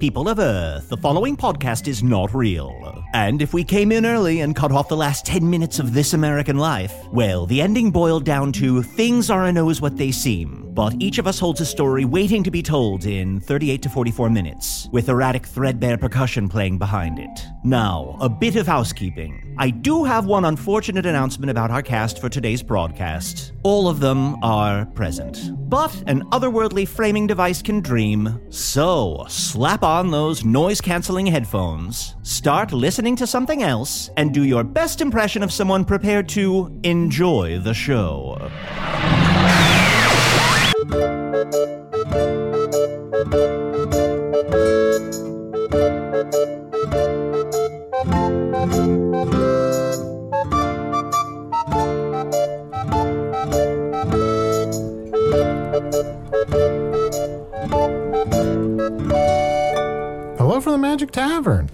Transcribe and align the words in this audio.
People 0.00 0.28
of 0.28 0.40
Earth, 0.40 0.88
the 0.88 0.96
following 0.96 1.36
podcast 1.36 1.86
is 1.86 2.02
not 2.02 2.34
real. 2.34 3.04
And 3.14 3.40
if 3.40 3.54
we 3.54 3.62
came 3.62 3.92
in 3.92 4.04
early 4.04 4.40
and 4.40 4.54
cut 4.54 4.72
off 4.72 4.88
the 4.88 4.96
last 4.96 5.24
10 5.24 5.48
minutes 5.48 5.78
of 5.78 5.94
this 5.94 6.14
American 6.14 6.58
life, 6.58 6.92
well, 7.12 7.46
the 7.46 7.62
ending 7.62 7.92
boiled 7.92 8.24
down 8.24 8.50
to 8.54 8.82
things 8.82 9.30
aren't 9.30 9.56
always 9.56 9.80
what 9.80 9.96
they 9.96 10.10
seem. 10.10 10.68
But 10.74 10.94
each 10.98 11.18
of 11.18 11.28
us 11.28 11.38
holds 11.38 11.60
a 11.60 11.64
story 11.64 12.04
waiting 12.04 12.42
to 12.42 12.50
be 12.50 12.60
told 12.60 13.06
in 13.06 13.38
38 13.38 13.82
to 13.82 13.88
44 13.88 14.28
minutes, 14.30 14.88
with 14.90 15.08
erratic, 15.08 15.46
threadbare 15.46 15.96
percussion 15.96 16.48
playing 16.48 16.78
behind 16.78 17.20
it. 17.20 17.46
Now, 17.62 18.16
a 18.20 18.28
bit 18.28 18.56
of 18.56 18.66
housekeeping. 18.66 19.53
I 19.56 19.70
do 19.70 20.02
have 20.02 20.26
one 20.26 20.44
unfortunate 20.44 21.06
announcement 21.06 21.48
about 21.48 21.70
our 21.70 21.82
cast 21.82 22.20
for 22.20 22.28
today's 22.28 22.62
broadcast. 22.62 23.52
All 23.62 23.88
of 23.88 24.00
them 24.00 24.42
are 24.42 24.84
present. 24.86 25.52
But 25.70 25.94
an 26.08 26.24
otherworldly 26.30 26.88
framing 26.88 27.28
device 27.28 27.62
can 27.62 27.80
dream. 27.80 28.40
So, 28.50 29.24
slap 29.28 29.84
on 29.84 30.10
those 30.10 30.44
noise 30.44 30.80
canceling 30.80 31.26
headphones, 31.26 32.16
start 32.22 32.72
listening 32.72 33.14
to 33.16 33.28
something 33.28 33.62
else, 33.62 34.10
and 34.16 34.34
do 34.34 34.42
your 34.42 34.64
best 34.64 35.00
impression 35.00 35.44
of 35.44 35.52
someone 35.52 35.84
prepared 35.84 36.28
to 36.30 36.76
enjoy 36.82 37.60
the 37.60 37.74
show. 37.74 38.50
Tavern, 61.14 61.70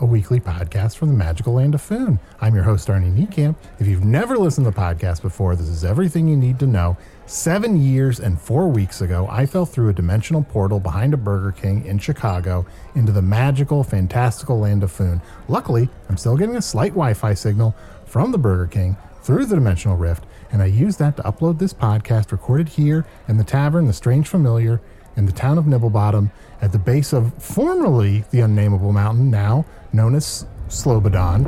a 0.00 0.04
weekly 0.04 0.40
podcast 0.40 0.96
from 0.96 1.06
the 1.06 1.14
magical 1.14 1.52
land 1.52 1.76
of 1.76 1.80
Foon. 1.80 2.18
I'm 2.40 2.52
your 2.52 2.64
host, 2.64 2.88
Arnie 2.88 3.14
Niekamp. 3.14 3.54
If 3.78 3.86
you've 3.86 4.04
never 4.04 4.36
listened 4.36 4.64
to 4.64 4.72
the 4.72 4.76
podcast 4.76 5.22
before, 5.22 5.54
this 5.54 5.68
is 5.68 5.84
everything 5.84 6.26
you 6.26 6.36
need 6.36 6.58
to 6.58 6.66
know. 6.66 6.96
Seven 7.26 7.80
years 7.80 8.18
and 8.18 8.40
four 8.40 8.66
weeks 8.66 9.02
ago, 9.02 9.28
I 9.30 9.46
fell 9.46 9.66
through 9.66 9.90
a 9.90 9.92
dimensional 9.92 10.42
portal 10.42 10.80
behind 10.80 11.14
a 11.14 11.16
Burger 11.16 11.52
King 11.52 11.84
in 11.86 12.00
Chicago 12.00 12.66
into 12.96 13.12
the 13.12 13.22
magical, 13.22 13.84
fantastical 13.84 14.58
land 14.58 14.82
of 14.82 14.90
Foon. 14.90 15.22
Luckily, 15.46 15.88
I'm 16.08 16.16
still 16.16 16.36
getting 16.36 16.56
a 16.56 16.60
slight 16.62 16.90
Wi 16.90 17.14
Fi 17.14 17.34
signal 17.34 17.72
from 18.04 18.32
the 18.32 18.38
Burger 18.38 18.66
King 18.66 18.96
through 19.22 19.46
the 19.46 19.54
dimensional 19.54 19.96
rift, 19.96 20.24
and 20.50 20.60
I 20.60 20.66
used 20.66 20.98
that 20.98 21.16
to 21.18 21.22
upload 21.22 21.60
this 21.60 21.72
podcast 21.72 22.32
recorded 22.32 22.70
here 22.70 23.06
in 23.28 23.36
the 23.36 23.44
tavern, 23.44 23.86
The 23.86 23.92
Strange 23.92 24.26
Familiar, 24.26 24.80
in 25.16 25.24
the 25.24 25.32
town 25.32 25.56
of 25.56 25.64
Nibblebottom, 25.66 26.30
at 26.60 26.72
the 26.72 26.78
base 26.78 27.12
of 27.12 27.32
formerly 27.42 28.24
the 28.30 28.40
unnameable 28.40 28.92
mountain, 28.92 29.30
now 29.30 29.64
known 29.92 30.14
as 30.14 30.46
Slobodon. 30.68 31.46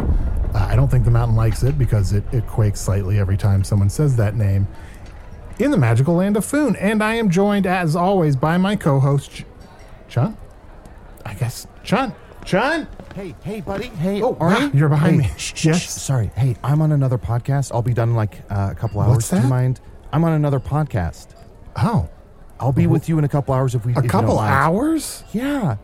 Uh, 0.54 0.58
I 0.58 0.76
don't 0.76 0.88
think 0.88 1.04
the 1.04 1.10
mountain 1.10 1.36
likes 1.36 1.62
it 1.62 1.78
because 1.78 2.12
it, 2.12 2.24
it 2.32 2.46
quakes 2.46 2.80
slightly 2.80 3.18
every 3.18 3.36
time 3.36 3.64
someone 3.64 3.90
says 3.90 4.16
that 4.16 4.34
name. 4.36 4.66
In 5.58 5.70
the 5.72 5.76
magical 5.76 6.14
land 6.14 6.36
of 6.36 6.44
Foon, 6.44 6.76
and 6.76 7.02
I 7.02 7.14
am 7.14 7.30
joined 7.30 7.66
as 7.66 7.96
always 7.96 8.36
by 8.36 8.56
my 8.58 8.76
co-host, 8.76 9.30
Ch- 9.32 9.44
Chunt. 10.08 10.36
I 11.26 11.34
guess 11.34 11.66
Chunt. 11.82 12.14
Chunt. 12.44 12.88
Hey, 13.14 13.34
hey, 13.42 13.60
buddy. 13.60 13.86
Hey, 13.88 14.22
Oh, 14.22 14.34
Arnie. 14.36 14.72
you're 14.72 14.88
behind 14.88 15.20
Hey, 15.22 15.28
me. 15.28 15.34
Shh, 15.36 15.64
Yes? 15.64 15.82
shh, 15.82 15.88
sorry. 15.88 16.30
Hey, 16.36 16.54
I'm 16.62 16.80
on 16.80 16.92
another 16.92 17.18
podcast. 17.18 17.72
I'll 17.74 17.82
be 17.82 17.92
done 17.92 18.10
in 18.10 18.14
like 18.14 18.38
uh, 18.50 18.68
a 18.70 18.74
couple 18.76 19.00
hours. 19.00 19.16
What's 19.16 19.30
Do 19.30 19.36
you 19.36 19.42
that? 19.42 19.48
mind? 19.48 19.80
I'm 20.12 20.22
on 20.24 20.32
another 20.32 20.60
podcast. 20.60 21.26
Oh, 21.76 22.08
I'll 22.60 22.72
be 22.72 22.86
with 22.86 23.08
you 23.08 23.18
in 23.18 23.24
a 23.24 23.28
couple 23.28 23.54
hours 23.54 23.74
if 23.74 23.84
we. 23.86 23.94
a 23.94 24.00
if 24.00 24.08
couple 24.08 24.38
hours? 24.38 25.22
Yeah. 25.32 25.76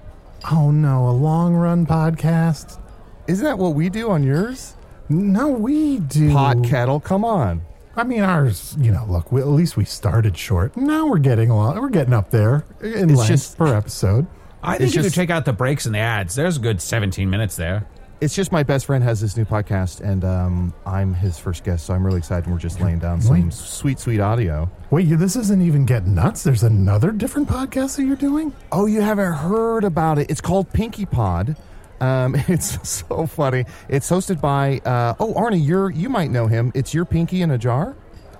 Oh 0.51 0.71
no, 0.71 1.09
a 1.09 1.11
long 1.12 1.55
run 1.55 1.87
podcast. 1.87 2.79
Isn't 3.27 3.45
that 3.45 3.59
what 3.59 3.75
we 3.75 3.89
do 3.89 4.11
on 4.11 4.23
yours? 4.23 4.75
No, 5.09 5.49
we 5.49 5.99
do. 5.99 6.33
Pot 6.33 6.65
kettle. 6.65 7.01
Come 7.01 7.25
on. 7.25 7.63
I 7.97 8.03
mean, 8.05 8.23
ours. 8.23 8.77
You 8.79 8.91
know, 8.91 9.07
look. 9.09 9.31
We, 9.31 9.41
at 9.41 9.47
least 9.49 9.77
we 9.77 9.84
started 9.84 10.37
short. 10.37 10.77
Now 10.77 11.07
we're 11.07 11.19
getting 11.19 11.51
along. 11.51 11.81
We're 11.81 11.89
getting 11.91 12.13
up 12.13 12.31
there 12.31 12.65
in 12.83 13.11
It's 13.11 13.19
length 13.19 13.27
just- 13.29 13.59
per 13.59 13.75
episode. 13.75 14.27
I 14.63 14.79
think 14.79 14.89
It's 14.89 14.97
you 14.97 15.03
just- 15.03 15.15
could 15.15 15.21
take 15.21 15.31
out 15.31 15.45
the 15.45 15.53
breaks 15.53 15.87
and 15.87 15.95
the 15.95 15.99
ads. 16.01 16.34
There's 16.34 16.57
a 16.57 16.61
good 16.61 16.81
17 16.81 17.29
minutes 17.31 17.55
there. 17.57 17.87
It's 18.25 18.35
just 18.35 18.53
my 18.53 18.62
best 18.62 18.87
friend 18.87 19.05
has 19.05 19.21
this 19.21 19.37
new 19.37 19.45
podcast, 19.45 20.01
and 20.01 20.25
um, 20.25 20.73
I'm 20.87 21.12
his 21.12 21.39
first 21.39 21.62
guest, 21.62 21.85
so 21.85 21.93
I'm 21.93 22.07
really 22.07 22.17
excited. 22.17 22.47
And 22.47 22.55
we're 22.55 22.59
just 22.59 22.81
laying 22.81 22.99
down 22.99 23.21
some 23.21 23.51
sweet, 23.51 23.99
sweet 23.99 24.19
audio. 24.19 24.71
Wait, 24.89 25.07
you, 25.07 25.19
this 25.19 25.37
isn't 25.37 25.61
even 25.61 25.85
getting 25.85 26.15
nuts. 26.15 26.43
There's 26.43 26.63
another 26.63 27.13
different 27.13 27.51
podcast 27.51 27.97
that 27.97 28.05
you're 28.05 28.17
doing. 28.17 28.55
Oh, 28.73 28.87
you 28.87 29.03
haven't 29.03 29.34
heard 29.34 29.84
about 29.84 30.19
it? 30.19 30.31
It's 30.31 30.41
called 30.41 30.73
Pinky 30.73 31.05
Pod. 31.05 31.55
Um, 32.01 32.34
it's 32.49 32.89
so 32.89 33.27
funny. 33.27 33.67
It's 33.91 34.11
hosted 34.11 34.41
by 34.41 34.79
uh, 34.87 35.17
oh 35.21 35.34
Arnie, 35.34 35.63
you're 35.63 35.91
you 35.91 36.09
might 36.09 36.31
know 36.31 36.47
him. 36.47 36.73
It's 36.75 36.95
your 36.95 37.05
pinky 37.05 37.43
in 37.43 37.51
a 37.51 37.59
jar. 37.59 37.95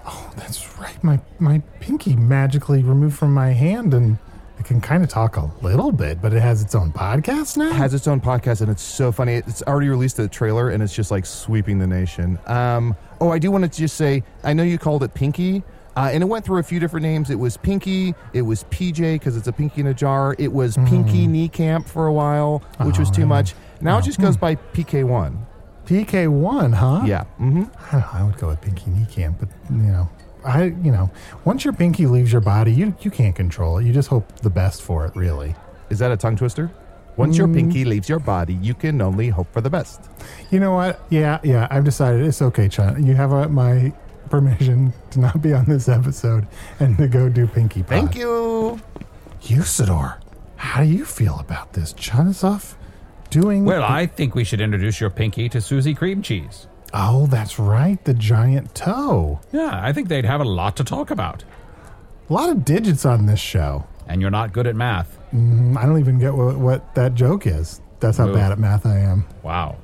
Oh, 0.07 0.33
that's 0.35 0.79
right. 0.79 1.05
My 1.05 1.21
my 1.39 1.59
pinky 1.81 2.17
magically 2.17 2.83
removed 2.83 3.19
from 3.19 3.35
my 3.35 3.51
hand, 3.51 3.93
and 3.93 4.17
it 4.65 4.69
can 4.69 4.81
kind 4.81 5.03
of 5.03 5.11
talk 5.11 5.37
a 5.37 5.51
little 5.63 5.93
bit, 5.93 6.23
but 6.23 6.33
it 6.33 6.41
has 6.41 6.63
its 6.63 6.75
own 6.75 6.91
podcast 6.91 7.57
now. 7.57 7.69
It 7.69 7.75
has 7.75 7.93
its 7.93 8.09
own 8.09 8.21
podcast 8.21 8.63
and 8.63 8.71
it's 8.71 8.83
so 8.83 9.13
funny. 9.13 9.35
It's 9.35 9.63
already 9.63 9.89
released 9.89 10.17
the 10.17 10.27
trailer 10.29 10.71
and 10.71 10.83
it's 10.83 10.95
just 10.95 11.11
like 11.11 11.27
sweeping 11.27 11.79
the 11.79 11.87
nation. 11.87 12.39
Um, 12.47 12.97
oh, 13.21 13.31
I 13.31 13.39
do 13.39 13.51
want 13.51 13.65
to 13.65 13.71
just 13.81 13.97
say 13.97 14.23
I 14.43 14.55
know 14.55 14.63
you 14.63 14.79
called 14.79 15.03
it 15.03 15.13
Pinky. 15.15 15.63
Uh, 15.97 16.11
and 16.13 16.23
it 16.25 16.27
went 16.27 16.45
through 16.45 16.59
a 16.59 16.63
few 16.63 16.81
different 16.81 17.05
names. 17.05 17.31
It 17.31 17.37
was 17.39 17.57
Pinky. 17.57 18.15
It 18.33 18.43
was 18.43 18.65
PJ 18.65 19.15
because 19.17 19.37
it's 19.37 19.47
a 19.47 19.53
pinky 19.53 19.81
in 19.83 19.87
a 19.87 19.95
jar. 19.95 20.35
It 20.41 20.53
was 20.53 20.77
Pinky 20.77 21.29
Niekamp 21.29 21.87
for 21.87 22.07
a 22.07 22.13
while, 22.13 22.65
which 22.81 22.99
was 22.99 23.11
too 23.11 23.27
much. 23.27 23.55
Now 23.81 23.99
it 23.99 24.03
just 24.05 24.21
goes 24.21 24.37
by 24.37 24.57
PK1. 24.57 25.37
PK 25.87 26.27
one, 26.29 26.73
huh? 26.73 27.03
Yeah. 27.05 27.25
hmm 27.37 27.65
I, 27.79 27.93
don't 27.93 28.01
know, 28.01 28.09
I 28.13 28.23
would 28.25 28.39
go 28.39 28.49
with 28.49 28.61
pinky 28.63 28.91
Niekamp, 28.91 29.39
but 29.39 29.49
you 29.71 29.77
know, 29.93 30.09
I 30.45 30.65
you 30.65 30.93
know, 30.93 31.11
once 31.45 31.65
your 31.65 31.75
pinky 31.75 32.07
leaves 32.07 32.33
your 32.33 32.41
body, 32.41 32.73
you 32.73 32.95
you 33.01 33.11
can't 33.11 33.35
control 33.35 33.79
it. 33.79 33.85
You 33.85 33.93
just 33.93 34.09
hope 34.09 34.41
the 34.41 34.51
best 34.51 34.83
for 34.83 35.07
it, 35.07 35.17
really. 35.17 35.55
Is 35.91 35.99
that 35.99 36.13
a 36.13 36.17
tongue 36.17 36.37
twister? 36.37 36.71
Once 37.17 37.39
your 37.39 37.47
pinky 37.47 37.85
leaves 37.85 38.09
your 38.09 38.19
body, 38.19 38.55
you 38.55 38.75
can 38.75 39.01
only 39.01 39.29
hope 39.29 39.53
for 39.53 39.61
the 39.61 39.71
best. 39.71 40.11
You 40.51 40.59
know 40.59 40.73
what? 40.73 41.01
Yeah, 41.11 41.39
yeah. 41.45 41.69
I've 41.71 41.85
decided 41.85 42.23
it's 42.27 42.43
okay, 42.43 42.69
Chunt. 42.69 43.05
You 43.05 43.15
have 43.15 43.33
uh, 43.33 43.49
my 43.49 43.93
permission 44.31 44.93
to 45.11 45.21
not 45.21 45.41
be 45.41 45.53
on 45.53 45.65
this 45.67 45.89
episode 45.89 46.47
and 46.81 46.99
to 46.99 47.07
go 47.07 47.29
do 47.29 47.47
pinky. 47.47 47.83
Pod. 47.83 47.89
Thank 47.89 48.17
you. 48.17 48.81
Usidore. 49.43 50.17
How 50.57 50.83
do 50.83 50.89
you 50.89 51.05
feel 51.05 51.39
about 51.39 51.75
this, 51.75 51.93
Chunisov? 51.93 52.75
Doing 53.31 53.65
Well, 53.65 53.83
I 53.83 54.07
think 54.07 54.35
we 54.35 54.45
should 54.45 54.61
introduce 54.61 55.01
your 55.01 55.11
pinky 55.11 55.49
to 55.51 55.61
Susie 55.61 55.95
Cream 55.95 56.23
Cheese. 56.23 56.67
Oh, 56.97 57.27
that's 57.27 57.59
right, 57.59 58.03
the 58.05 58.15
giant 58.15 58.75
toe. 58.75 59.41
Yeah, 59.53 59.81
I 59.83 59.93
think 59.93 60.09
they'd 60.09 60.25
have 60.25 60.41
a 60.41 60.45
lot 60.45 60.77
to 60.77 60.85
talk 60.85 61.11
about. 61.11 61.43
A 62.31 62.33
lot 62.33 62.49
of 62.49 62.65
digits 62.65 63.05
on 63.05 63.27
this 63.27 63.41
show. 63.41 63.85
And 64.07 64.21
you're 64.21 64.31
not 64.31 64.53
good 64.53 64.67
at 64.67 64.77
math. 64.77 65.19
Mm, 65.35 65.77
I 65.77 65.87
don't 65.87 65.99
even 65.99 66.19
get 66.19 66.35
what, 66.35 66.57
what 66.57 66.95
that 66.95 67.15
joke 67.15 67.47
is. 67.47 67.81
That's 68.01 68.19
how 68.19 68.33
bad 68.33 68.53
at 68.53 68.59
math 68.59 68.87
I 68.87 68.99
am. 68.99 69.25
Wow. 69.43 69.79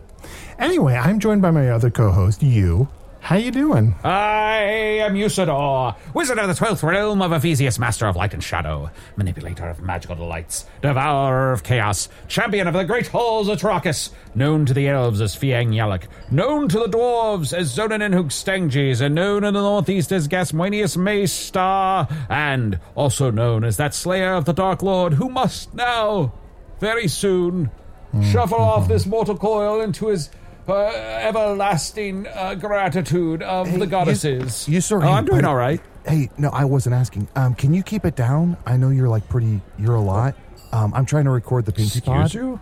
Anyway, 0.58 0.94
I'm 0.94 1.18
joined 1.18 1.42
by 1.42 1.50
my 1.50 1.70
other 1.70 1.90
co-host, 1.90 2.42
you. 2.42 2.86
How 3.20 3.36
you 3.36 3.50
doing? 3.52 3.94
I 4.02 4.56
am 5.02 5.14
Usidore, 5.14 5.94
wizard 6.14 6.38
of 6.38 6.48
the 6.48 6.54
twelfth 6.54 6.82
realm 6.82 7.22
of 7.22 7.32
Ephesius, 7.32 7.78
master 7.78 8.06
of 8.06 8.16
light 8.16 8.34
and 8.34 8.42
shadow, 8.42 8.90
manipulator 9.16 9.70
of 9.70 9.80
magical 9.80 10.16
delights, 10.16 10.66
devourer 10.80 11.52
of 11.52 11.62
chaos, 11.62 12.08
champion 12.26 12.66
of 12.66 12.74
the 12.74 12.82
great 12.82 13.06
halls 13.06 13.48
of 13.48 13.60
Trakus, 13.60 14.10
known 14.34 14.66
to 14.66 14.74
the 14.74 14.88
elves 14.88 15.20
as 15.20 15.36
Fiang 15.36 15.68
Yalak, 15.68 16.04
known 16.30 16.66
to 16.68 16.78
the 16.78 16.88
dwarves 16.88 17.56
as 17.56 17.76
Zonin 17.76 18.14
Hugstanges, 18.14 19.00
and 19.00 19.14
known 19.14 19.44
in 19.44 19.54
the 19.54 19.60
northeast 19.60 20.10
as 20.10 20.26
Gasmoenius 20.26 20.96
Maystar, 20.96 22.10
and 22.28 22.80
also 22.96 23.30
known 23.30 23.64
as 23.64 23.76
that 23.76 23.94
slayer 23.94 24.32
of 24.32 24.46
the 24.46 24.54
Dark 24.54 24.82
Lord 24.82 25.12
who 25.12 25.28
must 25.28 25.72
now, 25.74 26.32
very 26.80 27.06
soon, 27.06 27.70
mm, 28.12 28.32
shuffle 28.32 28.58
off 28.58 28.84
mm-hmm. 28.84 28.92
this 28.92 29.06
mortal 29.06 29.36
coil 29.36 29.82
into 29.82 30.08
his 30.08 30.30
uh, 30.70 30.90
everlasting 31.20 32.26
uh, 32.28 32.54
gratitude 32.54 33.42
of 33.42 33.68
Hey, 33.68 33.78
the 33.78 33.86
goddesses. 33.86 34.68
you 34.68 34.80
sir, 34.80 35.02
Oh, 35.02 35.08
I'm 35.08 35.24
doing 35.24 35.44
all 35.44 35.56
right. 35.56 35.80
Hey, 36.06 36.30
no, 36.38 36.48
I 36.50 36.64
wasn't 36.64 36.94
asking. 36.94 37.28
Um, 37.36 37.54
can 37.54 37.74
you 37.74 37.82
keep 37.82 38.04
it 38.04 38.16
down? 38.16 38.56
I 38.66 38.76
know 38.76 38.88
you're 38.90 39.08
like 39.08 39.28
pretty. 39.28 39.60
You're 39.78 39.96
a 39.96 40.00
lot. 40.00 40.34
Um, 40.72 40.94
I'm 40.94 41.04
trying 41.04 41.24
to 41.24 41.30
record 41.30 41.66
the 41.66 41.72
Pinky 41.72 42.00
Pod. 42.00 42.26
Excuse 42.26 42.34
you? 42.42 42.60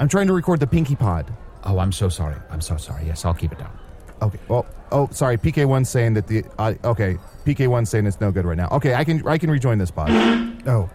I'm 0.00 0.08
trying 0.08 0.26
to 0.26 0.32
record 0.32 0.60
the 0.60 0.66
Pinky 0.66 0.96
Pod. 0.96 1.32
Oh, 1.64 1.78
I'm 1.78 1.92
so 1.92 2.08
sorry. 2.08 2.36
I'm 2.50 2.60
so 2.60 2.76
sorry. 2.76 3.06
Yes, 3.06 3.24
I'll 3.24 3.32
keep 3.34 3.52
it 3.52 3.58
down. 3.58 3.78
Okay. 4.20 4.38
Well, 4.48 4.66
oh, 4.92 5.08
sorry. 5.12 5.38
PK 5.38 5.66
one 5.66 5.84
saying 5.84 6.14
that 6.14 6.26
the. 6.26 6.44
Uh, 6.58 6.74
okay. 6.84 7.16
PK 7.46 7.68
one 7.68 7.86
saying 7.86 8.06
it's 8.06 8.20
no 8.20 8.30
good 8.32 8.44
right 8.44 8.56
now. 8.56 8.68
Okay, 8.72 8.94
I 8.94 9.04
can 9.04 9.26
I 9.26 9.38
can 9.38 9.50
rejoin 9.50 9.78
this 9.78 9.90
pod. 9.90 10.10
Oh, 10.66 10.88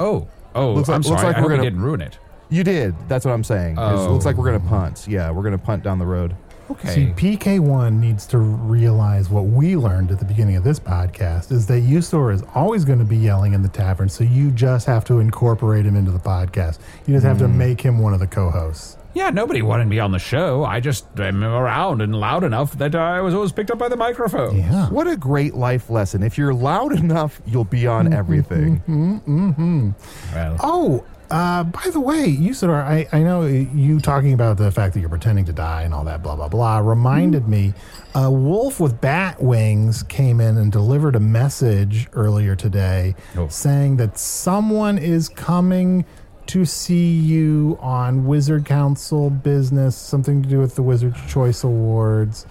Oh, 0.00 0.28
oh, 0.54 0.72
Looks 0.72 0.88
like- 0.88 0.94
I'm 0.96 1.02
looks 1.02 1.20
sorry. 1.20 1.22
like 1.32 1.36
I 1.36 1.40
we're 1.40 1.50
hope 1.50 1.50
gonna- 1.58 1.62
didn't 1.64 1.82
ruin 1.82 2.00
it. 2.00 2.18
You 2.50 2.62
did. 2.64 2.94
That's 3.08 3.24
what 3.24 3.32
I'm 3.32 3.44
saying. 3.44 3.72
It 3.76 3.80
oh. 3.80 4.12
looks 4.12 4.24
like 4.24 4.36
we're 4.36 4.46
gonna 4.52 4.64
Oh. 4.64 4.68
punt. 4.68 5.06
Yeah, 5.08 5.30
we're 5.30 5.42
gonna 5.42 5.58
punt 5.58 5.82
down 5.82 5.98
the 5.98 6.06
road. 6.06 6.34
Okay. 6.70 6.88
See, 6.94 7.06
PK1 7.36 8.00
needs 8.00 8.26
to 8.28 8.38
realize 8.38 9.28
what 9.28 9.44
we 9.44 9.76
learned 9.76 10.10
at 10.10 10.18
the 10.18 10.24
beginning 10.24 10.56
of 10.56 10.64
this 10.64 10.80
podcast 10.80 11.52
is 11.52 11.66
that 11.66 11.82
Usidore 11.82 12.32
is 12.32 12.42
always 12.54 12.86
going 12.86 12.98
to 13.00 13.04
be 13.04 13.18
yelling 13.18 13.52
in 13.52 13.60
the 13.60 13.68
tavern, 13.68 14.08
so 14.08 14.24
you 14.24 14.50
just 14.50 14.86
have 14.86 15.04
to 15.04 15.18
incorporate 15.18 15.84
him 15.84 15.94
into 15.94 16.10
the 16.10 16.18
podcast. 16.18 16.78
You 17.06 17.12
just 17.14 17.26
have 17.26 17.36
to 17.40 17.48
Hmm. 17.48 17.58
make 17.58 17.82
him 17.82 17.98
one 17.98 18.14
of 18.14 18.20
the 18.20 18.26
co-hosts. 18.26 18.96
yeah, 19.12 19.28
nobody 19.30 19.60
wanted 19.62 19.86
me 19.86 19.98
on 20.00 20.10
the 20.10 20.18
show. 20.18 20.64
I 20.64 20.80
just 20.80 21.04
am 21.20 21.44
around 21.44 22.00
and 22.02 22.14
loud 22.16 22.42
enough 22.44 22.76
that 22.78 22.94
I 22.96 23.20
was 23.20 23.32
always 23.34 23.52
picked 23.52 23.70
up 23.70 23.78
by 23.78 23.88
the 23.88 23.96
microphone. 23.96 24.56
Yeah. 24.56 24.88
What 24.88 25.06
a 25.06 25.16
great 25.16 25.54
life 25.54 25.88
lesson. 25.90 26.22
If 26.24 26.36
you're 26.38 26.52
loud 26.54 26.92
enough, 26.98 27.40
you'll 27.46 27.62
be 27.64 27.86
on 27.86 28.06
mm-hmm, 28.06 28.14
everything. 28.14 28.82
Mm-hmm, 28.88 29.50
mm-hmm. 29.50 29.90
Well, 30.34 30.56
Oh, 30.62 31.04
uh, 31.34 31.64
by 31.64 31.90
the 31.92 31.98
way, 31.98 32.28
Usidore, 32.36 32.80
I, 32.82 33.08
I 33.12 33.22
know 33.24 33.44
you 33.44 33.98
talking 34.00 34.32
about 34.32 34.56
the 34.56 34.70
fact 34.70 34.94
that 34.94 35.00
you're 35.00 35.08
pretending 35.08 35.44
to 35.46 35.52
die 35.52 35.82
and 35.82 35.92
all 35.92 36.04
that 36.04 36.22
blah, 36.22 36.36
blah, 36.36 36.48
blah, 36.48 36.78
reminded 36.78 37.48
me 37.48 37.74
a 38.14 38.30
wolf 38.30 38.78
with 38.78 39.00
bat 39.00 39.42
wings 39.42 40.04
came 40.04 40.40
in 40.40 40.56
and 40.56 40.70
delivered 40.70 41.16
a 41.16 41.20
message 41.20 42.06
earlier 42.12 42.54
today 42.54 43.16
Oh. 43.36 43.48
saying 43.48 43.96
that 43.96 44.16
someone 44.16 44.96
is 44.96 45.28
coming 45.28 46.04
to 46.46 46.64
see 46.64 47.10
you 47.16 47.78
on 47.80 48.26
Wizard 48.26 48.64
Council 48.64 49.28
business, 49.30 49.96
something 49.96 50.42
to 50.42 50.48
do 50.48 50.58
with 50.60 50.76
the 50.76 50.82
Wizard 50.82 51.16
Choice 51.26 51.64
Awards. 51.64 52.46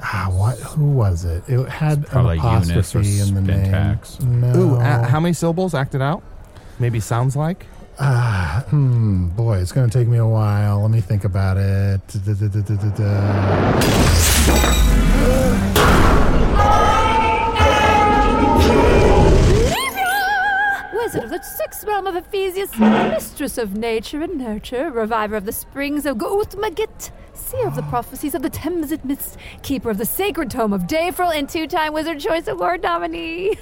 Ah, 0.00 0.28
what? 0.32 0.56
Who 0.60 0.92
was 0.92 1.24
it? 1.24 1.42
It 1.48 1.68
had 1.68 1.98
an 1.98 2.04
probably 2.04 2.36
Eunice 2.38 2.70
or 2.70 2.72
apostrophe 2.74 3.20
in 3.20 3.34
the 3.34 3.40
name. 3.42 3.72
Spintax. 3.72 4.24
No. 4.24 4.56
Ooh, 4.56 4.74
a- 4.76 5.04
how 5.04 5.18
many 5.20 5.34
syllables? 5.34 5.74
acted 5.74 6.00
out. 6.00 6.22
Maybe 6.78 7.00
sounds 7.00 7.34
like. 7.36 7.66
Hmm, 8.68 9.28
boy, 9.28 9.58
it's 9.58 9.72
going 9.72 9.90
to 9.90 9.98
take 9.98 10.06
me 10.06 10.18
a 10.18 10.26
while. 10.26 10.82
Let 10.82 10.90
me 10.90 11.00
think 11.00 11.24
about 11.24 11.56
it. 11.56 12.00
Da-da-da-da-da-da. 12.06 12.88
Wizard 21.08 21.24
of 21.24 21.30
the 21.30 21.42
sixth 21.42 21.84
realm 21.84 22.06
of 22.06 22.16
Ephesius, 22.16 22.78
mistress 22.78 23.56
of 23.56 23.74
nature 23.74 24.20
and 24.22 24.36
nurture, 24.36 24.90
reviver 24.90 25.36
of 25.36 25.46
the 25.46 25.52
springs 25.52 26.04
of 26.04 26.18
Goutmagit, 26.18 27.10
seer 27.32 27.66
of 27.66 27.76
the 27.76 27.82
prophecies 27.84 28.34
of 28.34 28.42
the 28.42 28.50
Thamesit 28.50 29.06
Mist, 29.06 29.38
keeper 29.62 29.88
of 29.88 29.96
the 29.96 30.04
sacred 30.04 30.50
tome 30.50 30.74
of 30.74 30.82
Dayfril, 30.82 31.34
and 31.34 31.48
two-time 31.48 31.94
Wizard 31.94 32.20
Choice 32.20 32.46
Award 32.46 32.82
nominee. 32.82 33.56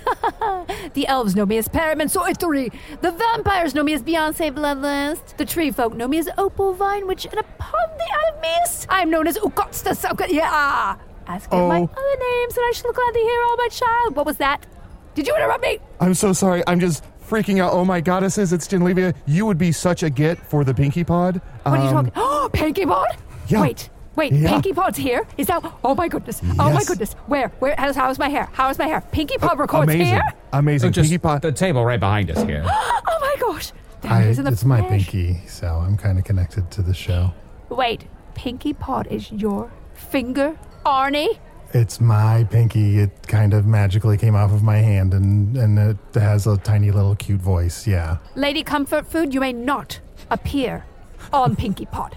the 0.94 1.06
elves 1.06 1.36
know 1.36 1.46
me 1.46 1.56
as 1.56 1.68
Paramin 1.68 2.12
Soituri. 2.12 2.72
The 3.00 3.12
vampires 3.12 3.76
know 3.76 3.84
me 3.84 3.92
as 3.92 4.02
Beyonce 4.02 4.52
Bloodlust. 4.52 5.36
The 5.36 5.44
tree 5.44 5.70
folk 5.70 5.94
know 5.94 6.08
me 6.08 6.18
as 6.18 6.28
Opal 6.36 6.72
Vine 6.74 7.06
Witch, 7.06 7.26
and 7.26 7.34
upon 7.38 7.88
the 7.96 8.04
Isle 8.12 8.34
of 8.34 8.40
Mist, 8.40 8.86
I'm 8.88 9.08
known 9.08 9.28
as 9.28 9.38
Ukotsta 9.38 9.92
Sauka. 9.94 10.26
Yeah. 10.28 10.96
Ask 11.28 11.52
me 11.52 11.58
my 11.58 11.78
Oh. 11.82 11.84
other 11.84 12.16
names, 12.40 12.56
and 12.56 12.66
I 12.66 12.72
shall 12.74 12.92
gladly 12.92 13.20
hear 13.20 13.40
all 13.44 13.56
my 13.56 13.68
child. 13.70 14.16
What 14.16 14.26
was 14.26 14.38
that? 14.38 14.66
Did 15.14 15.28
you 15.28 15.34
interrupt 15.36 15.62
me? 15.62 15.78
I'm 16.00 16.12
so 16.14 16.32
sorry. 16.32 16.64
I'm 16.66 16.80
just 16.80 17.04
freaking 17.28 17.60
out. 17.62 17.72
Oh 17.72 17.84
my 17.84 18.00
goddesses, 18.00 18.52
it's 18.52 18.66
Jyn'Leeviyah. 18.68 19.14
You 19.26 19.46
would 19.46 19.58
be 19.58 19.72
such 19.72 20.02
a 20.02 20.10
get 20.10 20.38
for 20.38 20.64
the 20.64 20.72
Pinky 20.74 21.04
Pod. 21.04 21.40
What 21.64 21.78
are 21.78 21.84
you 21.84 21.96
Um, 21.96 22.06
talking? 22.06 22.12
Oh, 22.16 22.48
Pinky 22.52 22.86
Pod! 22.86 23.16
yeah. 23.48 23.60
Wait, 23.60 23.90
wait, 24.14 24.32
Yeah. 24.32 24.48
Pinky 24.50 24.72
Pod's 24.72 24.96
here? 24.98 25.26
Is 25.36 25.46
that? 25.48 25.62
Oh 25.84 25.94
my 25.94 26.08
goodness! 26.08 26.40
Oh 26.58 26.70
my 26.72 26.84
goodness! 26.84 27.14
Where? 27.26 27.48
Where? 27.58 27.74
How's, 27.76 27.96
how's 27.96 28.18
my 28.18 28.28
hair? 28.28 28.48
How's 28.52 28.78
my 28.78 28.86
hair? 28.86 29.00
Pinky 29.12 29.36
Pod 29.38 29.58
records 29.58 29.84
Amazing. 29.92 30.06
here? 30.06 30.22
Amazing. 30.52 30.88
Oh, 30.88 30.92
just 30.92 31.10
Pinky 31.10 31.18
Pod. 31.18 31.42
the 31.42 31.52
table 31.52 31.84
right 31.84 32.00
behind 32.00 32.30
us 32.30 32.42
here. 32.44 32.64
Oh 33.08 33.18
my 33.20 33.36
gosh! 33.40 33.72
I, 34.04 34.22
it 34.22 34.28
is 34.30 34.38
in 34.38 34.44
the 34.44 34.52
it's 34.52 34.64
my 34.64 34.80
pinky, 34.82 35.40
so 35.48 35.66
I'm 35.66 35.96
kind 35.96 36.18
of 36.18 36.24
connected 36.24 36.70
to 36.72 36.82
the 36.82 36.94
show. 36.94 37.32
Wait, 37.68 38.06
Pinky 38.34 38.72
Pod 38.72 39.06
is 39.08 39.30
your 39.32 39.70
finger, 39.94 40.56
Arnie? 40.84 41.38
It's 41.78 42.00
my 42.00 42.44
pinky. 42.44 42.98
It 43.00 43.10
kind 43.28 43.52
of 43.52 43.66
magically 43.66 44.16
came 44.16 44.34
off 44.34 44.50
of 44.52 44.62
my 44.62 44.76
hand, 44.78 45.12
and, 45.12 45.56
and 45.58 45.78
it 45.78 45.96
has 46.20 46.46
a 46.46 46.56
tiny 46.56 46.90
little 46.90 47.14
cute 47.16 47.40
voice. 47.40 47.86
Yeah. 47.86 48.16
Lady 48.34 48.62
Comfort 48.62 49.06
Food, 49.06 49.34
you 49.34 49.40
may 49.40 49.52
not 49.52 50.00
appear 50.30 50.86
on 51.34 51.54
Pinky 51.54 51.84
Pod. 51.86 52.16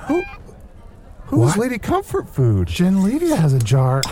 Who? 0.00 0.22
Who 1.26 1.44
is 1.44 1.50
What? 1.56 1.58
Lady 1.58 1.78
Comfort 1.78 2.28
Food? 2.28 2.68
Jyn'Leeviyah 2.68 3.36
has 3.38 3.54
a 3.54 3.58
jar 3.58 4.02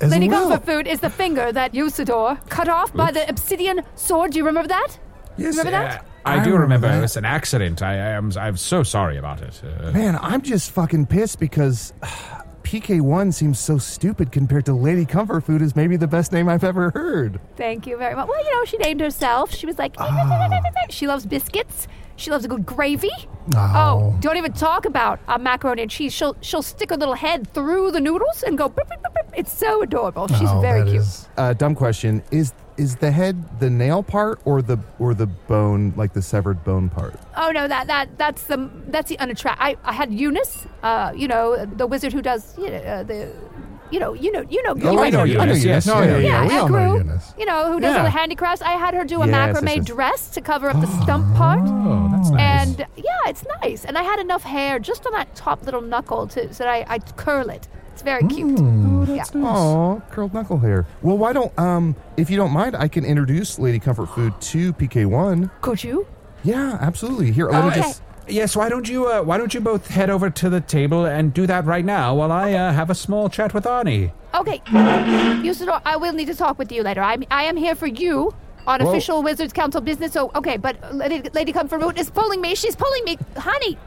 as 0.00 0.10
Lady 0.10 0.28
well. 0.28 0.48
Comfort 0.48 0.66
Food 0.66 0.86
is 0.88 0.98
the 0.98 1.10
finger 1.10 1.52
that 1.52 1.72
Usidore 1.72 2.36
cut 2.50 2.68
off 2.68 2.92
by 2.94 3.12
the 3.12 3.28
obsidian 3.28 3.82
sword. 3.94 4.32
Do 4.32 4.38
you 4.38 4.44
remember 4.44 4.68
that? 4.68 4.98
Yes, 5.36 5.56
Remember 5.56 5.70
that? 5.70 6.00
uh, 6.00 6.04
I, 6.26 6.40
I 6.40 6.44
do 6.44 6.50
remember 6.52 6.62
remember. 6.62 6.88
that. 6.88 6.98
It 6.98 7.02
was 7.02 7.16
an 7.16 7.24
accident. 7.24 7.80
I, 7.82 7.92
I 7.92 7.96
am. 8.18 8.32
I'm 8.38 8.56
so 8.56 8.82
sorry 8.82 9.18
about 9.18 9.40
it. 9.42 9.62
Uh, 9.62 9.92
Man, 9.92 10.18
I'm 10.20 10.42
just 10.42 10.70
fucking 10.72 11.06
pissed 11.06 11.38
because 11.38 11.92
PK1 12.74 13.32
seems 13.32 13.56
so 13.60 13.78
stupid 13.78 14.32
compared 14.32 14.66
to 14.66 14.74
Lady 14.74 15.04
Comfort 15.06 15.42
Food 15.42 15.62
is 15.62 15.76
maybe 15.76 15.96
the 15.96 16.08
best 16.08 16.32
name 16.32 16.48
I've 16.48 16.64
ever 16.64 16.90
heard. 16.90 17.38
Thank 17.56 17.86
you 17.86 17.96
very 17.96 18.16
much. 18.16 18.26
Well, 18.26 18.44
you 18.44 18.50
know, 18.52 18.64
she 18.64 18.76
named 18.78 19.00
herself. 19.00 19.54
She 19.54 19.64
was 19.64 19.78
like, 19.78 19.94
she 20.90 21.06
loves 21.06 21.24
biscuits. 21.24 21.86
She 22.16 22.32
loves 22.32 22.44
a 22.44 22.48
good 22.48 22.66
gravy. 22.66 23.12
Oh. 23.56 24.16
don't 24.20 24.36
even 24.38 24.52
talk 24.54 24.86
about 24.86 25.20
uh, 25.28 25.38
macaroni 25.38 25.82
and 25.82 25.90
cheese. 25.90 26.12
She'll 26.12 26.36
she'll 26.40 26.62
stick 26.62 26.90
her 26.90 26.96
little 26.96 27.14
head 27.14 27.46
through 27.52 27.92
the 27.92 28.00
noodles 28.00 28.42
and 28.42 28.58
go. 28.58 28.72
It's 29.36 29.52
so 29.52 29.82
adorable. 29.82 30.26
She's 30.28 30.48
Oh, 30.50 30.60
very 30.60 30.82
cute. 30.82 30.96
is- 30.96 31.28
Uh, 31.36 31.52
dumb 31.52 31.74
question. 31.76 32.22
Is 32.32 32.52
is 32.76 32.96
the 32.96 33.10
head 33.10 33.60
the 33.60 33.70
nail 33.70 34.02
part 34.02 34.40
or 34.44 34.60
the 34.62 34.78
or 34.98 35.14
the 35.14 35.26
bone 35.26 35.92
like 35.96 36.12
the 36.12 36.22
severed 36.22 36.64
bone 36.64 36.88
part? 36.88 37.14
Oh 37.36 37.50
no, 37.50 37.68
that 37.68 37.86
that 37.86 38.18
that's 38.18 38.44
the 38.44 38.70
that's 38.88 39.08
the 39.08 39.16
unattract. 39.18 39.56
I, 39.58 39.76
I 39.84 39.92
had 39.92 40.12
Eunice, 40.12 40.66
uh, 40.82 41.12
you 41.14 41.28
know, 41.28 41.64
the 41.66 41.86
wizard 41.86 42.12
who 42.12 42.22
does 42.22 42.56
you 42.58 42.70
know, 42.70 42.76
uh, 42.76 43.02
the, 43.02 43.32
you 43.90 44.00
know, 44.00 44.12
you 44.14 44.32
know, 44.32 44.40
you 44.48 44.62
know, 44.64 44.70
Oh, 44.82 44.92
you 44.92 44.98
I 45.00 45.10
know 45.10 45.24
guys- 45.26 45.32
Eunice, 45.34 45.64
yes, 45.64 45.88
Oh, 45.88 46.02
yeah. 46.02 46.16
yeah, 46.16 46.18
yeah. 46.18 46.46
We 46.48 46.54
all 46.56 46.68
know 46.68 46.96
Eunice. 46.96 47.32
you 47.38 47.44
know, 47.46 47.70
who 47.72 47.78
does 47.80 47.92
Yeah. 47.92 47.98
all 47.98 48.04
the 48.04 48.10
handicrafts. 48.10 48.62
I 48.62 48.72
had 48.72 48.94
her 48.94 49.04
do 49.04 49.22
a 49.22 49.26
Yes, 49.28 49.56
macrame 49.58 49.76
yes, 49.76 49.84
dress 49.86 50.28
to 50.30 50.40
cover 50.40 50.68
up 50.68 50.80
the 50.80 50.86
stump 51.02 51.36
part. 51.36 51.60
oh, 51.62 52.08
that's 52.10 52.30
nice. 52.30 52.66
And 52.68 52.86
yeah, 52.96 53.04
it's 53.28 53.44
nice. 53.62 53.84
And 53.84 53.96
I 53.96 54.02
had 54.02 54.18
enough 54.18 54.42
hair 54.42 54.78
just 54.78 55.06
on 55.06 55.12
that 55.12 55.34
top 55.36 55.64
little 55.64 55.80
knuckle 55.82 56.26
to 56.28 56.52
so 56.52 56.64
that 56.64 56.70
I 56.70 56.84
I 56.94 56.98
curl 56.98 57.50
it. 57.50 57.68
It's 57.94 58.02
very 58.02 58.26
cute. 58.26 58.58
yeah. 59.08 59.22
Oh, 59.36 60.02
curled 60.10 60.34
knuckle 60.34 60.58
hair. 60.58 60.84
Well, 61.00 61.16
why 61.16 61.32
don't 61.32 61.56
um 61.56 61.94
if 62.16 62.28
you 62.28 62.36
don't 62.36 62.50
mind, 62.50 62.74
I 62.74 62.88
can 62.88 63.04
introduce 63.04 63.56
Lady 63.56 63.78
Comfort 63.78 64.06
Food 64.06 64.32
to 64.40 64.72
PK1. 64.72 65.48
Could 65.60 65.84
you? 65.84 66.04
Yeah, 66.42 66.76
absolutely. 66.80 67.30
Here, 67.30 67.48
let 67.48 67.62
me 67.64 67.70
Okay. 67.70 67.80
just 67.82 68.02
Yes, 68.26 68.56
why 68.56 68.68
don't 68.68 68.88
you 68.88 69.06
uh, 69.06 69.22
why 69.22 69.38
don't 69.38 69.54
you 69.54 69.60
both 69.60 69.86
head 69.86 70.10
over 70.10 70.28
to 70.28 70.50
the 70.50 70.60
table 70.60 71.04
and 71.04 71.32
do 71.32 71.46
that 71.46 71.66
right 71.66 71.84
now 71.84 72.16
while 72.16 72.32
I 72.32 72.54
uh, 72.54 72.72
have 72.72 72.90
a 72.90 72.94
small 72.96 73.28
chat 73.28 73.54
with 73.54 73.62
Arnie? 73.64 74.10
Okay. 74.34 74.58
Usidore, 75.44 75.80
I 75.84 75.96
will 75.96 76.12
need 76.14 76.26
to 76.26 76.34
talk 76.34 76.58
with 76.58 76.72
you 76.72 76.82
later. 76.82 77.00
I'm 77.00 77.22
I 77.30 77.44
am 77.44 77.56
here 77.56 77.76
for 77.76 77.86
you 77.86 78.34
on 78.66 78.80
official 78.80 79.22
Wizards 79.22 79.52
Council 79.52 79.80
business. 79.80 80.12
So, 80.12 80.32
okay, 80.34 80.56
but 80.56 80.74
Lady, 80.92 81.28
Lady 81.32 81.52
Comfort 81.52 81.80
Food 81.80 81.96
is 81.98 82.10
pulling 82.10 82.40
me. 82.40 82.54
She's 82.56 82.74
pulling 82.74 83.04
me. 83.04 83.18
Honey, 83.36 83.78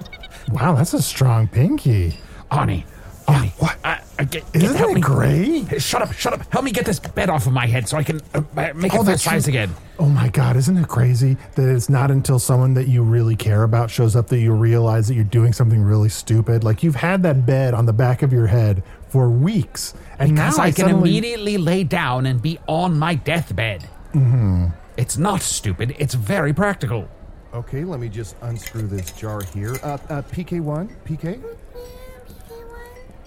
Wow, 0.53 0.75
that's 0.75 0.93
a 0.93 1.01
strong 1.01 1.47
pinky. 1.49 2.13
Arnie. 2.51 2.85
Arnie. 3.27 3.51
what? 3.59 3.77
Uh, 3.83 3.97
uh, 4.19 4.23
get, 4.23 4.43
Isn't 4.53 4.75
help 4.75 4.91
it 4.91 4.95
me. 4.95 5.01
great? 5.01 5.63
Hey, 5.67 5.79
Shut 5.79 6.01
up, 6.01 6.13
shut 6.13 6.33
up. 6.33 6.51
Help 6.51 6.63
me 6.65 6.71
get 6.71 6.85
this 6.85 6.99
bed 6.99 7.29
off 7.29 7.45
of 7.47 7.53
my 7.53 7.65
head 7.67 7.87
so 7.87 7.97
I 7.97 8.03
can 8.03 8.21
uh, 8.33 8.41
uh, 8.55 8.71
make 8.73 8.93
it 8.93 8.95
full 8.95 9.03
that's 9.03 9.21
size 9.23 9.43
true. 9.43 9.51
again. 9.51 9.75
Oh 9.99 10.07
my 10.07 10.29
God, 10.29 10.55
isn't 10.55 10.77
it 10.77 10.87
crazy 10.87 11.37
that 11.55 11.67
it's 11.69 11.89
not 11.89 12.09
until 12.11 12.39
someone 12.39 12.73
that 12.75 12.87
you 12.87 13.03
really 13.03 13.35
care 13.35 13.63
about 13.63 13.89
shows 13.91 14.15
up 14.15 14.27
that 14.27 14.39
you 14.39 14.53
realize 14.53 15.07
that 15.07 15.15
you're 15.15 15.23
doing 15.23 15.53
something 15.53 15.81
really 15.81 16.09
stupid? 16.09 16.63
Like 16.63 16.83
you've 16.83 16.95
had 16.95 17.21
that 17.23 17.45
bed 17.45 17.73
on 17.73 17.85
the 17.85 17.93
back 17.93 18.21
of 18.21 18.31
your 18.31 18.47
head 18.47 18.83
for 19.09 19.29
weeks, 19.29 19.93
and 20.19 20.31
Because 20.35 20.57
now 20.57 20.63
I 20.63 20.71
can 20.71 20.85
suddenly, 20.85 21.09
immediately 21.09 21.57
lay 21.57 21.83
down 21.83 22.25
and 22.25 22.41
be 22.41 22.59
on 22.67 22.97
my 22.97 23.15
deathbed. 23.15 23.87
Mm-hmm. 24.13 24.67
It's 24.97 25.17
not 25.17 25.41
stupid, 25.41 25.95
it's 25.99 26.13
very 26.13 26.53
practical. 26.53 27.07
Okay, 27.53 27.83
let 27.83 27.99
me 27.99 28.09
just 28.09 28.35
unscrew 28.41 28.83
this 28.87 29.11
jar 29.13 29.41
here. 29.53 29.75
Uh, 29.81 29.97
uh, 30.09 30.21
PK1, 30.23 30.89
PK. 31.05 31.41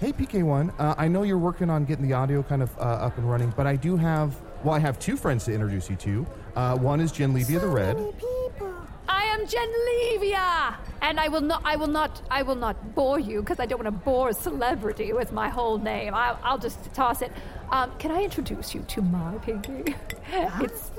Hey, 0.00 0.12
PK1. 0.14 0.73
Uh, 0.78 0.95
I 0.97 1.09
know 1.09 1.25
you're 1.25 1.37
working 1.37 1.69
on 1.69 1.85
getting 1.85 2.09
the 2.09 2.14
audio 2.14 2.42
kind 2.42 2.62
of 2.62 2.75
uh, 2.78 2.80
up 2.80 3.19
and 3.19 3.30
running, 3.30 3.52
but 3.54 3.66
I 3.66 3.76
do 3.76 3.97
have. 3.99 4.35
Well, 4.64 4.75
I 4.75 4.78
have 4.78 4.99
two 4.99 5.14
friends 5.14 5.45
to 5.45 5.52
introduce 5.52 5.90
you 5.90 5.97
to. 5.97 6.26
Uh, 6.57 6.78
one 6.78 7.00
is 7.00 7.12
Jyn'Leeviyah 7.12 7.61
the 7.61 7.66
Red. 7.66 7.97
I 9.09 9.25
am 9.25 9.47
Jyn'Leeviyah, 9.47 10.76
and 11.02 11.21
I 11.21 11.28
will 11.28 11.42
not. 11.42 11.61
I 11.66 11.76
will 11.76 11.87
not. 11.87 12.23
I 12.30 12.40
will 12.40 12.54
not 12.54 12.95
bore 12.95 13.19
you 13.19 13.40
because 13.40 13.61
I 13.61 13.66
don't 13.66 13.85
want 13.85 13.95
to 13.95 14.04
bore 14.04 14.30
a 14.30 14.35
celebrity 14.35 15.12
with 15.12 15.33
my 15.33 15.50
whole 15.50 15.76
name. 15.76 16.14
I'll, 16.14 16.38
I'll 16.42 16.59
just 16.59 16.95
toss 16.95 17.21
it. 17.21 17.30
Um, 17.71 17.92
can 17.99 18.11
I 18.11 18.23
introduce 18.23 18.75
you 18.75 18.80
to 18.88 19.02
my 19.02 19.37
pinky? 19.38 19.95
It's 20.33 20.92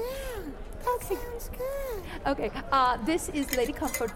That 0.84 1.00
sounds 1.02 1.50
good. 1.58 2.04
okay. 2.28 2.52
Uh, 2.72 2.98
this 3.04 3.30
is 3.30 3.56
Lady 3.58 3.74
Comfort 3.74 4.12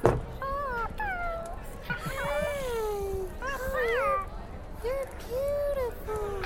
Food. 4.86 6.46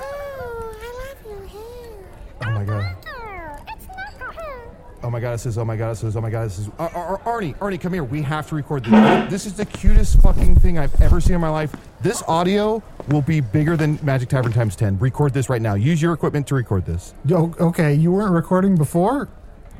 oh, 0.00 0.76
I 0.80 0.88
love 0.98 1.20
your 1.26 1.46
hair. 1.46 2.06
Oh 2.44 2.50
my 2.50 2.64
god. 2.64 2.96
It's 3.68 3.86
not. 3.86 3.96
Oh 5.04 5.10
my 5.10 5.18
god, 5.18 5.32
it 5.34 5.38
says, 5.38 5.58
oh 5.58 5.64
my 5.64 5.76
god, 5.76 5.90
it 5.90 5.96
says, 5.96 6.16
oh 6.16 6.20
my 6.20 6.30
god, 6.30 6.46
it 6.46 6.50
says, 6.50 6.70
Ar- 6.78 6.90
Ar- 6.94 7.20
Ar- 7.26 7.40
Arnie, 7.40 7.56
Arnie, 7.58 7.80
come 7.80 7.92
here. 7.92 8.04
We 8.04 8.22
have 8.22 8.48
to 8.50 8.54
record 8.54 8.84
this. 8.84 9.30
This 9.30 9.46
is 9.46 9.54
the 9.54 9.64
cutest 9.66 10.20
fucking 10.22 10.56
thing 10.60 10.78
I've 10.78 11.00
ever 11.02 11.20
seen 11.20 11.34
in 11.34 11.40
my 11.40 11.48
life. 11.48 11.74
This 12.02 12.22
audio 12.28 12.80
will 13.08 13.22
be 13.22 13.40
bigger 13.40 13.76
than 13.76 13.98
Magic 14.02 14.28
Tavern 14.28 14.52
times 14.52 14.76
10. 14.76 14.98
Record 15.00 15.32
this 15.34 15.48
right 15.50 15.60
now. 15.60 15.74
Use 15.74 16.00
your 16.00 16.12
equipment 16.12 16.46
to 16.48 16.54
record 16.54 16.86
this. 16.86 17.14
Yo, 17.24 17.52
okay, 17.58 17.94
you 17.94 18.12
weren't 18.12 18.32
recording 18.32 18.76
before. 18.76 19.28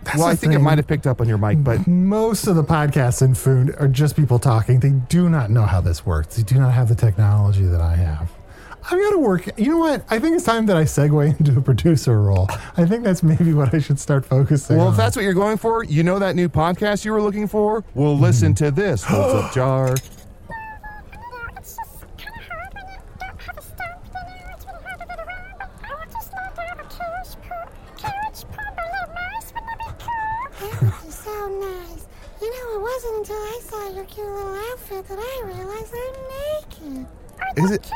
That's 0.04 0.18
well, 0.18 0.26
I 0.26 0.34
think 0.34 0.52
it 0.52 0.58
might 0.58 0.78
have 0.78 0.86
picked 0.86 1.06
up 1.06 1.20
on 1.20 1.28
your 1.28 1.38
mic, 1.38 1.62
but 1.62 1.86
Most 1.86 2.46
of 2.46 2.56
the 2.56 2.64
podcasts 2.64 3.22
in 3.22 3.34
Foon 3.34 3.74
are 3.76 3.88
just 3.88 4.16
people 4.16 4.38
talking. 4.38 4.80
They 4.80 4.90
do 4.90 5.28
not 5.28 5.50
know 5.50 5.62
how 5.62 5.80
this 5.80 6.04
works. 6.04 6.36
They 6.36 6.42
do 6.42 6.56
not 6.56 6.72
have 6.72 6.88
the 6.88 6.94
technology 6.94 7.64
that 7.64 7.80
I 7.80 7.96
have. 7.96 8.30
I've 8.84 8.98
got 8.98 9.10
to 9.10 9.18
work. 9.18 9.58
You 9.58 9.70
know 9.70 9.78
what? 9.78 10.04
I 10.10 10.18
think 10.18 10.34
it's 10.34 10.44
time 10.44 10.66
that 10.66 10.76
I 10.76 10.82
segue 10.82 11.38
into 11.40 11.56
a 11.56 11.62
producer 11.62 12.20
role. 12.20 12.48
I 12.76 12.84
think 12.84 13.04
that's 13.04 13.22
maybe 13.22 13.52
what 13.52 13.72
I 13.72 13.78
should 13.78 14.00
start 14.00 14.26
focusing 14.26 14.74
on. 14.74 14.78
well, 14.78 14.86
on. 14.88 14.94
if 14.94 14.96
that's 14.96 15.14
what 15.14 15.22
you're 15.22 15.34
going 15.34 15.56
for, 15.56 15.84
you 15.84 16.02
know 16.02 16.18
that 16.18 16.34
new 16.34 16.48
podcast 16.48 17.04
you 17.04 17.12
were 17.12 17.22
looking 17.22 17.46
for? 17.46 17.84
Well, 17.94 18.18
listen 18.18 18.54
mm-hmm. 18.54 18.64
to 18.66 18.70
this. 18.72 19.04
Holds 19.04 19.34
up 19.34 19.52
jar. 19.54 19.94
Wasn't 33.02 33.18
until 33.18 33.36
I 33.36 33.60
saw 33.64 33.94
your 33.94 34.04
cute 34.04 34.26
little 34.26 34.54
outfit 34.54 35.08
that 35.08 35.18
I 35.18 35.42
realized 35.44 35.94
I'm 35.94 36.94
naked. 36.94 37.06
Is 37.56 37.70
it? 37.72 37.90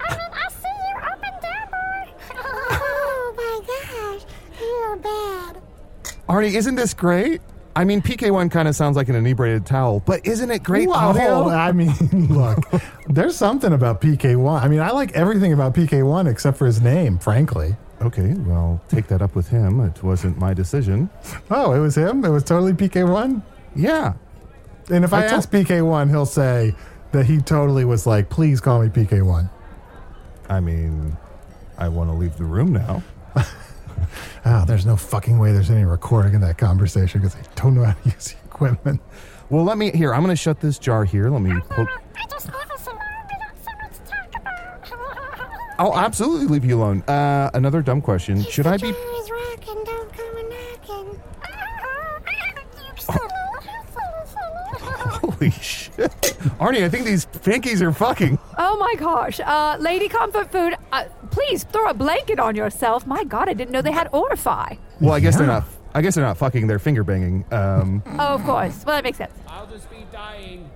I 0.00 0.14
mean, 0.14 0.30
I 0.32 0.48
see 0.50 0.68
you 0.88 0.96
up 0.98 1.22
and 1.22 1.42
down, 1.42 1.68
boy. 1.70 2.12
oh 2.36 3.34
my 3.36 4.18
gosh, 4.18 4.22
you're 4.60 4.96
bad. 4.96 5.62
Arnie, 6.28 6.54
isn't 6.54 6.74
this 6.76 6.94
great? 6.94 7.40
I 7.76 7.84
mean, 7.84 8.00
PK1 8.00 8.50
kind 8.52 8.68
of 8.68 8.76
sounds 8.76 8.96
like 8.96 9.08
an 9.08 9.16
inebriated 9.16 9.66
towel, 9.66 10.00
but 10.06 10.24
isn't 10.24 10.50
it 10.50 10.62
great 10.62 10.88
Wow, 10.88 11.10
audio? 11.10 11.48
I 11.48 11.72
mean, 11.72 11.92
look, 12.28 12.58
there's 13.08 13.36
something 13.36 13.72
about 13.72 14.00
PK1. 14.00 14.62
I 14.62 14.68
mean, 14.68 14.80
I 14.80 14.90
like 14.90 15.12
everything 15.12 15.52
about 15.52 15.74
PK1 15.74 16.30
except 16.30 16.56
for 16.58 16.66
his 16.66 16.80
name, 16.80 17.18
frankly. 17.18 17.74
Okay, 18.02 18.34
well, 18.34 18.80
take 18.88 19.08
that 19.08 19.22
up 19.22 19.34
with 19.34 19.48
him. 19.48 19.80
It 19.80 20.02
wasn't 20.02 20.38
my 20.38 20.54
decision. 20.54 21.10
Oh, 21.50 21.72
it 21.72 21.80
was 21.80 21.96
him? 21.96 22.24
It 22.24 22.28
was 22.28 22.44
totally 22.44 22.72
PK1? 22.74 23.42
Yeah. 23.74 24.14
And 24.90 25.04
if 25.04 25.12
I, 25.12 25.18
I 25.18 25.28
told- 25.28 25.32
ask 25.32 25.50
PK1, 25.50 26.10
he'll 26.10 26.26
say 26.26 26.74
that 27.12 27.26
he 27.26 27.38
totally 27.38 27.84
was 27.84 28.06
like, 28.06 28.28
please 28.28 28.60
call 28.60 28.82
me 28.82 28.88
PK1. 28.88 29.48
I 30.48 30.60
mean, 30.60 31.16
I 31.78 31.88
want 31.88 32.10
to 32.10 32.14
leave 32.14 32.36
the 32.36 32.44
room 32.44 32.72
now. 32.72 33.02
Oh, 34.44 34.64
there's 34.66 34.84
no 34.84 34.96
fucking 34.96 35.38
way 35.38 35.52
there's 35.52 35.70
any 35.70 35.84
recording 35.84 36.34
of 36.34 36.40
that 36.42 36.58
conversation 36.58 37.20
because 37.20 37.36
I 37.36 37.42
don't 37.54 37.74
know 37.74 37.84
how 37.84 37.92
to 37.92 38.04
use 38.10 38.32
the 38.32 38.36
equipment. 38.46 39.00
Well, 39.50 39.64
let 39.64 39.78
me 39.78 39.90
here. 39.90 40.12
I'm 40.14 40.22
going 40.22 40.32
to 40.34 40.40
shut 40.40 40.60
this 40.60 40.78
jar 40.78 41.04
here. 41.04 41.28
Let 41.30 41.40
me. 41.42 41.52
Poke. 41.70 41.88
I 42.16 42.26
just 42.28 42.46
love 42.52 42.70
us 42.70 42.86
alone. 42.86 42.98
We 43.28 43.36
got 43.38 43.64
so 43.64 43.70
much 43.82 43.92
to 43.92 44.10
talk 44.10 44.40
about. 44.40 45.50
I'll 45.78 45.96
absolutely 45.98 46.46
leave 46.46 46.64
you 46.64 46.76
alone. 46.78 47.02
Uh, 47.02 47.50
another 47.54 47.82
dumb 47.82 48.00
question. 48.00 48.42
Should 48.42 48.66
I 48.66 48.76
be? 48.78 48.92
Holy 55.50 55.50
shit, 55.62 55.96
Arnie! 56.58 56.84
I 56.84 56.88
think 56.88 57.04
these 57.04 57.26
pinkies 57.26 57.80
are 57.80 57.92
fucking. 57.92 58.38
Oh 58.58 58.76
my 58.78 58.94
gosh, 58.96 59.40
uh, 59.40 59.76
Lady 59.80 60.08
Comfort 60.08 60.50
Food, 60.50 60.74
uh, 60.92 61.04
please 61.30 61.64
throw 61.64 61.88
a 61.90 61.94
blanket 61.94 62.38
on 62.38 62.56
yourself. 62.56 63.06
My 63.06 63.24
God, 63.24 63.48
I 63.48 63.54
didn't 63.54 63.72
know 63.72 63.82
they 63.82 63.92
had 63.92 64.10
orifi. 64.12 64.78
Well, 65.00 65.12
I 65.12 65.20
guess 65.20 65.36
they're 65.36 65.46
not. 65.46 65.64
I 65.94 66.02
guess 66.02 66.16
they're 66.16 66.24
not 66.24 66.38
fucking. 66.38 66.66
They're 66.66 66.78
finger 66.78 67.04
banging. 67.04 67.44
Um, 67.52 68.02
Oh, 68.06 68.34
of 68.34 68.42
course. 68.44 68.84
Well, 68.84 68.96
that 68.96 69.04
makes 69.04 69.18
sense. 69.18 69.32
I'll 69.46 69.66
just 69.66 69.88
be 69.90 70.04
dying. 70.10 70.68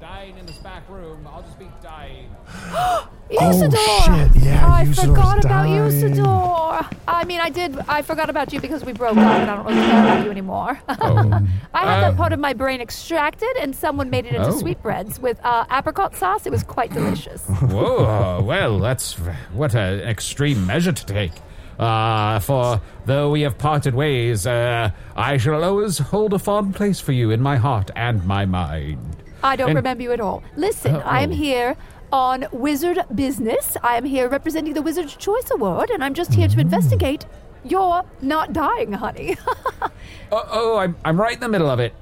Dying 0.00 0.36
in 0.36 0.44
this 0.44 0.58
back 0.58 0.88
room. 0.90 1.26
I'll 1.26 1.42
just 1.42 1.58
be 1.58 1.68
dying. 1.82 2.28
Usidore! 3.30 3.74
Oh, 3.76 4.30
shit, 4.34 4.42
yeah, 4.42 4.64
Oh, 4.66 4.72
I 4.72 4.84
Usidore's 4.84 5.00
forgot 5.00 5.38
about 5.44 5.48
dying. 5.64 5.80
Usidore. 5.90 6.96
I 7.08 7.24
mean, 7.24 7.40
I 7.40 7.50
did. 7.50 7.76
I 7.88 8.02
forgot 8.02 8.30
about 8.30 8.52
you 8.52 8.60
because 8.60 8.84
we 8.84 8.92
broke 8.92 9.16
up, 9.16 9.24
and 9.24 9.50
I 9.50 9.56
don't 9.56 9.66
really 9.66 9.80
care 9.80 10.00
about 10.04 10.24
you 10.24 10.30
anymore. 10.30 10.78
I 10.88 11.84
had 11.84 12.00
that 12.02 12.16
part 12.16 12.32
of 12.32 12.38
my 12.38 12.52
brain 12.52 12.80
extracted, 12.80 13.48
and 13.60 13.74
someone 13.74 14.10
made 14.10 14.26
it 14.26 14.34
into 14.34 14.48
Oh. 14.48 14.58
sweetbreads 14.58 15.18
with 15.18 15.40
uh, 15.44 15.64
apricot 15.70 16.14
sauce. 16.14 16.46
It 16.46 16.52
was 16.52 16.62
quite 16.62 16.92
delicious. 16.92 17.42
Whoa, 17.60 18.42
well, 18.44 18.78
that's 18.78 19.14
what 19.52 19.74
an 19.74 20.00
extreme 20.00 20.64
measure 20.66 20.92
to 20.92 21.06
take. 21.06 21.32
Uh, 21.78 22.38
for 22.40 22.80
though 23.06 23.30
we 23.30 23.40
have 23.42 23.58
parted 23.58 23.94
ways, 23.94 24.46
uh, 24.46 24.90
I 25.16 25.36
shall 25.36 25.62
always 25.64 25.98
hold 25.98 26.32
a 26.32 26.38
fond 26.38 26.74
place 26.74 27.00
for 27.00 27.12
you 27.12 27.30
in 27.32 27.42
my 27.42 27.56
heart 27.56 27.90
and 27.96 28.24
my 28.24 28.46
mind. 28.46 29.16
I 29.42 29.56
don't 29.56 29.68
And- 29.70 29.76
remember 29.76 30.02
you 30.02 30.12
at 30.12 30.20
all. 30.20 30.42
Listen, 30.56 30.96
I 30.96 31.20
am 31.22 31.30
here 31.30 31.76
on 32.12 32.46
Wizard 32.52 32.98
business. 33.14 33.76
I 33.82 33.96
am 33.96 34.04
here 34.04 34.28
representing 34.28 34.74
the 34.74 34.82
Wizard's 34.82 35.16
Choice 35.16 35.50
Award, 35.50 35.90
and 35.90 36.02
I'm 36.04 36.14
just 36.14 36.34
here 36.34 36.48
to 36.48 36.60
investigate 36.60 37.26
your 37.64 38.04
not 38.22 38.52
dying, 38.52 38.92
honey. 38.92 39.36
Oh, 39.82 39.90
oh 40.32 40.76
I'm, 40.78 40.96
I'm 41.04 41.20
right 41.20 41.34
in 41.34 41.40
the 41.40 41.48
middle 41.48 41.68
of 41.68 41.80
it. 41.80 41.94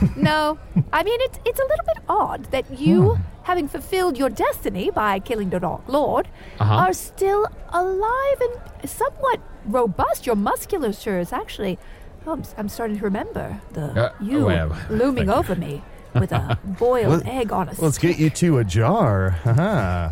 no, 0.16 0.58
I 0.90 1.02
mean 1.02 1.20
it's 1.20 1.38
it's 1.44 1.60
a 1.60 1.64
little 1.64 1.84
bit 1.84 1.98
odd 2.08 2.44
that 2.50 2.80
you, 2.80 3.18
having 3.42 3.68
fulfilled 3.68 4.16
your 4.16 4.30
destiny 4.30 4.90
by 4.90 5.18
killing 5.18 5.50
the 5.50 5.60
Dark 5.60 5.82
Lord, 5.86 6.28
Uh-huh. 6.58 6.74
are 6.74 6.94
still 6.94 7.46
alive 7.70 8.40
and 8.40 8.88
somewhat 8.90 9.40
robust. 9.66 10.24
Your 10.26 10.36
musculature 10.36 11.18
is 11.18 11.32
actually. 11.32 11.78
Oh, 12.26 12.32
I'm, 12.32 12.44
I'm 12.56 12.68
starting 12.68 12.98
to 12.98 13.04
remember 13.04 13.60
the 13.72 13.82
Uh, 13.82 14.12
you 14.20 14.46
well, 14.46 14.76
looming 14.88 15.28
over 15.28 15.56
me 15.56 15.82
with 16.14 16.32
a 16.32 16.58
boiled 16.64 17.24
Let- 17.24 17.26
egg 17.26 17.52
on 17.52 17.68
a 17.68 17.74
let's 17.80 17.98
get 17.98 18.18
you 18.18 18.30
to 18.30 18.58
a 18.58 18.64
jar. 18.64 19.30
Haha. 19.30 20.10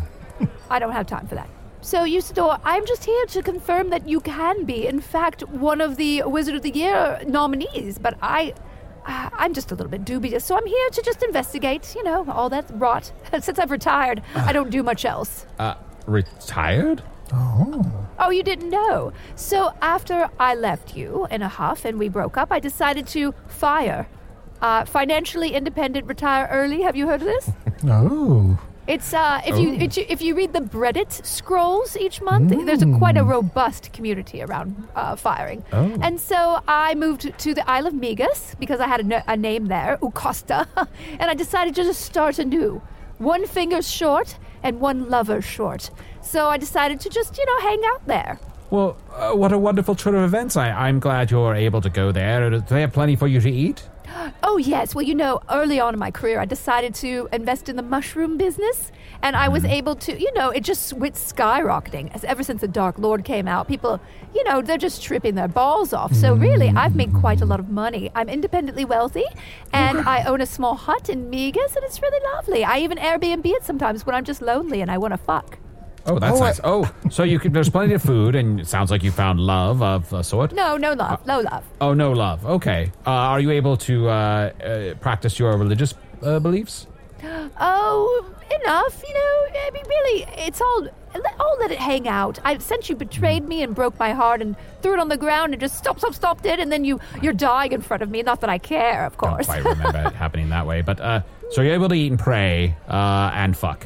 I 0.69 0.79
don't 0.79 0.91
have 0.91 1.05
time 1.07 1.27
for 1.27 1.35
that. 1.35 1.49
So, 1.81 2.03
Usidore, 2.05 2.59
I'm 2.63 2.85
just 2.85 3.05
here 3.05 3.25
to 3.27 3.41
confirm 3.41 3.89
that 3.89 4.07
you 4.07 4.19
can 4.19 4.65
be, 4.65 4.85
in 4.85 4.99
fact, 5.01 5.41
one 5.49 5.81
of 5.81 5.97
the 5.97 6.21
Wizard 6.23 6.53
of 6.55 6.61
the 6.61 6.69
Year 6.69 7.19
nominees. 7.25 7.97
But 7.97 8.17
I, 8.21 8.53
uh, 9.05 9.29
I'm 9.33 9.53
just 9.53 9.71
a 9.71 9.75
little 9.75 9.89
bit 9.89 10.05
dubious, 10.05 10.45
so 10.45 10.55
I'm 10.55 10.65
here 10.67 10.89
to 10.91 11.01
just 11.01 11.23
investigate. 11.23 11.95
You 11.95 12.03
know, 12.03 12.29
all 12.29 12.49
that 12.49 12.65
rot. 12.73 13.11
Since 13.39 13.57
I've 13.57 13.71
retired, 13.71 14.21
I 14.35 14.53
don't 14.53 14.69
do 14.69 14.83
much 14.83 15.05
else. 15.05 15.47
Uh, 15.57 15.73
retired? 16.05 17.01
Oh, 17.33 18.29
you 18.29 18.43
didn't 18.43 18.69
know. 18.69 19.13
So 19.35 19.73
after 19.81 20.29
I 20.39 20.53
left 20.53 20.95
you 20.95 21.27
in 21.31 21.41
a 21.41 21.47
huff 21.47 21.85
and 21.85 21.97
we 21.97 22.09
broke 22.09 22.37
up, 22.37 22.51
I 22.51 22.59
decided 22.59 23.07
to 23.07 23.33
fire. 23.47 24.07
Uh, 24.61 24.85
financially 24.85 25.53
independent, 25.55 26.05
retire 26.07 26.47
early. 26.51 26.81
Have 26.81 26.95
you 26.95 27.07
heard 27.07 27.21
of 27.21 27.27
this? 27.27 27.49
Oh. 27.87 28.59
It's 28.87 29.11
uh, 29.13 29.41
if 29.45 29.57
you 29.57 29.73
if 29.73 29.97
you- 29.97 30.05
if 30.09 30.21
you 30.21 30.35
read 30.35 30.53
the 30.53 30.59
Reddit 30.61 31.25
scrolls 31.25 31.95
each 31.97 32.21
month, 32.21 32.49
there's 32.65 32.81
a, 32.83 32.91
quite 32.97 33.17
a 33.17 33.23
robust 33.23 33.91
community 33.93 34.41
around 34.43 34.87
uh, 34.95 35.15
firing. 35.15 35.63
Oh. 35.73 35.91
And 36.01 36.19
so 36.19 36.59
I 36.67 36.93
moved 36.95 37.31
to 37.39 37.53
the 37.55 37.67
Isle 37.69 37.87
of 37.87 37.93
Migas 37.93 38.57
because 38.59 38.79
I 38.79 38.87
had 38.87 38.99
a, 38.99 39.03
no- 39.03 39.21
a 39.27 39.35
name 39.37 39.65
there, 39.67 39.97
Ucosta, 40.01 40.67
and 41.19 41.23
I 41.31 41.33
decided 41.33 41.73
to 41.75 41.83
just 41.83 42.01
start 42.01 42.37
anew. 42.37 42.81
One 43.17 43.47
finger 43.47 43.81
short 43.81 44.37
and 44.61 44.79
one 44.79 45.09
lover 45.09 45.41
short. 45.41 45.89
So 46.21 46.47
I 46.47 46.57
decided 46.57 46.99
to 47.01 47.09
just 47.09 47.37
you 47.37 47.45
know 47.45 47.59
hang 47.61 47.81
out 47.93 48.05
there. 48.07 48.39
Well, 48.71 48.97
uh, 49.15 49.33
what 49.33 49.51
a 49.51 49.57
wonderful 49.57 49.95
turn 49.95 50.15
of 50.15 50.23
events. 50.23 50.55
I, 50.55 50.69
I'm 50.69 50.99
glad 50.99 51.31
you're 51.31 51.55
able 51.55 51.81
to 51.81 51.89
go 51.89 52.11
there. 52.11 52.49
Do 52.49 52.59
they 52.61 52.81
have 52.81 52.93
plenty 52.93 53.15
for 53.15 53.27
you 53.27 53.39
to 53.41 53.49
eat? 53.49 53.87
Oh, 54.43 54.57
yes. 54.57 54.93
Well, 54.95 55.03
you 55.03 55.15
know, 55.15 55.41
early 55.49 55.79
on 55.79 55.93
in 55.93 55.99
my 55.99 56.11
career, 56.11 56.39
I 56.39 56.45
decided 56.45 56.93
to 56.95 57.29
invest 57.31 57.69
in 57.69 57.75
the 57.75 57.83
mushroom 57.83 58.37
business. 58.37 58.91
And 59.21 59.35
I 59.35 59.47
was 59.49 59.63
mm-hmm. 59.63 59.73
able 59.73 59.95
to, 59.97 60.19
you 60.19 60.33
know, 60.33 60.49
it 60.49 60.63
just 60.63 60.93
went 60.93 61.15
skyrocketing. 61.15 62.13
As 62.13 62.23
ever 62.23 62.43
since 62.43 62.61
The 62.61 62.67
Dark 62.67 62.97
Lord 62.97 63.23
came 63.23 63.47
out, 63.47 63.67
people, 63.67 63.99
you 64.33 64.43
know, 64.43 64.61
they're 64.61 64.77
just 64.77 65.03
tripping 65.03 65.35
their 65.35 65.47
balls 65.47 65.93
off. 65.93 66.13
So, 66.13 66.33
really, 66.33 66.69
mm. 66.69 66.77
I've 66.77 66.95
made 66.95 67.13
quite 67.13 67.41
a 67.41 67.45
lot 67.45 67.59
of 67.59 67.69
money. 67.69 68.09
I'm 68.15 68.29
independently 68.29 68.85
wealthy, 68.85 69.25
and 69.73 69.99
I 69.99 70.23
own 70.23 70.41
a 70.41 70.45
small 70.45 70.75
hut 70.75 71.09
in 71.09 71.29
Migas, 71.29 71.75
and 71.75 71.83
it's 71.85 72.01
really 72.01 72.23
lovely. 72.33 72.63
I 72.63 72.79
even 72.79 72.97
Airbnb 72.97 73.45
it 73.45 73.63
sometimes 73.63 74.05
when 74.05 74.15
I'm 74.15 74.25
just 74.25 74.41
lonely 74.41 74.81
and 74.81 74.89
I 74.89 74.97
want 74.97 75.13
to 75.13 75.17
fuck. 75.17 75.60
Oh, 76.05 76.17
that's 76.19 76.39
Oh, 76.39 76.43
I- 76.43 76.47
nice. 76.47 76.59
oh, 76.63 76.91
so 77.09 77.23
you 77.23 77.37
can, 77.39 77.53
there's 77.53 77.69
plenty 77.69 77.93
of 77.93 78.01
food, 78.01 78.35
and 78.35 78.59
it 78.59 78.67
sounds 78.67 78.89
like 78.91 79.03
you 79.03 79.11
found 79.11 79.39
love 79.39 79.81
of 79.83 80.11
a 80.13 80.23
sort. 80.23 80.51
No, 80.53 80.75
no 80.77 80.93
love, 80.93 81.25
no 81.27 81.39
love. 81.41 81.63
Oh, 81.79 81.93
no 81.93 82.11
love. 82.11 82.45
Okay. 82.45 82.91
Uh, 83.05 83.09
are 83.11 83.39
you 83.39 83.51
able 83.51 83.77
to 83.77 84.09
uh, 84.09 84.11
uh, 84.11 84.93
practice 84.95 85.37
your 85.39 85.57
religious 85.57 85.93
uh, 86.23 86.39
beliefs? 86.39 86.87
Oh, 87.59 88.25
enough. 88.63 89.03
You 89.07 89.13
know, 89.13 89.59
I 89.67 89.69
mean, 89.73 89.83
really, 89.87 90.25
it's 90.37 90.59
all. 90.59 90.87
I'll 91.39 91.57
let 91.59 91.69
it 91.71 91.77
hang 91.77 92.07
out. 92.07 92.39
I 92.43 92.57
since 92.57 92.89
you 92.89 92.95
betrayed 92.95 93.47
me 93.47 93.61
and 93.61 93.75
broke 93.75 93.99
my 93.99 94.13
heart 94.13 94.41
and 94.41 94.55
threw 94.81 94.93
it 94.93 94.99
on 94.99 95.09
the 95.09 95.17
ground 95.17 95.53
and 95.53 95.59
just 95.61 95.77
stop, 95.77 95.99
stop, 95.99 96.13
stopped 96.15 96.45
it, 96.45 96.59
and 96.59 96.71
then 96.71 96.83
you 96.85 96.99
you're 97.21 97.33
dying 97.33 97.73
in 97.73 97.81
front 97.81 98.01
of 98.01 98.09
me. 98.09 98.23
Not 98.23 98.41
that 98.41 98.49
I 98.49 98.57
care, 98.57 99.05
of 99.05 99.17
course. 99.17 99.45
Don't 99.45 99.61
quite 99.61 99.77
remember 99.77 99.99
it 100.07 100.13
happening 100.25 100.49
that 100.49 100.65
way, 100.65 100.81
but 100.81 100.99
uh, 100.99 101.21
so 101.51 101.61
you're 101.61 101.73
able 101.73 101.89
to 101.89 101.95
eat 101.95 102.11
and 102.11 102.19
pray 102.19 102.75
uh, 102.89 103.29
and 103.33 103.55
fuck. 103.55 103.85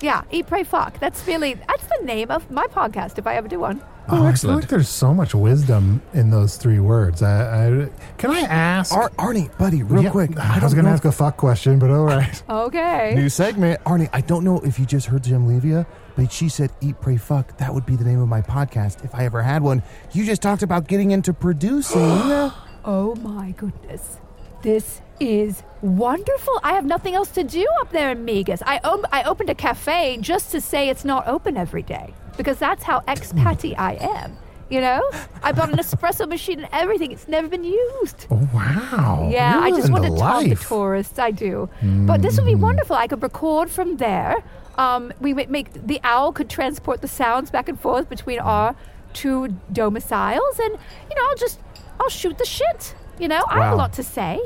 Yeah, 0.00 0.22
eat, 0.30 0.46
pray, 0.46 0.62
fuck. 0.64 0.98
That's 1.00 1.26
really 1.26 1.54
that's 1.54 1.86
the 1.86 2.04
name 2.04 2.30
of 2.30 2.50
my 2.50 2.66
podcast 2.66 3.18
if 3.18 3.26
I 3.26 3.36
ever 3.36 3.48
do 3.48 3.58
one. 3.60 3.82
Oh, 4.08 4.24
I 4.24 4.34
feel 4.34 4.54
like 4.54 4.68
there's 4.68 4.88
so 4.88 5.12
much 5.12 5.34
wisdom 5.34 6.00
in 6.14 6.30
those 6.30 6.56
three 6.56 6.78
words. 6.78 7.22
I, 7.24 7.66
I 7.84 7.88
can 8.18 8.30
I 8.30 8.40
ask? 8.42 8.94
Ar- 8.94 9.10
Arnie, 9.18 9.56
buddy, 9.58 9.82
real 9.82 10.04
Yeah, 10.04 10.10
quick. 10.10 10.38
I 10.38 10.60
was 10.60 10.74
going 10.74 10.84
to 10.84 10.90
know 10.90 10.94
ask 10.94 11.04
a 11.04 11.10
fuck 11.10 11.36
question, 11.36 11.80
but 11.80 11.90
all 11.90 12.04
right. 12.04 12.40
Okay. 12.48 13.14
New 13.16 13.28
segment. 13.28 13.82
Arnie, 13.82 14.08
I 14.12 14.20
don't 14.20 14.44
know 14.44 14.60
if 14.60 14.78
you 14.78 14.86
just 14.86 15.06
heard 15.08 15.24
Jyn'Leeviyah, 15.24 15.84
but 16.14 16.30
she 16.30 16.48
said 16.48 16.70
eat, 16.80 17.00
pray, 17.00 17.16
fuck. 17.16 17.56
That 17.58 17.74
would 17.74 17.84
be 17.84 17.96
the 17.96 18.04
name 18.04 18.20
of 18.20 18.28
my 18.28 18.42
podcast 18.42 19.04
if 19.04 19.12
I 19.12 19.24
ever 19.24 19.42
had 19.42 19.62
one. 19.62 19.82
You 20.12 20.24
just 20.24 20.40
talked 20.40 20.62
about 20.62 20.86
getting 20.86 21.10
into 21.10 21.32
producing. 21.32 22.00
Oh 22.88 23.16
my 23.16 23.50
goodness. 23.50 24.18
This 24.62 25.00
is 25.20 25.62
wonderful. 25.82 26.60
I 26.62 26.72
have 26.72 26.84
nothing 26.84 27.14
else 27.14 27.30
to 27.32 27.44
do 27.44 27.66
up 27.80 27.90
there 27.90 28.10
in 28.10 28.24
Migas. 28.26 28.62
I, 28.66 28.78
om- 28.84 29.06
I 29.12 29.22
opened 29.24 29.50
a 29.50 29.54
cafe 29.54 30.18
just 30.20 30.50
to 30.52 30.60
say 30.60 30.88
it's 30.88 31.04
not 31.04 31.26
open 31.26 31.56
every 31.56 31.82
day 31.82 32.12
because 32.36 32.58
that's 32.58 32.82
how 32.84 33.00
expatty 33.00 33.74
I 33.78 33.94
am. 33.94 34.36
You 34.68 34.80
know? 34.80 35.00
I 35.44 35.52
bought 35.52 35.70
an 35.70 35.78
espresso 35.78 36.28
machine 36.28 36.58
and 36.58 36.68
everything. 36.72 37.12
It's 37.12 37.28
never 37.28 37.46
been 37.46 37.62
used. 37.62 38.26
Oh, 38.30 38.48
wow. 38.52 39.28
Yeah, 39.30 39.54
You're 39.54 39.62
I 39.64 39.70
just 39.70 39.92
want 39.92 40.04
to 40.04 40.10
talk 40.16 40.42
to 40.44 40.54
tourists. 40.56 41.18
I 41.20 41.30
do. 41.30 41.68
But 41.82 42.20
this 42.22 42.36
would 42.36 42.46
be 42.46 42.56
wonderful. 42.56 42.96
I 42.96 43.06
could 43.06 43.22
record 43.22 43.70
from 43.70 43.98
there. 43.98 44.42
Um, 44.76 45.12
we 45.20 45.32
make 45.34 45.72
the 45.72 46.00
owl 46.04 46.32
could 46.32 46.50
transport 46.50 47.00
the 47.00 47.08
sounds 47.08 47.50
back 47.50 47.68
and 47.68 47.80
forth 47.80 48.08
between 48.08 48.40
our 48.40 48.74
two 49.14 49.48
domiciles, 49.72 50.58
and 50.58 50.72
you 51.08 51.16
know, 51.16 51.26
I'll 51.30 51.36
just 51.36 51.60
I'll 51.98 52.10
shoot 52.10 52.36
the 52.36 52.44
shit. 52.44 52.94
You 53.18 53.28
know, 53.28 53.42
I 53.48 53.62
have 53.62 53.72
a 53.72 53.76
lot 53.76 53.94
to 53.94 54.02
say. 54.02 54.40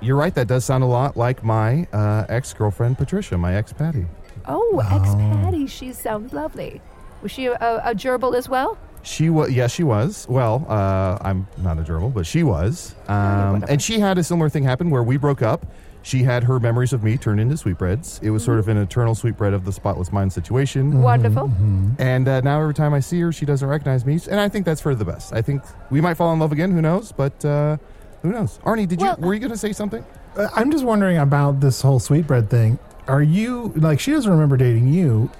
You're 0.00 0.16
right. 0.16 0.34
That 0.34 0.48
does 0.48 0.64
sound 0.64 0.84
a 0.84 0.86
lot 0.86 1.16
like 1.16 1.42
my 1.42 1.86
uh, 1.92 2.26
ex 2.28 2.52
girlfriend, 2.52 2.98
Patricia, 2.98 3.38
my 3.38 3.54
ex 3.54 3.72
Patty. 3.72 4.06
Oh, 4.46 4.82
ex 4.90 5.14
Patty, 5.14 5.66
she 5.66 5.92
sounds 5.92 6.32
lovely. 6.32 6.80
Was 7.22 7.32
she 7.32 7.46
a, 7.46 7.54
a 7.84 7.94
gerbil 7.94 8.36
as 8.36 8.48
well? 8.48 8.76
She 9.02 9.30
was, 9.30 9.50
yes, 9.50 9.70
she 9.72 9.82
was. 9.82 10.26
Well, 10.28 10.66
uh, 10.68 11.18
I'm 11.20 11.46
not 11.58 11.78
a 11.78 11.82
gerbil, 11.82 12.12
but 12.12 12.26
she 12.26 12.42
was. 12.42 12.94
Um, 13.08 13.64
and 13.68 13.80
she 13.80 13.98
had 13.98 14.18
a 14.18 14.24
similar 14.24 14.48
thing 14.48 14.64
happen 14.64 14.90
where 14.90 15.02
we 15.02 15.16
broke 15.16 15.42
up. 15.42 15.66
She 16.02 16.22
had 16.22 16.44
her 16.44 16.60
memories 16.60 16.92
of 16.92 17.02
me 17.02 17.16
turned 17.16 17.40
into 17.40 17.56
sweetbreads. 17.56 18.20
It 18.22 18.28
was 18.28 18.44
sort 18.44 18.58
of 18.58 18.68
an 18.68 18.76
eternal 18.76 19.14
sweetbread 19.14 19.54
of 19.54 19.64
the 19.64 19.72
spotless 19.72 20.12
mind 20.12 20.34
situation. 20.34 21.00
Wonderful. 21.00 21.50
And 21.98 22.28
uh, 22.28 22.42
now 22.42 22.60
every 22.60 22.74
time 22.74 22.92
I 22.92 23.00
see 23.00 23.20
her, 23.20 23.32
she 23.32 23.46
doesn't 23.46 23.66
recognize 23.66 24.04
me. 24.04 24.18
And 24.30 24.38
I 24.38 24.50
think 24.50 24.66
that's 24.66 24.82
for 24.82 24.94
the 24.94 25.06
best. 25.06 25.32
I 25.32 25.40
think 25.40 25.62
we 25.90 26.02
might 26.02 26.14
fall 26.14 26.30
in 26.34 26.38
love 26.38 26.52
again. 26.52 26.72
Who 26.72 26.82
knows? 26.82 27.10
But 27.10 27.42
uh, 27.42 27.78
who 28.24 28.32
knows? 28.32 28.58
Arnie, 28.64 28.88
did 28.88 29.00
Well- 29.00 29.16
you 29.20 29.26
were 29.26 29.34
you 29.34 29.40
going 29.40 29.52
to 29.52 29.58
say 29.58 29.72
something? 29.72 30.02
Uh, 30.36 30.48
I'm 30.56 30.70
just 30.72 30.82
wondering 30.84 31.18
about 31.18 31.60
this 31.60 31.82
whole 31.82 32.00
sweetbread 32.00 32.48
thing. 32.50 32.78
Are 33.06 33.22
you, 33.22 33.70
like, 33.76 34.00
she 34.00 34.10
doesn't 34.12 34.30
remember 34.32 34.56
dating 34.56 34.88
you, 34.88 35.30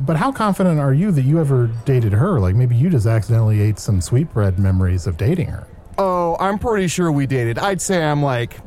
but 0.00 0.16
how 0.16 0.32
confident 0.32 0.80
are 0.80 0.94
you 0.94 1.12
that 1.12 1.22
you 1.22 1.38
ever 1.38 1.66
dated 1.84 2.12
her? 2.14 2.40
Like, 2.40 2.54
maybe 2.56 2.74
you 2.74 2.88
just 2.88 3.06
accidentally 3.06 3.60
ate 3.60 3.78
some 3.78 4.00
sweetbread 4.00 4.58
memories 4.58 5.06
of 5.06 5.18
dating 5.18 5.48
her. 5.48 5.66
Oh, 5.98 6.36
I'm 6.40 6.58
pretty 6.58 6.88
sure 6.88 7.12
we 7.12 7.26
dated. 7.26 7.58
I'd 7.58 7.82
say 7.82 8.02
I'm 8.02 8.22
like 8.22 8.58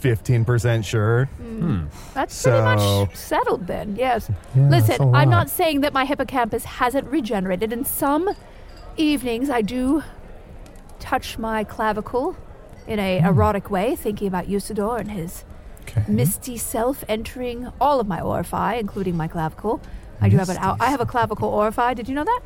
15% 0.00 0.84
sure. 0.84 1.28
That's 2.14 2.42
pretty 2.42 2.58
So- 2.58 3.06
much 3.06 3.14
settled 3.16 3.68
then, 3.68 3.94
yes. 3.96 4.28
Yeah, 4.56 4.68
Listen, 4.68 5.14
I'm 5.14 5.30
not 5.30 5.48
saying 5.48 5.82
that 5.82 5.92
my 5.92 6.04
hippocampus 6.04 6.64
hasn't 6.64 7.06
regenerated. 7.06 7.72
In 7.72 7.84
some 7.84 8.28
evenings, 8.96 9.50
I 9.50 9.62
do 9.62 10.02
touch 10.98 11.38
my 11.38 11.62
clavicle 11.62 12.34
in 12.88 12.98
a 12.98 13.20
hmm. 13.20 13.26
erotic 13.26 13.70
way, 13.70 13.94
thinking 13.94 14.26
about 14.26 14.46
Usador 14.46 14.98
and 14.98 15.10
his 15.10 15.44
Okay. 15.82 16.04
misty 16.06 16.58
self 16.58 17.02
entering 17.08 17.72
all 17.80 17.98
of 17.98 18.06
my 18.06 18.20
orifi, 18.20 18.78
including 18.78 19.16
my 19.16 19.26
clavicle. 19.26 19.80
I 20.20 20.28
do 20.28 20.36
have 20.36 20.50
an 20.50 20.58
out- 20.58 20.76
I 20.80 20.90
have 20.90 21.00
a 21.00 21.06
clavicle 21.06 21.50
orifi. 21.50 21.94
Did 21.94 22.08
you 22.08 22.14
know 22.14 22.24
that? 22.24 22.40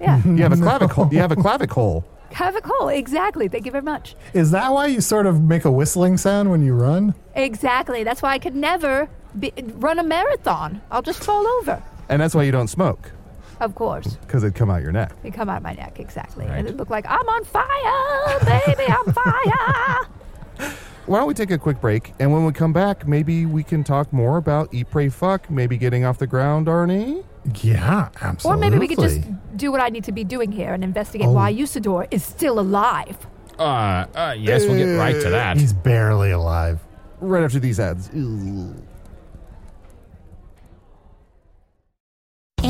Yeah, 0.00 0.22
You 0.24 0.42
have 0.42 0.52
a 0.52 0.56
clavicle. 0.56 1.08
you 1.10 1.18
have 1.18 1.32
a 1.32 1.36
clavicle. 1.44 2.04
clavicle. 2.30 2.88
Exactly. 2.90 3.48
Thank 3.48 3.64
you 3.66 3.72
very 3.72 3.82
much. 3.82 4.14
Is 4.32 4.52
that 4.52 4.72
why 4.72 4.86
you 4.86 5.00
sort 5.00 5.26
of 5.26 5.42
make 5.42 5.64
a 5.64 5.72
whistling 5.72 6.16
sound 6.18 6.50
when 6.50 6.62
you 6.64 6.74
run? 6.74 7.14
Exactly. 7.34 8.04
That's 8.04 8.22
why 8.22 8.30
I 8.34 8.38
could 8.38 8.54
never 8.54 9.08
be, 9.38 9.52
run 9.74 9.98
a 9.98 10.04
marathon. 10.04 10.80
I'll 10.92 11.02
just 11.02 11.24
fall 11.24 11.46
over. 11.58 11.82
And 12.08 12.22
that's 12.22 12.34
why 12.34 12.44
you 12.44 12.52
don't 12.52 12.68
smoke 12.68 13.10
Of 13.60 13.74
course. 13.74 14.16
because 14.16 14.42
it'd 14.44 14.54
come 14.54 14.70
out 14.70 14.82
your 14.82 14.92
neck. 14.92 15.12
They 15.22 15.30
come 15.30 15.48
out 15.48 15.58
of 15.58 15.62
my 15.62 15.74
neck, 15.74 16.00
exactly. 16.00 16.46
Right. 16.46 16.58
And 16.58 16.68
it 16.68 16.76
looked 16.76 16.90
like 16.90 17.06
I'm 17.08 17.28
on 17.28 17.44
fire, 17.44 18.40
baby, 18.66 18.84
I'm 18.90 19.12
fire. 19.12 20.74
Why 21.06 21.18
don't 21.18 21.28
we 21.28 21.34
take 21.34 21.50
a 21.50 21.58
quick 21.58 21.80
break? 21.82 22.14
And 22.18 22.32
when 22.32 22.46
we 22.46 22.52
come 22.52 22.72
back, 22.72 23.06
maybe 23.06 23.44
we 23.44 23.62
can 23.62 23.84
talk 23.84 24.10
more 24.12 24.38
about 24.38 24.72
Eat, 24.72 24.90
Pray, 24.90 25.10
Fuck, 25.10 25.50
maybe 25.50 25.76
getting 25.76 26.04
off 26.04 26.16
the 26.18 26.26
ground, 26.26 26.66
Arnie? 26.66 27.22
Yeah, 27.62 28.08
absolutely. 28.22 28.66
or 28.66 28.70
maybe 28.70 28.78
we 28.80 28.88
could 28.88 29.00
just 29.00 29.20
do 29.56 29.70
what 29.70 29.82
I 29.82 29.90
need 29.90 30.04
to 30.04 30.12
be 30.12 30.24
doing 30.24 30.50
here 30.50 30.72
and 30.72 30.82
investigate 30.82 31.26
Oh. 31.28 31.32
why 31.32 31.52
Usidore 31.52 32.06
is 32.10 32.24
still 32.24 32.58
alive. 32.58 33.18
Uh, 33.58 34.06
uh, 34.14 34.34
yes, 34.38 34.64
we'll 34.64 34.78
get 34.78 34.96
right 34.96 35.20
to 35.20 35.28
that. 35.28 35.58
He's 35.58 35.74
barely 35.74 36.30
alive. 36.30 36.80
Right 37.20 37.44
after 37.44 37.58
these 37.58 37.78
ads. 37.78 38.08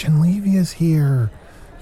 Jyn'Leeviyah's 0.00 0.72
here. 0.72 1.30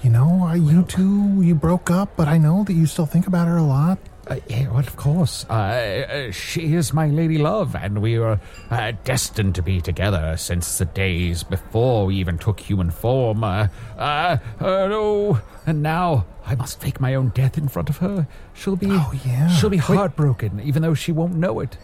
You 0.03 0.09
know, 0.09 0.47
uh, 0.47 0.53
you 0.55 0.83
two, 0.83 1.41
you 1.41 1.55
broke 1.55 1.89
up, 1.89 2.15
but 2.15 2.27
I 2.27 2.37
know 2.37 2.63
that 2.65 2.73
you 2.73 2.85
still 2.85 3.05
think 3.05 3.27
about 3.27 3.47
her 3.47 3.57
a 3.57 3.63
lot. 3.63 3.97
Uh, 4.27 4.35
yeah, 4.47 4.67
well, 4.69 4.79
of 4.79 4.95
course. 4.95 5.45
Uh, 5.49 5.53
uh, 5.53 6.31
she 6.31 6.73
is 6.75 6.93
my 6.93 7.07
lady 7.07 7.37
love, 7.37 7.75
and 7.75 8.01
we 8.01 8.19
were 8.19 8.39
uh, 8.69 8.91
destined 9.03 9.55
to 9.55 9.61
be 9.61 9.81
together 9.81 10.35
since 10.37 10.77
the 10.77 10.85
days 10.85 11.43
before 11.43 12.05
we 12.05 12.15
even 12.17 12.37
took 12.37 12.59
human 12.59 12.91
form. 12.91 13.43
Uh, 13.43 13.67
uh, 13.97 14.37
uh, 14.59 14.87
no, 14.87 15.39
and 15.65 15.81
now 15.81 16.25
I 16.45 16.55
must 16.55 16.79
fake 16.79 16.99
my 17.01 17.15
own 17.15 17.29
death 17.29 17.57
in 17.57 17.67
front 17.67 17.89
of 17.89 17.97
her. 17.97 18.27
She'll 18.53 18.75
be, 18.75 18.87
Oh, 18.91 19.11
yeah. 19.25 19.47
she'll 19.49 19.69
be 19.69 19.77
Wait. 19.77 19.83
heartbroken, 19.97 20.59
even 20.61 20.81
though 20.81 20.93
she 20.93 21.11
won't 21.11 21.35
know 21.35 21.59
it. 21.61 21.77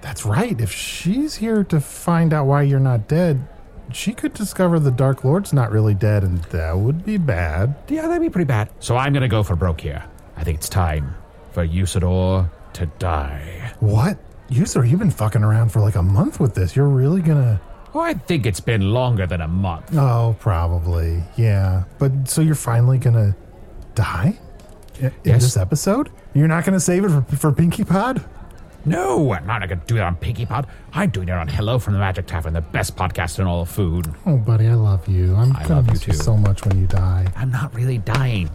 That's 0.00 0.24
right. 0.24 0.58
If 0.60 0.72
she's 0.72 1.36
here 1.36 1.62
to 1.64 1.80
find 1.80 2.32
out 2.32 2.46
why 2.46 2.62
you're 2.62 2.80
not 2.80 3.06
dead, 3.08 3.46
she 3.96 4.12
could 4.12 4.34
discover 4.34 4.78
the 4.78 4.90
Dark 4.90 5.24
Lord's 5.24 5.52
not 5.52 5.70
really 5.70 5.94
dead, 5.94 6.22
and 6.22 6.38
that 6.44 6.76
would 6.78 7.04
be 7.04 7.16
bad. 7.16 7.74
Yeah, 7.88 8.02
that'd 8.02 8.20
be 8.22 8.30
pretty 8.30 8.46
bad. 8.46 8.68
So 8.80 8.96
I'm 8.96 9.12
gonna 9.12 9.28
go 9.28 9.42
for 9.42 9.56
broke 9.56 9.80
here. 9.80 10.04
I 10.36 10.44
think 10.44 10.58
it's 10.58 10.68
time 10.68 11.14
for 11.52 11.66
Usidore 11.66 12.50
to 12.74 12.86
die. 12.98 13.72
What? 13.80 14.18
Usidore, 14.50 14.88
you've 14.88 15.00
been 15.00 15.10
fucking 15.10 15.42
around 15.42 15.70
for 15.72 15.80
like 15.80 15.94
a 15.96 16.02
month 16.02 16.38
with 16.38 16.54
this. 16.54 16.76
You're 16.76 16.88
really 16.88 17.22
gonna. 17.22 17.60
Oh, 17.94 18.00
I 18.00 18.12
think 18.14 18.44
it's 18.44 18.60
been 18.60 18.92
longer 18.92 19.26
than 19.26 19.40
a 19.40 19.48
month. 19.48 19.96
Oh, 19.96 20.36
probably. 20.38 21.22
Yeah. 21.36 21.84
But 21.98 22.28
so 22.28 22.42
you're 22.42 22.54
finally 22.54 22.98
gonna 22.98 23.34
die? 23.94 24.38
In 25.00 25.12
Yes. 25.24 25.42
this 25.42 25.56
episode? 25.56 26.10
You're 26.34 26.48
not 26.48 26.64
gonna 26.64 26.80
save 26.80 27.04
it 27.04 27.08
for, 27.10 27.22
for 27.36 27.52
Pinkie 27.52 27.84
Pod? 27.84 28.22
No, 28.86 29.32
I'm 29.34 29.46
not 29.46 29.60
gonna 29.68 29.80
do 29.86 29.96
that 29.96 30.04
on 30.04 30.16
Pinkie 30.16 30.46
Pod. 30.46 30.66
I'm 30.92 31.10
doing 31.10 31.28
it 31.28 31.32
on 31.32 31.48
Hello 31.48 31.78
from 31.78 31.94
the 31.94 31.98
Magic 31.98 32.26
Tavern, 32.26 32.52
the 32.54 32.60
best 32.60 32.94
podcast 32.96 33.38
in 33.40 33.46
all 33.46 33.62
of 33.62 33.68
Foon. 33.68 34.04
Oh, 34.24 34.36
buddy, 34.36 34.68
I 34.68 34.74
love 34.74 35.08
you. 35.08 35.34
I'm 35.34 35.54
I 35.56 35.62
gonna 35.64 35.74
love 35.76 35.86
you 35.88 35.92
miss 35.94 36.06
you 36.06 36.12
too. 36.12 36.18
so 36.20 36.36
much 36.36 36.64
when 36.64 36.78
you 36.80 36.86
die. 36.86 37.26
I'm 37.36 37.50
not 37.50 37.74
really 37.74 37.98
dying. 37.98 38.48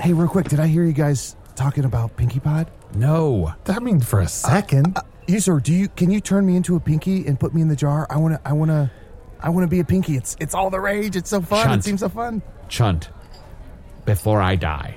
Hey, 0.00 0.12
real 0.12 0.28
quick, 0.28 0.48
did 0.48 0.58
I 0.58 0.66
hear 0.66 0.84
you 0.84 0.92
guys 0.92 1.36
talking 1.54 1.84
about 1.84 2.16
Pinkie 2.16 2.40
Pod? 2.40 2.68
No. 2.94 3.54
That 3.64 3.82
means 3.82 4.04
for 4.04 4.20
a 4.20 4.28
second. 4.28 4.96
Uh, 4.96 5.00
uh, 5.00 5.02
you 5.28 5.38
sir, 5.40 5.60
do 5.60 5.72
you 5.72 5.88
can 5.88 6.10
you 6.10 6.20
turn 6.20 6.44
me 6.46 6.56
into 6.56 6.74
a 6.76 6.80
pinky 6.80 7.24
and 7.26 7.38
put 7.38 7.54
me 7.54 7.62
in 7.62 7.68
the 7.68 7.76
jar? 7.76 8.06
I 8.10 8.16
wanna 8.16 8.40
I 8.44 8.52
wanna 8.54 8.90
I 9.40 9.50
wanna 9.50 9.68
be 9.68 9.78
a 9.80 9.84
pinky. 9.84 10.16
It's 10.16 10.36
it's 10.40 10.54
all 10.54 10.68
the 10.70 10.80
rage. 10.80 11.14
It's 11.14 11.30
so 11.30 11.40
fun. 11.40 11.64
Chunt. 11.66 11.78
It 11.80 11.84
seems 11.84 12.00
so 12.00 12.08
fun. 12.08 12.42
Chunt, 12.68 13.08
before 14.04 14.40
I 14.42 14.56
die, 14.56 14.96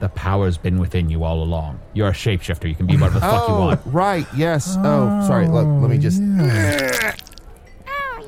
the 0.00 0.08
power's 0.10 0.56
been 0.56 0.78
within 0.78 1.08
you 1.10 1.24
all 1.24 1.42
along. 1.42 1.80
You're 1.92 2.08
a 2.08 2.12
shapeshifter. 2.12 2.68
You 2.68 2.74
can 2.74 2.86
be 2.86 2.94
whatever 2.94 3.14
the 3.14 3.20
fuck 3.20 3.48
you 3.48 3.54
Oh, 3.54 3.58
want. 3.66 3.80
right, 3.86 4.26
yes. 4.36 4.76
Oh, 4.78 5.26
sorry. 5.26 5.46
Let, 5.48 5.62
let 5.66 5.90
me 5.90 5.98
just 5.98 6.20
Oh, 6.22 6.24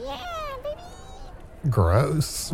yeah, 0.04 0.56
baby. 0.64 1.70
Gross. 1.70 2.52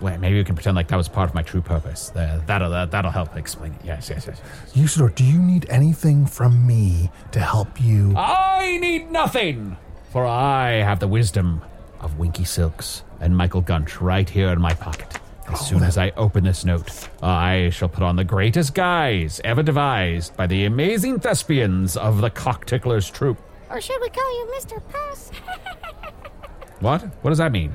Wait, 0.00 0.18
maybe 0.18 0.36
we 0.36 0.44
can 0.44 0.54
pretend 0.54 0.74
like 0.76 0.88
that 0.88 0.96
was 0.96 1.08
part 1.08 1.28
of 1.28 1.34
my 1.34 1.42
true 1.42 1.60
purpose. 1.60 2.10
Uh, 2.16 2.40
that'll 2.46 2.72
uh, 2.72 2.86
that'll 2.86 3.10
help 3.10 3.36
explain 3.36 3.72
it. 3.74 3.80
Yes, 3.84 4.08
yes, 4.08 4.26
yes. 4.26 4.40
Usidore, 4.74 5.14
do 5.14 5.22
you 5.24 5.38
need 5.38 5.66
anything 5.68 6.24
from 6.24 6.66
me 6.66 7.10
to 7.32 7.40
help 7.40 7.78
you? 7.80 8.14
I 8.16 8.78
need 8.80 9.10
nothing, 9.10 9.76
for 10.10 10.24
I 10.24 10.70
have 10.82 11.00
the 11.00 11.08
wisdom 11.08 11.60
of 12.00 12.18
Winky 12.18 12.44
Silks 12.44 13.02
and 13.20 13.36
Michael 13.36 13.60
Gunch 13.60 14.00
right 14.00 14.28
here 14.28 14.48
in 14.48 14.58
my 14.60 14.72
pocket. 14.72 15.20
As 15.52 15.66
soon 15.66 15.82
as 15.82 15.98
I 15.98 16.10
open 16.16 16.44
this 16.44 16.64
note, 16.64 17.08
I 17.22 17.70
shall 17.70 17.88
put 17.88 18.02
on 18.02 18.16
the 18.16 18.24
greatest 18.24 18.74
guise 18.74 19.40
ever 19.44 19.62
devised 19.62 20.36
by 20.36 20.46
the 20.46 20.64
amazing 20.64 21.20
thespians 21.20 21.96
of 21.96 22.20
the 22.20 22.30
Cockticklers 22.30 23.12
troupe. 23.12 23.38
Or 23.68 23.80
should 23.80 24.00
we 24.00 24.08
call 24.10 24.38
you 24.38 24.52
Mr. 24.58 24.82
Puss? 24.88 25.30
What? 26.80 27.02
What 27.22 27.30
does 27.30 27.38
that 27.38 27.52
mean? 27.52 27.74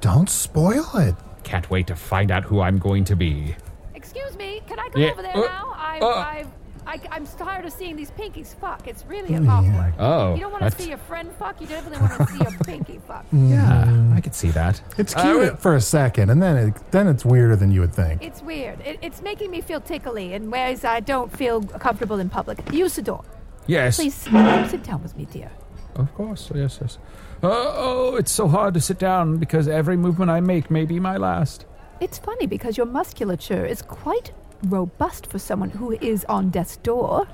Don't 0.00 0.30
spoil 0.30 0.86
it. 0.98 1.16
Can't 1.42 1.68
wait 1.68 1.88
to 1.88 1.96
find 1.96 2.30
out 2.30 2.44
who 2.44 2.60
I'm 2.60 2.78
going 2.78 3.02
to 3.06 3.16
be. 3.16 3.56
Excuse 3.96 4.36
me, 4.36 4.62
can 4.68 4.78
I 4.78 4.88
come 4.88 5.02
Yeah, 5.02 5.10
over 5.10 5.22
there 5.22 5.36
uh, 5.36 5.40
now? 5.40 5.74
I've, 5.76 6.02
uh. 6.02 6.06
I've, 6.06 6.46
I, 6.88 6.98
I'm 7.12 7.26
tired 7.26 7.66
of 7.66 7.72
seeing 7.72 7.96
these 7.96 8.10
pinkies 8.10 8.54
fuck. 8.54 8.88
It's 8.88 9.04
really 9.06 9.36
awkward. 9.46 9.92
Oh, 9.98 10.34
You 10.34 10.40
don't 10.40 10.52
want 10.52 10.64
to 10.72 10.82
see 10.82 10.88
your 10.88 10.98
friend 10.98 11.30
fuck. 11.38 11.60
You 11.60 11.66
definitely 11.66 11.98
don't 11.98 12.18
want 12.18 12.30
to 12.30 12.36
see 12.36 12.56
a 12.60 12.64
pinky 12.64 12.98
fuck. 13.06 13.26
Yeah, 13.30 14.12
I 14.16 14.20
could 14.22 14.34
see 14.34 14.48
that. 14.50 14.80
It's 14.96 15.14
Uh, 15.14 15.22
cute 15.22 15.60
for 15.60 15.74
a 15.74 15.80
second, 15.80 16.30
and 16.30 16.42
then 16.42 16.56
it, 16.56 16.74
then 16.90 17.06
it's 17.06 17.24
weirder 17.26 17.56
than 17.56 17.70
you 17.70 17.80
would 17.82 17.92
think. 17.94 18.22
It's 18.22 18.40
weird. 18.42 18.80
It, 18.80 18.98
it's 19.02 19.20
making 19.22 19.50
me 19.50 19.60
feel 19.60 19.80
tickly 19.82 20.32
in 20.32 20.50
ways 20.50 20.82
I 20.84 21.00
don't 21.00 21.30
feel 21.36 21.62
comfortable 21.62 22.18
in 22.18 22.30
public. 22.30 22.58
Usidore, 22.72 23.24
Yes. 23.66 23.96
please 23.96 24.14
sit 24.14 24.82
down 24.82 25.02
with 25.02 25.14
me, 25.16 25.26
dear. 25.30 25.50
Of 25.96 26.14
course, 26.14 26.50
yes, 26.54 26.78
yes. 26.80 26.96
Uh, 27.42 27.48
oh, 27.52 28.16
it's 28.16 28.30
so 28.32 28.48
hard 28.48 28.72
to 28.74 28.80
sit 28.80 28.98
down 28.98 29.36
because 29.36 29.68
every 29.68 29.96
movement 29.96 30.30
I 30.30 30.40
make 30.40 30.70
may 30.70 30.86
be 30.86 30.98
my 31.00 31.16
last. 31.18 31.66
It's 32.00 32.18
funny 32.18 32.46
because 32.46 32.76
your 32.76 32.86
musculature 32.86 33.66
is 33.66 33.82
quite 33.82 34.32
robust 34.64 35.26
for 35.28 35.38
someone 35.38 35.70
who 35.70 35.92
is 36.00 36.24
on 36.26 36.50
death's 36.50 36.76
door. 36.78 37.26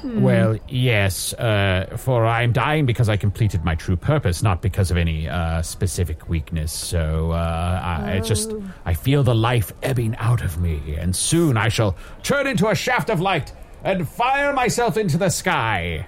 Hmm. 0.00 0.20
Well, 0.22 0.58
yes, 0.68 1.32
uh, 1.34 1.96
for 1.96 2.26
I'm 2.26 2.52
dying 2.52 2.86
because 2.86 3.08
I 3.08 3.16
completed 3.16 3.64
my 3.64 3.76
true 3.76 3.94
purpose, 3.96 4.42
not 4.42 4.60
because 4.60 4.90
of 4.90 4.96
any 4.96 5.28
uh, 5.28 5.62
specific 5.62 6.28
weakness. 6.28 6.72
So 6.72 7.30
uh, 7.30 8.00
I, 8.04 8.12
it's 8.14 8.26
just, 8.26 8.50
Oh. 8.50 8.62
I 8.84 8.94
feel 8.94 9.22
the 9.22 9.34
life 9.34 9.72
ebbing 9.82 10.16
out 10.16 10.42
of 10.42 10.58
me, 10.58 10.96
and 10.98 11.14
soon 11.14 11.56
I 11.56 11.68
shall 11.68 11.96
turn 12.24 12.48
into 12.48 12.68
a 12.68 12.74
shaft 12.74 13.10
of 13.10 13.20
light 13.20 13.52
and 13.84 14.08
fire 14.08 14.52
myself 14.52 14.96
into 14.96 15.18
the 15.18 15.28
sky. 15.30 16.06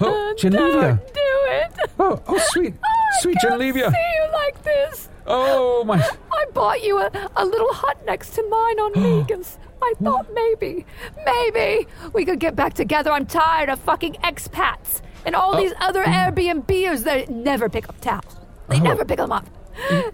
Oh, 0.00 0.34
Jyn'Leeviyah. 0.36 0.98
Don't 0.98 1.14
do 1.14 1.20
it. 1.46 1.90
Oh, 1.98 2.22
oh, 2.26 2.38
sweet, 2.52 2.74
sweet 3.20 3.36
I 3.44 3.48
can't 3.48 3.60
see 3.62 3.78
you 3.78 4.32
like 4.32 4.62
this. 4.64 5.08
Oh, 5.26 5.84
my. 5.84 5.98
I 6.32 6.44
bought 6.52 6.82
you 6.82 6.98
a, 6.98 7.10
a 7.36 7.44
little 7.44 7.72
hut 7.72 8.04
next 8.04 8.30
to 8.34 8.42
mine 8.48 8.78
on 8.80 8.92
Megan's. 9.02 9.58
I 9.82 9.92
thought 10.02 10.26
maybe, 10.32 10.86
maybe 11.26 11.86
we 12.12 12.24
could 12.24 12.40
get 12.40 12.56
back 12.56 12.74
together. 12.74 13.10
I'm 13.12 13.26
tired 13.26 13.68
of 13.68 13.78
fucking 13.80 14.14
expats 14.24 15.02
and 15.26 15.34
all 15.36 15.54
Oh. 15.56 15.60
these 15.60 15.72
other 15.80 16.02
Airbnbers 16.04 17.04
that 17.04 17.28
never 17.30 17.68
pick 17.68 17.88
up 17.88 18.00
towels. 18.00 18.36
They 18.68 18.80
Oh. 18.80 18.82
never 18.82 19.04
pick 19.04 19.18
them 19.18 19.32
up. 19.32 19.46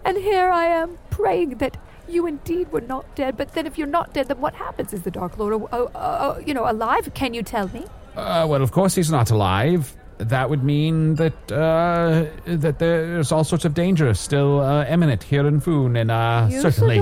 And 0.04 0.16
here 0.18 0.50
I 0.50 0.64
am 0.66 0.98
praying 1.10 1.58
that 1.58 1.76
you 2.08 2.26
indeed 2.26 2.72
were 2.72 2.80
not 2.80 3.14
dead. 3.14 3.36
But 3.36 3.52
then 3.52 3.66
if 3.66 3.78
you're 3.78 3.86
not 3.86 4.12
dead, 4.12 4.26
then 4.28 4.40
what 4.40 4.54
happens? 4.54 4.92
Is 4.92 5.02
the 5.02 5.10
Dark 5.10 5.38
Lord, 5.38 5.54
uh, 5.54 5.66
uh, 5.76 5.78
uh, 5.94 6.40
you 6.44 6.52
know, 6.54 6.68
alive? 6.68 7.12
Can 7.14 7.32
you 7.34 7.42
tell 7.42 7.68
me? 7.68 7.84
Uh, 8.16 8.46
well, 8.48 8.62
of 8.62 8.72
course 8.72 8.94
he's 8.94 9.10
not 9.10 9.30
alive. 9.30 9.96
That 10.18 10.50
would 10.50 10.62
mean 10.62 11.14
that 11.14 11.52
uh, 11.52 12.26
that 12.44 12.78
there's 12.78 13.32
all 13.32 13.44
sorts 13.44 13.64
of 13.64 13.72
danger 13.72 14.12
still 14.14 14.60
uh, 14.60 14.84
imminent 14.84 15.22
here 15.22 15.46
in 15.46 15.60
Foon, 15.60 15.96
and 15.96 16.10
uh, 16.10 16.48
certainly. 16.60 17.00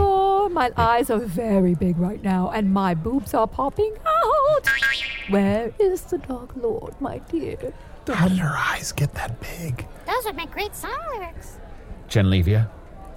My 0.51 0.73
eyes 0.77 1.09
are 1.11 1.19
very 1.19 1.75
big 1.75 1.99
right 1.99 2.23
now, 2.23 2.51
and 2.51 2.73
my 2.73 2.95
boobs 2.95 3.35
are 3.35 3.47
popping 3.47 3.95
out. 4.07 4.67
Where 5.29 5.71
is 5.79 6.03
the 6.03 6.19
Dark 6.19 6.57
Lord, 6.57 6.99
my 7.01 7.19
dear? 7.19 7.57
How 8.09 8.29
did 8.29 8.39
her 8.39 8.57
eyes 8.57 8.91
get 8.91 9.13
that 9.15 9.39
big? 9.41 9.87
Those 10.07 10.25
would 10.25 10.37
make 10.37 10.51
great 10.51 10.75
song 10.75 10.99
lyrics. 11.15 11.59
Jyn'Leeviyah, 12.09 12.67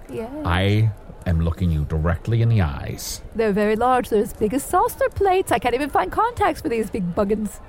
Yeah. 0.09 0.27
I 0.43 0.91
am 1.25 1.39
looking 1.39 1.71
you 1.71 1.85
directly 1.85 2.41
in 2.41 2.49
the 2.49 2.61
eyes, 2.61 3.21
They're 3.33 3.53
very 3.53 3.75
large. 3.77 4.09
They're 4.09 4.21
as 4.21 4.33
big 4.33 4.53
as 4.53 4.63
saucer 4.63 5.09
plates. 5.09 5.51
I 5.51 5.57
can't 5.59 5.73
even 5.73 5.89
find 5.89 6.11
contacts 6.11 6.61
for 6.61 6.69
these 6.69 6.89
big 6.89 7.15
buggins. 7.15 7.59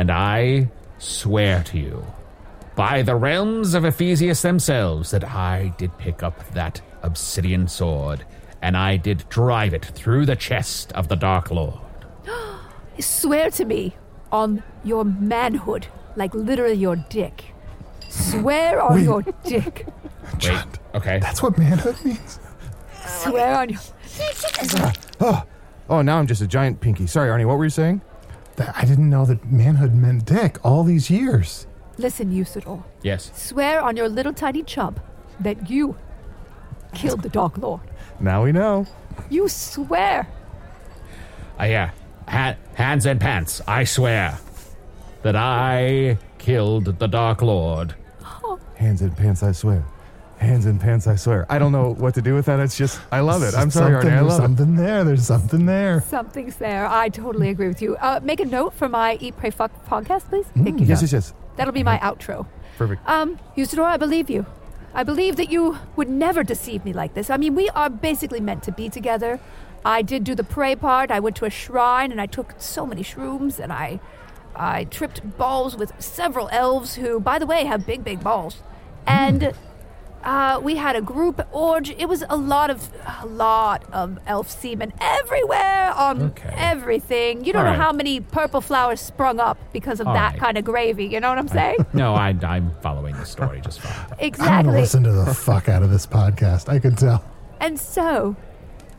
And 0.00 0.10
I 0.10 0.70
swear 0.96 1.62
to 1.64 1.78
you, 1.78 2.06
by 2.74 3.02
the 3.02 3.14
realms 3.14 3.74
of 3.74 3.84
Ephesius 3.84 4.40
themselves, 4.40 5.10
that 5.10 5.24
I 5.24 5.74
did 5.76 5.96
pick 5.98 6.22
up 6.22 6.42
that 6.54 6.80
obsidian 7.02 7.68
sword, 7.68 8.24
and 8.62 8.78
I 8.78 8.96
did 8.96 9.28
drive 9.28 9.74
it 9.74 9.84
through 9.84 10.24
the 10.24 10.36
chest 10.36 10.90
of 10.92 11.08
the 11.08 11.16
Dark 11.16 11.50
Lord. 11.50 11.78
Swear 12.98 13.50
to 13.50 13.66
me 13.66 13.94
on 14.32 14.62
your 14.84 15.04
manhood, 15.04 15.88
like 16.16 16.34
literally 16.34 16.76
your 16.76 16.96
dick. 16.96 17.52
Swear 18.08 18.80
on 18.80 18.94
Wait. 18.94 19.04
your 19.04 19.22
dick. 19.44 19.86
Wait, 20.42 20.64
okay. 20.94 21.18
That's 21.18 21.42
what 21.42 21.58
manhood 21.58 22.02
means. 22.02 22.40
Swear 23.04 23.54
on 23.54 23.68
your. 23.68 23.80
Oh, 25.20 25.44
oh, 25.90 26.00
now 26.00 26.18
I'm 26.18 26.26
just 26.26 26.40
a 26.40 26.46
giant 26.46 26.80
pinky. 26.80 27.06
Sorry, 27.06 27.28
Arnie. 27.28 27.44
What 27.44 27.58
were 27.58 27.64
you 27.64 27.70
saying? 27.70 28.00
That, 28.60 28.76
I 28.76 28.84
didn't 28.84 29.08
know 29.08 29.24
that 29.24 29.50
manhood 29.50 29.94
meant 29.94 30.26
dick 30.26 30.58
all 30.62 30.84
these 30.84 31.08
years. 31.08 31.66
Listen, 31.96 32.30
Usidore. 32.30 32.84
Yes. 33.02 33.30
Swear 33.34 33.80
on 33.80 33.96
your 33.96 34.06
little 34.06 34.34
tiny 34.34 34.62
chub 34.62 35.00
that 35.40 35.70
you 35.70 35.96
killed 36.92 37.22
the 37.22 37.30
Dark 37.30 37.56
Lord. 37.56 37.80
Now 38.20 38.44
we 38.44 38.52
know. 38.52 38.86
You 39.30 39.48
swear. 39.48 40.28
Uh, 40.28 41.62
I 41.62 41.68
hear. 41.68 41.92
Ha- 42.28 42.56
hands 42.74 43.06
and 43.06 43.18
pants, 43.18 43.62
I 43.66 43.84
swear 43.84 44.38
that 45.22 45.36
I 45.36 46.18
killed 46.36 46.98
the 46.98 47.08
Dark 47.08 47.40
Lord. 47.40 47.94
Hands 48.74 49.00
and 49.00 49.16
pants, 49.16 49.42
I 49.42 49.52
swear. 49.52 49.82
Hands 50.40 50.64
in 50.64 50.78
pants, 50.78 51.06
I 51.06 51.16
swear. 51.16 51.44
I 51.50 51.58
don't 51.58 51.70
know 51.70 51.92
what 51.92 52.14
to 52.14 52.22
do 52.22 52.34
with 52.34 52.46
that. 52.46 52.58
It's 52.60 52.76
just, 52.76 52.98
I 53.12 53.20
love 53.20 53.42
it. 53.42 53.54
I'm 53.54 53.70
sorry, 53.70 53.92
Arnie. 53.92 54.06
I 54.06 54.10
there's 54.16 54.26
love 54.26 54.38
it. 54.40 54.42
something 54.42 54.74
there. 54.74 55.04
There's 55.04 55.26
something 55.26 55.66
there. 55.66 56.00
Something's 56.00 56.56
there. 56.56 56.86
I 56.86 57.10
totally 57.10 57.50
agree 57.50 57.68
with 57.68 57.82
you. 57.82 57.96
Uh, 57.96 58.20
make 58.22 58.40
a 58.40 58.46
note 58.46 58.72
for 58.72 58.88
my 58.88 59.18
Eat, 59.20 59.36
Pray, 59.36 59.50
Fuck 59.50 59.86
podcast, 59.86 60.30
please. 60.30 60.46
Mm, 60.56 60.64
Thank 60.64 60.80
you. 60.80 60.86
Yes, 60.86 61.02
yes, 61.02 61.12
yes. 61.12 61.34
That'll 61.56 61.74
be 61.74 61.82
my 61.82 61.98
outro. 61.98 62.46
Perfect. 62.78 63.06
Um, 63.06 63.38
Usidore, 63.54 63.84
I 63.84 63.98
believe 63.98 64.30
you. 64.30 64.46
I 64.94 65.04
believe 65.04 65.36
that 65.36 65.52
you 65.52 65.78
would 65.94 66.08
never 66.08 66.42
deceive 66.42 66.86
me 66.86 66.94
like 66.94 67.12
this. 67.12 67.28
I 67.28 67.36
mean, 67.36 67.54
we 67.54 67.68
are 67.70 67.90
basically 67.90 68.40
meant 68.40 68.62
to 68.62 68.72
be 68.72 68.88
together. 68.88 69.38
I 69.84 70.00
did 70.00 70.24
do 70.24 70.34
the 70.34 70.42
pray 70.44 70.74
part. 70.74 71.10
I 71.10 71.20
went 71.20 71.36
to 71.36 71.44
a 71.44 71.50
shrine 71.50 72.10
and 72.10 72.20
I 72.20 72.26
took 72.26 72.54
so 72.58 72.86
many 72.86 73.02
shrooms 73.02 73.58
and 73.58 73.72
I 73.72 74.00
I 74.56 74.84
tripped 74.84 75.36
balls 75.38 75.76
with 75.76 75.92
several 76.02 76.48
elves 76.50 76.96
who, 76.96 77.20
by 77.20 77.38
the 77.38 77.46
way, 77.46 77.64
have 77.66 77.86
big, 77.86 78.02
big 78.02 78.22
balls. 78.24 78.62
And 79.06 79.52
uh, 80.24 80.60
we 80.62 80.76
had 80.76 80.96
a 80.96 81.00
group 81.00 81.46
orgy. 81.52 81.94
It 81.98 82.06
was 82.08 82.22
a 82.28 82.36
lot 82.36 82.70
of 82.70 82.90
a 83.22 83.26
lot 83.26 83.82
of 83.92 84.18
elf 84.26 84.50
semen 84.50 84.92
everywhere 85.00 85.92
on 85.96 86.22
Okay. 86.22 86.52
everything. 86.56 87.44
You 87.44 87.52
don't 87.52 87.64
All 87.66 87.72
know 87.72 87.78
right. 87.78 87.84
how 87.86 87.92
many 87.92 88.20
purple 88.20 88.60
flowers 88.60 89.00
sprung 89.00 89.40
up 89.40 89.58
because 89.72 90.00
of 90.00 90.06
All 90.06 90.14
that 90.14 90.32
right. 90.32 90.40
kind 90.40 90.58
of 90.58 90.64
gravy. 90.64 91.06
You 91.06 91.20
know 91.20 91.28
what 91.30 91.38
I'm 91.38 91.48
saying? 91.48 91.78
No, 91.94 92.14
I, 92.14 92.34
I'm 92.42 92.72
following 92.82 93.16
the 93.16 93.24
story 93.26 93.60
just 93.60 93.80
fine. 93.80 94.16
Exactly. 94.18 94.46
I'm 94.56 94.64
gonna 94.66 94.78
exactly. 94.78 94.80
listen 94.80 95.02
to 95.04 95.12
the 95.12 95.34
fuck 95.34 95.68
out 95.68 95.82
of 95.82 95.90
this 95.90 96.06
podcast. 96.06 96.68
I 96.68 96.78
can 96.78 96.94
tell. 96.96 97.24
And 97.60 97.78
so, 97.78 98.36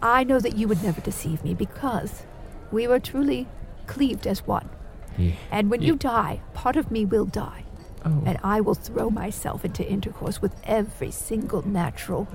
I 0.02 0.24
know 0.24 0.40
that 0.40 0.56
you 0.58 0.68
would 0.68 0.84
never 0.84 1.02
deceive 1.02 1.44
me 1.44 1.54
because 1.54 2.24
we 2.72 2.88
were 2.88 3.00
truly 3.00 3.48
cleaved 3.88 4.26
as 4.28 4.46
one. 4.48 4.70
Yeah. 5.18 5.34
And 5.52 5.70
when 5.70 5.82
you 5.82 5.96
die, 5.96 6.42
part 6.54 6.76
of 6.76 6.90
me 6.92 7.06
will 7.06 7.26
die. 7.26 7.64
Oh. 8.04 8.24
And 8.26 8.40
I 8.44 8.62
will 8.62 8.74
throw 8.74 9.10
myself 9.10 9.64
into 9.64 9.88
intercourse 9.88 10.42
with 10.42 10.56
every 10.64 11.12
single 11.12 11.68
natural 11.68 12.28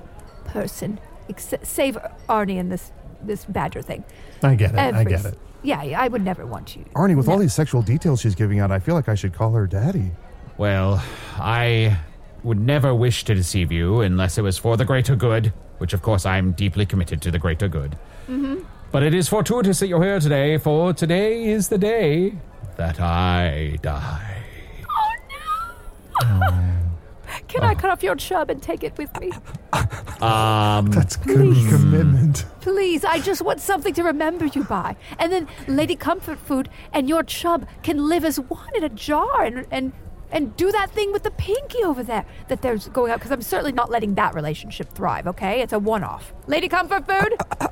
person, 0.45 1.01
except, 1.29 1.67
save 1.67 1.99
Arnie 2.29 2.59
and 2.61 2.71
this, 2.71 2.93
this 3.23 3.45
badger 3.45 3.83
thing. 3.83 4.05
I 4.43 4.55
get 4.55 4.73
it. 4.73 4.79
I 4.79 5.05
get 5.05 5.25
it. 5.25 5.39
Yeah, 5.63 5.83
yeah, 5.83 6.01
I 6.01 6.07
would 6.07 6.23
never 6.23 6.47
want 6.47 6.77
you. 6.77 6.85
Arnie, 6.95 7.17
with 7.17 7.29
all 7.29 7.39
these 7.39 7.55
sexual 7.55 7.83
details 7.83 8.21
she's 8.21 8.37
giving 8.37 8.61
out, 8.61 8.71
I 8.71 8.79
feel 8.79 8.95
like 8.95 9.09
I 9.09 9.17
should 9.17 9.35
call 9.35 9.53
her 9.53 9.67
daddy. 9.67 10.13
Well, 10.57 11.03
I 11.37 11.99
would 12.45 12.61
never 12.61 12.95
wish 12.95 13.25
to 13.25 13.35
deceive 13.35 13.73
you 13.73 14.03
unless 14.03 14.39
it 14.39 14.43
was 14.43 14.59
for 14.59 14.77
the 14.77 14.85
greater 14.85 15.17
good, 15.17 15.53
which 15.79 15.93
of 15.93 16.03
course 16.03 16.25
I'm 16.25 16.53
deeply 16.53 16.87
committed 16.87 17.21
to 17.23 17.33
the 17.33 17.39
greater 17.41 17.67
good. 17.67 17.99
Mm-hmm. 18.29 18.59
But 18.93 19.03
it 19.03 19.15
is 19.15 19.29
fortuitous 19.29 19.81
that 19.81 19.89
you're 19.89 20.03
here 20.03 20.21
today, 20.21 20.57
for 20.59 20.93
today 20.93 21.47
is 21.47 21.69
the 21.69 21.79
day 21.79 22.35
that 22.77 23.01
I 23.01 23.79
die. 23.83 24.36
Can 27.49 27.63
I 27.65 27.75
cut 27.75 27.91
off 27.91 28.03
your 28.03 28.15
chub 28.17 28.51
and 28.51 28.63
take 28.63 28.83
it 28.85 28.97
with 28.97 29.11
me? 29.21 29.33
Um, 30.21 30.87
That's 30.91 31.17
good 31.17 31.37
Please. 31.37 31.69
commitment. 31.69 32.45
Please, 32.61 33.05
I 33.05 33.21
just 33.21 33.43
want 33.43 33.61
something 33.61 33.93
to 33.95 34.03
remember 34.05 34.47
you 34.47 34.65
by. 34.65 34.97
And 35.19 35.33
then 35.33 35.49
Lady 35.69 35.97
Comfort 35.97 36.39
Food 36.39 36.69
and 36.93 37.09
your 37.09 37.23
chub 37.23 37.67
can 37.83 38.09
live 38.09 38.25
as 38.25 38.39
one 38.41 38.75
in 38.75 38.85
a 38.85 38.89
jar 38.89 39.43
and 39.45 39.67
and 39.71 39.93
and 40.33 40.57
do 40.57 40.73
that 40.73 40.91
thing 40.91 41.13
with 41.13 41.23
the 41.23 41.31
pinky 41.33 41.83
over 41.85 42.03
there 42.03 42.25
that 42.49 42.61
there's 42.63 42.89
going 42.89 43.13
up 43.13 43.19
because 43.21 43.31
I'm 43.31 43.43
certainly 43.43 43.73
not 43.73 43.91
letting 43.91 44.15
that 44.17 44.35
relationship 44.35 44.93
thrive, 44.93 45.27
okay? 45.29 45.63
It's 45.63 45.73
a 45.73 45.79
one-off. 45.79 46.33
Lady 46.49 46.69
Comfort 46.69 47.07
Food, 47.07 47.37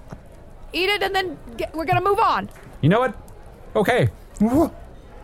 eat 0.73 0.89
it 0.89 1.03
and 1.03 1.15
then 1.15 1.37
get, 1.57 1.75
we're 1.75 1.85
going 1.85 1.99
to 2.01 2.05
move 2.09 2.21
on. 2.21 2.49
you 2.81 2.89
know 2.89 3.01
what? 3.01 3.15
Okay, 3.75 4.09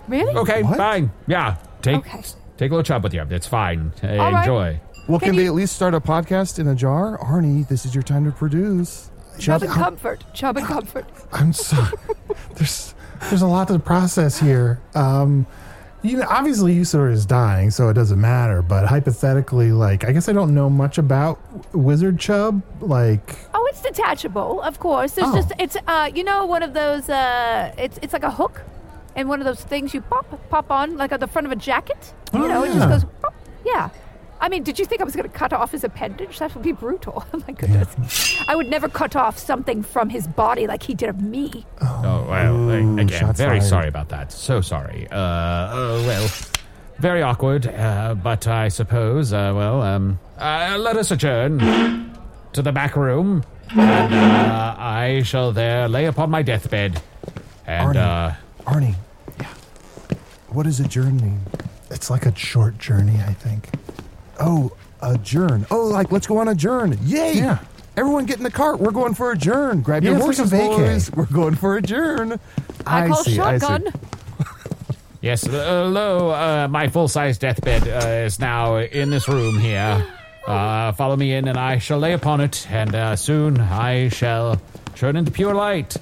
Really? 0.09 0.35
okay, 0.39 0.63
What? 0.65 0.77
fine. 0.77 1.13
Yeah, 1.29 1.57
take 1.83 1.99
Okay. 1.99 2.23
Take 2.61 2.73
a 2.73 2.75
little 2.75 2.83
chub 2.85 3.03
with 3.03 3.15
you. 3.15 3.25
It's 3.31 3.47
fine. 3.47 3.91
All 4.03 4.09
right. 4.19 4.41
Enjoy. 4.43 4.81
Well, 5.09 5.19
Can 5.19 5.29
can, 5.29 5.35
you- 5.35 5.41
they 5.41 5.47
at 5.47 5.55
least 5.55 5.75
start 5.75 5.95
a 5.95 6.01
podcast 6.01 6.59
in 6.59 6.69
a 6.69 6.75
jar? 6.75 7.17
Arnie, 7.17 7.67
this 7.67 7.87
is 7.87 7.95
your 7.95 8.03
time 8.03 8.27
to 8.27 8.33
produce. 8.33 9.11
Chub 9.39 9.63
and 9.63 9.73
Comfort. 9.73 10.25
Chub 10.35 10.59
and 10.59 10.67
Comfort. 10.67 11.07
I'm 11.33 11.55
sorry. 11.55 11.97
there's 12.57 12.95
there's 13.31 13.41
a 13.41 13.47
lot 13.47 13.69
to 13.69 13.79
process 13.79 14.39
here. 14.39 14.79
Um, 14.95 15.47
you 16.03 16.19
know, 16.19 16.27
obviously 16.29 16.75
Usidore 16.77 17.11
is 17.11 17.25
dying, 17.25 17.71
so 17.71 17.89
it 17.89 17.95
doesn't 17.95 18.21
matter. 18.21 18.61
But 18.61 18.87
hypothetically, 18.87 19.73
like, 19.73 20.05
I 20.05 20.13
guess 20.13 20.29
I 20.29 20.35
don't 20.35 20.55
know 20.55 20.69
much 20.69 20.99
about 20.99 21.41
Wizard 21.75 22.19
Chub. 22.19 22.61
Like, 22.83 23.37
Oh, 23.55 23.67
it's 23.71 23.81
detachable, 23.81 24.61
of 24.61 24.79
course. 24.81 25.13
There's 25.13 25.29
Oh. 25.31 25.37
just 25.37 25.53
it's 25.59 25.77
uh 25.87 26.11
you 26.15 26.25
know 26.25 26.45
one 26.45 26.63
of 26.63 26.75
those 26.75 27.09
uh 27.09 27.73
it's 27.79 27.99
it's 28.03 28.13
like 28.13 28.23
a 28.25 28.31
hook 28.31 28.61
and 29.17 29.29
one 29.29 29.41
of 29.41 29.47
those 29.47 29.63
things 29.63 29.95
you 29.95 30.01
pop 30.01 30.27
pop 30.51 30.71
on 30.71 30.97
like 30.97 31.13
on 31.13 31.21
the 31.21 31.27
front 31.27 31.47
of 31.47 31.53
a 31.53 31.57
jacket. 31.57 32.13
You 32.33 32.45
Oh, 32.45 32.49
know, 32.49 32.65
it 32.65 32.73
just 32.73 32.89
goes 32.89 33.05
pop. 33.23 33.35
Yeah. 33.65 33.91
I 34.43 34.49
mean, 34.49 34.63
did 34.63 34.79
you 34.79 34.87
think 34.87 35.03
I 35.03 35.05
was 35.05 35.15
going 35.15 35.29
to 35.29 35.37
cut 35.37 35.53
off 35.53 35.73
his 35.73 35.85
appendage? 35.85 36.39
That 36.39 36.55
would 36.55 36.65
be 36.65 36.73
brutal. 36.73 37.25
Oh 37.35 37.43
my 37.47 37.53
goodness. 37.53 38.43
I 38.49 38.55
would 38.57 38.69
never 38.71 38.89
cut 38.89 39.15
off 39.15 39.37
something 39.37 39.83
from 39.83 40.09
his 40.09 40.27
body 40.27 40.67
like 40.67 40.83
he 40.83 40.95
did 40.95 41.11
of 41.11 41.21
me. 41.21 41.67
Oh, 41.83 42.27
well, 42.29 42.57
Ooh, 42.71 42.95
again, 42.99 43.09
shots 43.09 43.39
very 43.39 43.59
fired. 43.59 43.69
sorry 43.69 43.89
about 43.89 44.09
that. 44.09 44.33
So 44.33 44.63
sorry. 44.63 45.07
Uh, 45.11 45.17
uh 45.17 46.03
well, 46.07 46.29
very 46.99 47.21
awkward, 47.23 47.67
uh, 47.67 48.15
but 48.15 48.47
I 48.47 48.69
suppose, 48.69 49.33
uh, 49.35 49.53
well, 49.55 49.83
um, 49.83 50.19
uh, 50.39 50.77
let 50.79 50.97
us 50.97 51.11
adjourn 51.11 51.59
to 52.55 52.63
the 52.63 52.73
back 52.73 52.97
room, 52.97 53.45
and 53.71 54.15
uh, 54.15 54.75
I 54.79 55.23
shall 55.23 55.53
there 55.53 55.87
lay 55.89 56.07
upon 56.07 56.31
my 56.31 56.41
deathbed. 56.43 57.01
And, 57.67 57.97
Arnie. 58.67 58.95
Yeah. 59.41 59.47
What 60.49 60.65
does 60.65 60.81
adjourn 60.81 61.17
mean? 61.17 61.41
it's 61.91 62.09
like 62.09 62.25
a 62.25 62.35
short 62.37 62.79
journey. 62.79 63.17
I 63.27 63.33
think. 63.33 63.69
Oh, 64.39 64.73
adjourn. 65.03 65.67
Oh, 65.71 65.87
like 65.87 66.13
let's 66.13 66.27
go 66.27 66.39
on 66.39 66.49
a 66.49 66.55
journ. 66.55 66.97
Yay! 67.03 67.33
Yeah. 67.35 67.59
Everyone 67.97 68.25
get 68.27 68.39
in 68.39 68.45
the 68.45 68.51
cart. 68.51 68.79
We're 68.79 68.93
going 68.93 69.15
for 69.15 69.33
a 69.33 69.37
journ. 69.37 69.83
Grab 69.83 70.05
Yeah, 70.05 70.11
your 70.11 70.31
it's 70.31 70.39
like 70.39 70.49
horses, 70.49 70.53
vacay. 70.53 70.77
boys. 70.77 71.13
We're 71.17 71.27
going 71.27 71.57
for 71.57 71.77
a 71.77 71.83
journ. 71.83 72.39
I, 72.87 73.09
call 73.09 73.17
see, 73.25 73.39
I 73.41 73.59
see. 73.59 73.67
shotgun. 73.67 73.93
yes, 75.21 75.47
uh, 75.47 75.51
hello, 75.51 76.31
uh, 76.31 76.69
my 76.71 76.89
full-size 76.89 77.37
deathbed 77.39 77.87
uh, 77.89 78.25
is 78.25 78.39
now 78.39 78.77
in 78.77 79.11
this 79.11 79.29
room 79.29 79.59
here. 79.59 80.07
Uh, 80.47 80.93
follow 80.93 81.17
me 81.17 81.35
in, 81.35 81.49
and 81.49 81.59
I 81.59 81.79
shall 81.79 81.99
lay 81.99 82.13
upon 82.15 82.41
it, 82.41 82.67
and 82.71 82.95
uh, 82.95 83.17
soon 83.17 83.61
I 83.61 84.09
shall 84.09 84.61
turn 84.95 85.17
into 85.17 85.31
pure 85.33 85.55
light. 85.55 85.97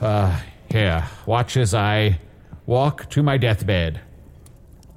Uh, 0.00 0.36
here, 0.70 1.04
watch 1.26 1.56
as 1.56 1.74
I 1.74 2.18
walk 2.66 3.08
to 3.10 3.22
my 3.22 3.36
deathbed. 3.36 4.00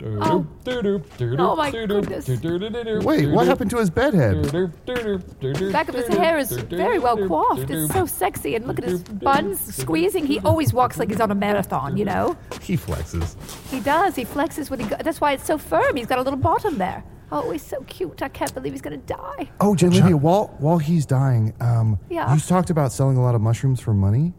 Oh. 0.06 0.46
Oh 0.68 1.56
my 1.56 1.72
goodness. 1.72 2.28
Wait, 2.28 3.28
what 3.32 3.48
happened 3.48 3.70
to 3.72 3.78
his 3.78 3.90
bedhead? 3.90 4.44
The 4.44 5.70
Back 5.72 5.88
of 5.88 5.96
his 5.96 6.08
hair 6.10 6.38
is 6.38 6.52
very 6.52 7.00
well 7.00 7.16
coiffed. 7.26 7.70
It's 7.70 7.94
so 7.94 8.06
sexy. 8.06 8.56
And 8.56 8.68
look 8.68 8.80
at 8.80 8.86
his 8.86 9.02
buns 9.04 9.62
squeezing. 9.76 10.26
He 10.26 10.40
always 10.40 10.74
walks 10.74 11.00
like 11.00 11.10
he's 11.10 11.22
on 11.22 11.32
a 11.32 11.36
marathon, 11.36 11.96
you 11.96 12.04
know? 12.04 12.36
He 12.62 12.76
flexes. 12.76 13.38
He 13.72 13.80
does. 13.80 14.16
He 14.16 14.26
flexes 14.26 14.70
when 14.70 14.82
he 14.82 14.88
go- 14.88 14.98
That's 15.02 15.22
why 15.22 15.34
it's 15.34 15.46
so 15.46 15.58
firm. 15.58 15.96
He's 15.96 16.08
got 16.08 16.20
a 16.20 16.22
little 16.22 16.40
bottom 16.40 16.78
there. 16.78 17.04
Oh, 17.32 17.50
he's 17.52 17.64
so 17.66 17.82
cute. 17.84 18.22
I 18.22 18.28
can't 18.28 18.54
believe 18.54 18.74
he's 18.74 18.82
going 18.82 19.00
to 19.00 19.06
die. 19.08 19.50
Oh, 19.62 19.74
Jyn'Leeviyah, 19.74 20.20
while 20.20 20.54
while 20.60 20.78
he's 20.80 21.06
dying, 21.06 21.54
um, 21.62 21.98
Yeah. 22.10 22.34
you 22.34 22.40
talked 22.42 22.70
about 22.70 22.92
selling 22.92 23.16
a 23.18 23.22
lot 23.24 23.36
of 23.36 23.42
mushrooms 23.42 23.80
for 23.80 23.94
money. 23.94 24.34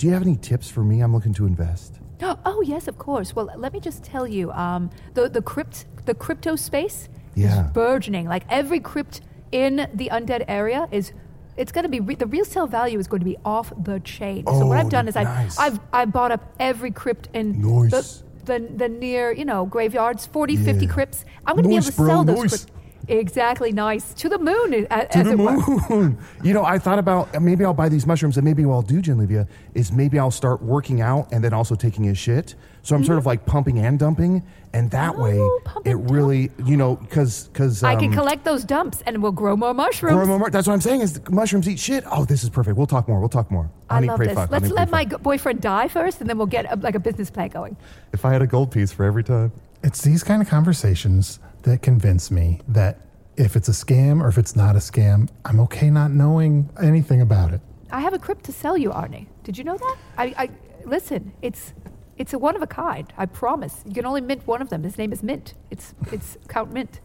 Do 0.00 0.06
you 0.06 0.14
have 0.14 0.22
any 0.22 0.36
tips 0.36 0.70
for 0.70 0.82
me? 0.82 1.02
I'm 1.02 1.12
looking 1.12 1.34
to 1.34 1.44
invest. 1.46 1.98
Oh, 2.46 2.62
yes, 2.62 2.88
of 2.88 2.96
course. 2.98 3.36
Well, 3.36 3.50
let 3.56 3.72
me 3.74 3.80
just 3.80 4.02
tell 4.02 4.26
you 4.26 4.50
um, 4.52 4.88
the, 5.14 5.28
the, 5.28 5.42
crypt, 5.42 5.84
the 6.06 6.14
crypto 6.14 6.56
space 6.56 7.08
Yeah. 7.34 7.66
is 7.66 7.72
burgeoning. 7.72 8.26
Like 8.26 8.44
every 8.48 8.80
crypt 8.80 9.20
in 9.52 9.88
the 9.94 10.08
undead 10.10 10.44
area 10.48 10.88
is. 10.90 11.12
It's 11.58 11.72
going 11.72 11.82
to 11.82 11.88
be 11.90 12.00
re- 12.00 12.14
the 12.14 12.26
real 12.26 12.46
sale 12.46 12.66
value 12.66 12.98
is 12.98 13.06
going 13.06 13.20
to 13.20 13.26
be 13.26 13.36
off 13.44 13.72
the 13.84 14.00
chain. 14.00 14.46
so 14.46 14.64
what 14.66 14.78
Oh, 14.78 14.80
I've 14.80 14.88
done 14.88 15.08
is 15.08 15.14
nice. 15.16 15.58
I've 15.58 15.74
I've 15.74 15.80
I 15.92 16.04
bought 16.06 16.30
up 16.32 16.54
every 16.58 16.90
crypt 16.90 17.28
in 17.34 17.60
Nice. 17.60 18.22
the, 18.44 18.58
the 18.58 18.68
the 18.76 18.88
near 18.88 19.32
you 19.32 19.44
know 19.44 19.66
graveyards, 19.66 20.24
40, 20.26 20.56
50 20.56 20.86
crypts. 20.86 21.24
I'm 21.46 21.56
going 21.56 21.64
to 21.68 21.74
Nice, 21.74 21.84
be 21.84 21.86
able 21.88 21.90
to 21.90 21.96
bro, 21.96 22.06
sell 22.08 22.24
those 22.24 22.52
nice. 22.52 22.66
Crypts. 23.10 23.20
Exactly, 23.30 23.72
nice 23.72 24.14
to 24.14 24.28
the 24.28 24.38
moon, 24.38 24.74
a- 24.74 24.86
To 25.06 25.18
as 25.18 25.26
the 25.26 25.32
it 25.32 25.90
moon. 25.90 26.18
You 26.42 26.54
know, 26.54 26.64
I 26.64 26.78
thought 26.78 26.98
about 26.98 27.34
uh, 27.34 27.40
maybe 27.40 27.64
I'll 27.64 27.74
buy 27.74 27.88
these 27.88 28.06
mushrooms, 28.06 28.36
and 28.36 28.44
maybe 28.44 28.64
what 28.64 28.74
I'll 28.74 28.82
do, 28.82 29.02
Jyn'Leeviyah, 29.02 29.46
is 29.74 29.92
maybe 29.92 30.18
I'll 30.18 30.30
start 30.30 30.62
working 30.62 31.00
out 31.00 31.28
and 31.32 31.42
then 31.44 31.52
also 31.52 31.74
taking 31.74 32.08
a 32.08 32.14
shit. 32.14 32.54
So 32.82 32.96
I'm 32.96 33.04
sort 33.04 33.18
of 33.18 33.26
like 33.26 33.44
pumping 33.44 33.78
and 33.78 33.98
dumping, 33.98 34.42
and 34.72 34.90
that 34.92 35.18
way 35.18 35.32
Mm-hmm. 35.34 35.40
Oh, 35.40 35.60
pump 35.64 35.86
it 35.86 35.90
and 35.90 36.10
really, 36.10 36.50
you 36.64 36.76
know, 36.78 36.96
because 36.96 37.48
because 37.48 37.82
I 37.84 37.94
can 37.96 38.10
collect 38.12 38.44
those 38.44 38.64
dumps 38.64 39.02
and 39.06 39.22
we'll 39.22 39.32
grow 39.32 39.54
more 39.56 39.74
mushrooms. 39.74 40.14
Grow 40.14 40.38
more- 40.38 40.48
That's 40.50 40.66
what 40.66 40.72
I'm 40.72 40.80
saying. 40.80 41.02
Is 41.02 41.20
mushrooms 41.30 41.68
eat 41.68 41.78
shit? 41.78 42.04
Oh, 42.10 42.24
this 42.24 42.42
is 42.42 42.48
perfect. 42.48 42.76
We'll 42.78 42.86
talk 42.86 43.06
more. 43.06 43.20
We'll 43.20 43.28
talk 43.28 43.50
more. 43.50 43.70
I 43.90 43.94
Honey, 43.96 44.06
love 44.08 44.16
pray 44.16 44.26
this. 44.28 44.34
fuck. 44.36 44.50
Let's 44.50 44.64
Honey, 44.64 44.74
let 44.76 44.90
my 44.90 45.04
fuck. 45.04 45.22
boyfriend 45.22 45.60
die 45.60 45.88
first, 45.88 46.20
and 46.22 46.30
then 46.30 46.38
we'll 46.38 46.46
get 46.46 46.72
a, 46.72 46.76
like 46.76 46.94
a 46.94 47.00
business 47.00 47.30
plan 47.30 47.48
going. 47.48 47.76
If 48.14 48.24
I 48.24 48.32
had 48.32 48.40
a 48.42 48.46
gold 48.46 48.70
piece 48.70 48.92
for 48.92 49.04
every 49.04 49.24
time. 49.24 49.52
It's 49.82 50.02
these 50.02 50.22
kind 50.22 50.40
of 50.42 50.48
conversations 50.48 51.38
that 51.62 51.82
convince 51.82 52.30
me 52.30 52.60
that 52.68 53.00
if 53.36 53.56
it's 53.56 53.68
a 53.68 53.72
scam 53.72 54.22
or 54.22 54.28
if 54.28 54.36
it's 54.38 54.54
not 54.54 54.76
a 54.76 54.80
scam. 54.80 55.28
I'm 55.44 55.60
okay 55.60 55.90
not 55.90 56.10
knowing 56.10 56.68
anything 56.82 57.20
about 57.20 57.52
it. 57.52 57.60
I 57.90 58.00
have 58.00 58.12
a 58.12 58.18
crypt 58.18 58.44
to 58.44 58.52
sell 58.52 58.76
you, 58.76 58.90
Arnie. 58.90 59.26
Did 59.44 59.56
you 59.58 59.64
know 59.64 59.76
that? 59.76 59.96
I, 60.18 60.24
I 60.36 60.50
listen. 60.84 61.32
It's 61.42 61.72
it's 62.18 62.34
a 62.34 62.38
one 62.38 62.54
of 62.54 62.62
a 62.62 62.66
kind. 62.66 63.10
I 63.16 63.26
promise. 63.26 63.82
You 63.86 63.94
can 63.94 64.04
only 64.06 64.20
mint 64.20 64.46
one 64.46 64.60
of 64.60 64.68
them. 64.68 64.82
His 64.82 64.98
name 64.98 65.12
is 65.12 65.22
Mint. 65.22 65.54
It's 65.70 65.94
it's 66.12 66.36
Count 66.48 66.72
Mint. 66.72 67.00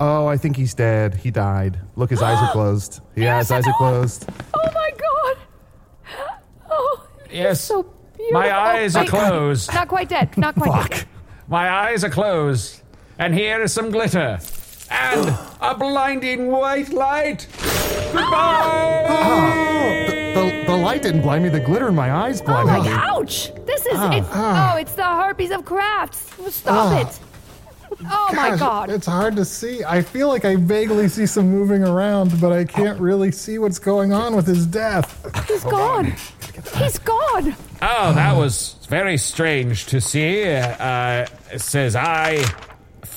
Oh, 0.00 0.26
I 0.26 0.36
think 0.36 0.56
he's 0.56 0.74
dead. 0.74 1.14
He 1.14 1.30
died. 1.30 1.78
Look, 1.96 2.10
his 2.10 2.22
eyes 2.22 2.38
are 2.38 2.52
closed. 2.52 3.00
Yeah, 3.16 3.38
his 3.38 3.50
eyes 3.50 3.66
are 3.66 3.72
oh, 3.74 3.78
closed. 3.78 4.28
Oh 4.54 4.70
my 4.74 4.90
god! 4.90 5.36
Oh, 6.70 7.08
Yes. 7.30 7.60
so 7.60 7.82
beautiful. 8.16 8.40
My 8.40 8.56
eyes 8.56 8.96
are 8.96 9.00
Wait, 9.02 9.08
closed. 9.08 9.72
Not 9.72 9.88
quite 9.88 10.08
dead. 10.08 10.36
Not 10.36 10.54
quite 10.54 10.90
dead. 10.90 11.04
My 11.48 11.68
eyes 11.70 12.04
are 12.04 12.10
closed. 12.10 12.82
And 13.18 13.34
here 13.34 13.62
is 13.62 13.72
some 13.72 13.90
glitter. 13.90 14.38
And 14.90 15.36
a 15.60 15.74
blinding 15.74 16.46
white 16.50 16.92
light. 16.92 17.46
Goodbye! 18.12 20.04
The, 20.08 20.14
the, 20.34 20.64
the 20.66 20.76
light 20.76 21.02
didn't 21.02 21.22
blind 21.22 21.42
me. 21.44 21.50
The 21.50 21.60
glitter 21.60 21.88
in 21.88 21.94
my 21.94 22.12
eyes 22.12 22.40
Oh 22.40 22.44
blinded 22.44 22.78
my 22.78 22.82
me. 22.84 22.88
ouch! 22.90 23.52
This 23.66 23.84
is 23.86 23.92
Ah. 23.96 24.10
it's 24.16 24.28
Ah. 24.32 24.74
oh, 24.74 24.78
it's 24.78 24.92
the 24.92 25.04
harpies 25.04 25.50
of 25.50 25.64
crafts. 25.64 26.30
Stop 26.54 26.92
Ah. 26.92 27.00
it! 27.00 27.20
Oh 28.10 28.30
my 28.34 28.50
Gosh, 28.50 28.58
god! 28.60 28.90
It's 28.90 29.06
hard 29.06 29.34
to 29.36 29.44
see. 29.44 29.82
I 29.84 30.02
feel 30.02 30.28
like 30.28 30.44
I 30.44 30.54
vaguely 30.56 31.08
see 31.08 31.26
some 31.26 31.48
moving 31.50 31.82
around, 31.82 32.40
but 32.40 32.52
I 32.52 32.64
can't 32.64 33.00
really 33.00 33.32
see 33.32 33.58
what's 33.58 33.78
going 33.80 34.12
on 34.12 34.36
with 34.36 34.46
his 34.46 34.66
death. 34.66 35.08
He's 35.48 35.64
gone. 35.64 36.14
He's 36.76 36.98
gone. 36.98 37.56
Oh, 37.82 38.12
that 38.14 38.36
was 38.36 38.76
very 38.88 39.16
strange 39.18 39.86
to 39.86 40.00
see. 40.00 40.44
Uh, 40.46 41.26
says 41.56 41.96
I, 41.96 42.44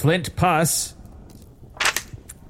Flint 0.01 0.35
Puss. 0.35 0.95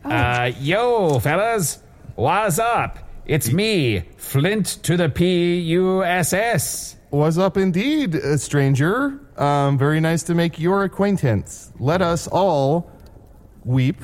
Uh, 0.05 0.51
yo, 0.61 1.19
fellas, 1.19 1.83
what's 2.15 2.57
up? 2.59 2.97
It's 3.25 3.51
me, 3.51 4.03
Flint 4.15 4.81
to 4.83 4.95
the 4.95 5.09
P 5.09 5.59
U 5.59 6.01
S 6.01 6.31
S. 6.31 6.95
Was 7.09 7.37
up 7.37 7.57
indeed, 7.57 8.15
uh, 8.15 8.37
stranger. 8.37 9.19
Um, 9.35 9.77
very 9.77 9.99
nice 9.99 10.23
to 10.23 10.33
make 10.33 10.59
your 10.59 10.85
acquaintance. 10.85 11.73
Let 11.77 12.01
us 12.01 12.25
all 12.29 12.89
weep 13.65 13.97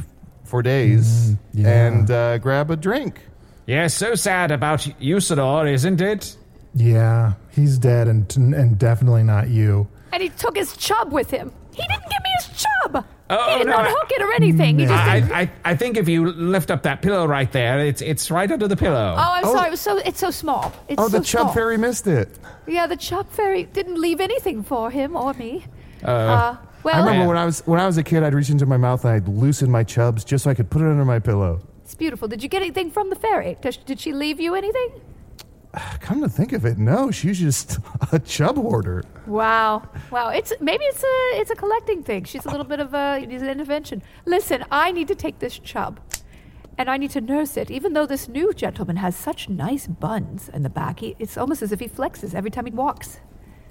for 0.43 0.61
days 0.61 1.37
and 1.57 2.11
uh, 2.11 2.39
grab 2.39 2.69
a 2.69 2.75
drink. 2.75 3.21
Yeah, 3.65 3.87
so 3.87 4.13
sad 4.15 4.51
about 4.51 4.81
Usidore, 4.99 5.71
isn't 5.71 6.01
it? 6.01 6.35
Yeah, 6.75 7.35
he's 7.51 7.77
dead 7.77 8.09
and 8.09 8.29
and 8.35 8.77
definitely 8.77 9.23
not 9.23 9.47
you. 9.47 9.87
And 10.11 10.21
he 10.21 10.27
took 10.27 10.57
his 10.57 10.75
chub 10.75 11.13
with 11.13 11.31
him. 11.31 11.53
He 11.73 11.81
didn't 11.83 12.09
give 12.09 12.23
me 12.23 12.29
his 12.39 12.65
chub. 12.65 13.05
Oh, 13.29 13.49
he 13.51 13.57
didn't 13.57 13.69
no, 13.71 13.75
I- 13.77 13.87
unhook 13.87 14.11
it 14.11 14.21
or 14.21 14.31
anything. 14.33 14.79
He 14.79 14.85
just 14.85 14.93
I, 14.97 15.17
I, 15.41 15.51
I 15.65 15.75
think 15.75 15.97
if 15.97 16.07
you 16.07 16.31
lift 16.31 16.71
up 16.71 16.83
that 16.83 17.01
pillow 17.01 17.25
right 17.27 17.51
there, 17.51 17.79
it's 17.79 18.01
it's 18.01 18.31
right 18.31 18.49
under 18.51 18.67
the 18.67 18.77
pillow. 18.77 19.15
Oh, 19.17 19.31
I'm 19.33 19.43
sorry. 19.43 19.67
It 19.67 19.71
was 19.71 19.81
so 19.81 19.97
it's 19.97 20.19
so 20.19 20.31
small. 20.31 20.71
It's 20.87 21.01
oh, 21.01 21.09
so 21.09 21.19
the 21.19 21.23
Chub 21.25 21.41
small. 21.41 21.53
Fairy 21.53 21.77
missed 21.77 22.07
it. 22.07 22.29
Yeah, 22.67 22.87
the 22.87 22.97
chub 22.97 23.29
fairy 23.31 23.63
didn't 23.63 23.99
leave 23.99 24.19
anything 24.19 24.61
for 24.63 24.91
him 24.91 25.15
or 25.15 25.33
me. 25.33 25.65
Uh, 26.03 26.07
Uh, 26.07 26.57
well, 26.83 26.95
I 26.95 26.99
remember 26.99 27.27
when 27.27 27.37
I 27.37 27.45
was 27.45 27.61
when 27.65 27.79
I 27.79 27.85
was 27.85 27.97
a 27.97 28.03
kid, 28.03 28.23
I'd 28.23 28.33
reach 28.33 28.49
into 28.49 28.65
my 28.65 28.77
mouth 28.77 29.03
and 29.05 29.13
I'd 29.13 29.27
loosen 29.27 29.69
my 29.71 29.83
chubs 29.83 30.23
just 30.23 30.43
so 30.43 30.49
I 30.49 30.53
could 30.53 30.69
put 30.69 30.81
it 30.81 30.85
under 30.85 31.05
my 31.05 31.19
pillow. 31.19 31.59
it's 31.83 31.95
beautiful. 31.95 32.27
Did 32.27 32.43
you 32.43 32.49
get 32.49 32.61
anything 32.61 32.91
from 32.91 33.09
the 33.09 33.15
fairy? 33.15 33.57
Did 33.61 33.99
she 33.99 34.13
leave 34.13 34.39
you 34.39 34.53
anything? 34.55 34.89
Come 35.99 36.21
to 36.21 36.29
think 36.29 36.53
of 36.53 36.65
it, 36.65 36.77
no, 36.77 37.11
she's 37.11 37.39
just 37.39 37.79
a 38.11 38.19
chub 38.19 38.55
hoarder. 38.57 39.03
Wow, 39.25 39.87
wow. 40.11 40.29
It's 40.29 40.53
maybe 40.59 40.83
it's 40.85 41.03
a 41.03 41.39
it's 41.39 41.51
a 41.51 41.55
collecting 41.55 42.03
thing. 42.03 42.23
She's 42.23 42.45
a 42.45 42.49
little 42.49 42.65
bit 42.65 42.79
of 42.79 42.93
a 42.93 43.19
needs 43.25 43.41
an 43.43 43.49
intervention. 43.49 44.01
Listen, 44.25 44.63
I 44.71 44.91
need 44.91 45.07
to 45.09 45.15
take 45.15 45.39
this 45.39 45.59
chub, 45.59 45.99
and 46.77 46.89
I 46.89 46.97
need 46.97 47.11
to 47.11 47.21
nurse 47.21 47.57
it. 47.57 47.69
Even 47.71 47.93
though 47.93 48.05
this 48.05 48.27
new 48.27 48.53
gentleman 48.53 48.95
has 48.97 49.15
such 49.15 49.49
nice 49.49 49.87
buns 49.87 50.49
in 50.49 50.63
the 50.63 50.69
back, 50.69 50.99
he, 51.01 51.15
it's 51.19 51.37
almost 51.37 51.61
as 51.61 51.71
if 51.71 51.79
he 51.79 51.87
flexes 51.87 52.33
every 52.33 52.51
time 52.51 52.65
he 52.65 52.71
walks. 52.71 53.19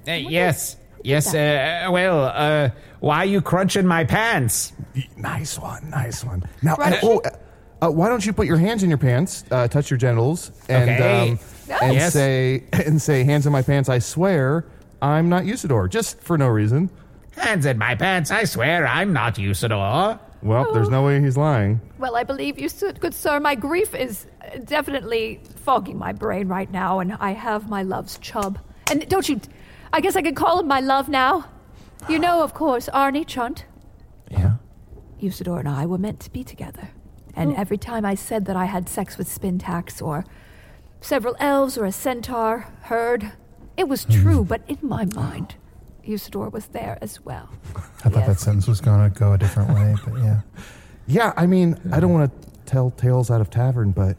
Uh, 0.07 0.13
yes, 0.13 0.77
yes. 1.03 1.35
Uh, 1.35 1.89
well, 1.91 2.25
uh, 2.33 2.71
why 3.01 3.19
are 3.19 3.25
you 3.27 3.41
crunching 3.41 3.87
my 3.87 4.05
pants? 4.05 4.73
Nice 5.17 5.59
one, 5.59 5.91
nice 5.91 6.23
one. 6.25 6.43
Now, 6.63 6.77
Right. 6.77 6.99
oh, 7.03 7.19
uh, 7.25 7.31
uh, 7.87 7.91
why 7.91 8.09
don't 8.09 8.25
you 8.25 8.33
put 8.33 8.47
your 8.47 8.57
hands 8.57 8.83
in 8.83 8.89
your 8.89 8.99
pants, 8.99 9.45
uh, 9.51 9.67
touch 9.69 9.91
your 9.91 9.99
genitals, 9.99 10.53
and 10.69 10.91
Okay. 10.91 11.31
um, 11.33 11.39
and 11.69 11.95
Yes. 11.95 12.13
say 12.13 12.65
and 12.73 13.01
say, 13.01 13.25
"Hands 13.25 13.45
in 13.47 13.53
my 13.53 13.63
pants." 13.63 13.89
I 13.89 13.99
swear, 13.99 14.65
I'm 15.03 15.29
not 15.29 15.45
Usidore, 15.45 15.89
just 15.89 16.21
for 16.21 16.37
no 16.39 16.49
reason. 16.49 16.91
Hands 17.37 17.65
in 17.67 17.77
my 17.79 17.95
pants. 17.95 18.31
I 18.31 18.45
swear, 18.45 18.87
I'm 18.87 19.13
not 19.13 19.35
Usidore. 19.37 20.19
Well, 20.43 20.73
there's 20.73 20.89
no 20.89 21.03
way 21.05 21.21
he's 21.21 21.37
lying. 21.37 21.81
Well, 21.99 22.15
I 22.17 22.23
believe 22.23 22.59
you, 22.59 22.69
sir- 22.69 22.93
good 22.93 23.15
sir. 23.15 23.41
My 23.41 23.55
grief 23.55 23.95
is 23.95 24.27
uh, 24.43 24.59
definitely 24.59 25.41
fogging 25.65 25.99
my 25.99 26.13
brain 26.13 26.49
right 26.49 26.71
now, 26.71 27.01
and 27.01 27.15
I 27.15 27.33
have 27.33 27.69
my 27.69 27.83
love's 27.83 28.19
chub. 28.19 28.59
And 28.91 29.07
don't 29.09 29.29
you? 29.29 29.41
I 29.93 30.01
guess 30.01 30.15
I 30.17 30.23
could 30.23 30.37
call 30.37 30.61
him 30.61 30.69
my 30.69 30.81
love 30.81 31.09
now. 31.09 31.47
You 32.09 32.19
know, 32.19 32.43
of 32.43 32.55
course, 32.55 32.89
Arnie 32.93 33.27
Chunt. 33.27 33.65
Yeah. 34.31 34.55
Usidore 35.21 35.59
and 35.61 35.69
I 35.69 35.87
were 35.87 35.99
meant 35.99 36.21
to 36.21 36.31
be 36.31 36.45
together. 36.45 36.91
And 37.35 37.55
every 37.57 37.79
time 37.79 38.05
I 38.05 38.15
said 38.15 38.45
that 38.47 38.57
I 38.57 38.67
had 38.67 38.89
sex 38.89 39.19
with 39.19 39.29
Spintax 39.29 40.01
or 40.03 40.25
several 41.01 41.37
elves 41.39 41.77
or 41.79 41.85
a 41.85 41.93
centaur, 41.93 42.69
heard, 42.83 43.33
it 43.77 43.89
was 43.89 44.05
true, 44.05 44.45
but 44.45 44.63
in 44.69 44.79
my 44.81 45.05
mind, 45.05 45.57
Usidore 46.07 46.51
was 46.51 46.69
there 46.69 46.99
as 47.03 47.25
well. 47.25 47.51
I 48.05 48.09
thought 48.09 48.27
that 48.27 48.41
sentence 48.41 48.67
was 48.67 48.81
going 48.81 49.13
to 49.13 49.19
go 49.19 49.33
a 49.33 49.39
different 49.39 49.75
way, 49.75 49.95
but 50.05 50.19
yeah. 50.23 50.41
Yeah, 51.09 51.33
I 51.37 51.47
mean, 51.47 51.79
I 51.93 52.01
don't 52.01 52.13
want 52.13 52.33
to 52.43 52.51
tell 52.65 52.91
tales 52.91 53.31
out 53.31 53.41
of 53.41 53.49
tavern, 53.49 53.93
but 53.93 54.17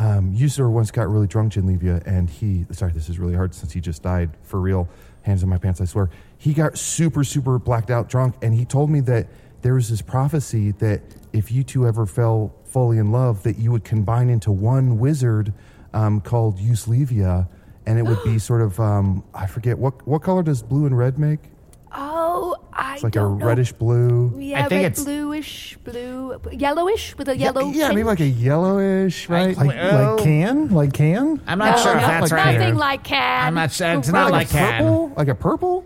um, 0.00 0.34
Usidore 0.34 0.70
once 0.70 0.90
got 0.90 1.08
really 1.08 1.28
drunk, 1.28 1.52
Jyn'Leeviyah, 1.52 2.04
and 2.04 2.28
he. 2.28 2.66
Sorry, 2.72 2.90
this 2.90 3.08
is 3.08 3.20
really 3.20 3.34
hard 3.34 3.54
since 3.54 3.72
he 3.72 3.80
just 3.80 4.02
died 4.02 4.30
for 4.42 4.60
real. 4.60 4.88
Hands 5.22 5.40
in 5.40 5.48
my 5.48 5.58
pants, 5.58 5.80
I 5.80 5.84
swear. 5.84 6.10
He 6.36 6.52
got 6.52 6.76
super, 6.76 7.22
super 7.22 7.60
blacked 7.60 7.92
out 7.92 8.08
drunk, 8.08 8.34
and 8.42 8.52
he 8.54 8.64
told 8.64 8.90
me 8.90 8.98
that 9.00 9.28
there 9.62 9.74
was 9.74 9.88
this 9.88 10.02
prophecy 10.02 10.72
that 10.72 11.02
if 11.32 11.52
you 11.52 11.62
two 11.62 11.86
ever 11.86 12.06
fell 12.06 12.54
fully 12.64 12.98
in 12.98 13.12
love, 13.12 13.44
that 13.44 13.56
you 13.58 13.70
would 13.70 13.84
combine 13.84 14.28
into 14.28 14.50
one 14.50 14.98
wizard 14.98 15.52
um, 15.96 16.20
called 16.20 16.58
Euslevia, 16.58 17.48
and 17.86 17.98
it 17.98 18.02
would 18.02 18.22
be 18.22 18.38
sort 18.50 18.60
of 18.62 18.78
um, 18.78 19.24
I 19.34 19.46
forget 19.46 19.78
what 19.78 20.06
what 20.06 20.22
color 20.22 20.42
does 20.42 20.62
blue 20.62 20.86
and 20.86 20.96
red 20.96 21.18
make? 21.18 21.40
Oh, 21.98 22.54
I 22.74 22.94
It's 22.94 23.04
like 23.04 23.16
a 23.16 23.20
don't 23.20 23.38
know. 23.38 23.46
reddish 23.46 23.72
blue. 23.72 24.34
Yeah, 24.38 24.66
red, 24.70 24.94
bluish, 24.96 25.78
blue, 25.82 26.38
yellowish 26.52 27.16
with 27.16 27.28
a 27.28 27.36
Yeah, 27.36 27.44
yellow. 27.46 27.70
yeah, 27.70 27.88
maybe 27.88 27.96
tinge. 28.02 28.06
like 28.06 28.20
a 28.20 28.26
yellowish, 28.26 29.28
right? 29.30 29.56
Like, 29.56 29.68
like 29.68 30.18
can? 30.18 30.68
Like 30.68 30.92
can? 30.92 31.40
I'm 31.46 31.58
not 31.58 31.76
No, 31.78 31.82
sure 31.82 31.96
if 31.96 32.02
no, 32.02 32.06
that's 32.08 32.30
nothing 32.32 32.76
like 32.76 33.02
can. 33.02 33.46
I'm 33.46 33.54
not 33.54 33.72
sure. 33.72 33.92
It's 33.98 34.08
not 34.08 34.30
like 34.30 34.48
a 34.48 34.52
can. 34.52 34.82
purple, 34.82 35.12
like 35.16 35.28
a 35.28 35.34
purple, 35.34 35.84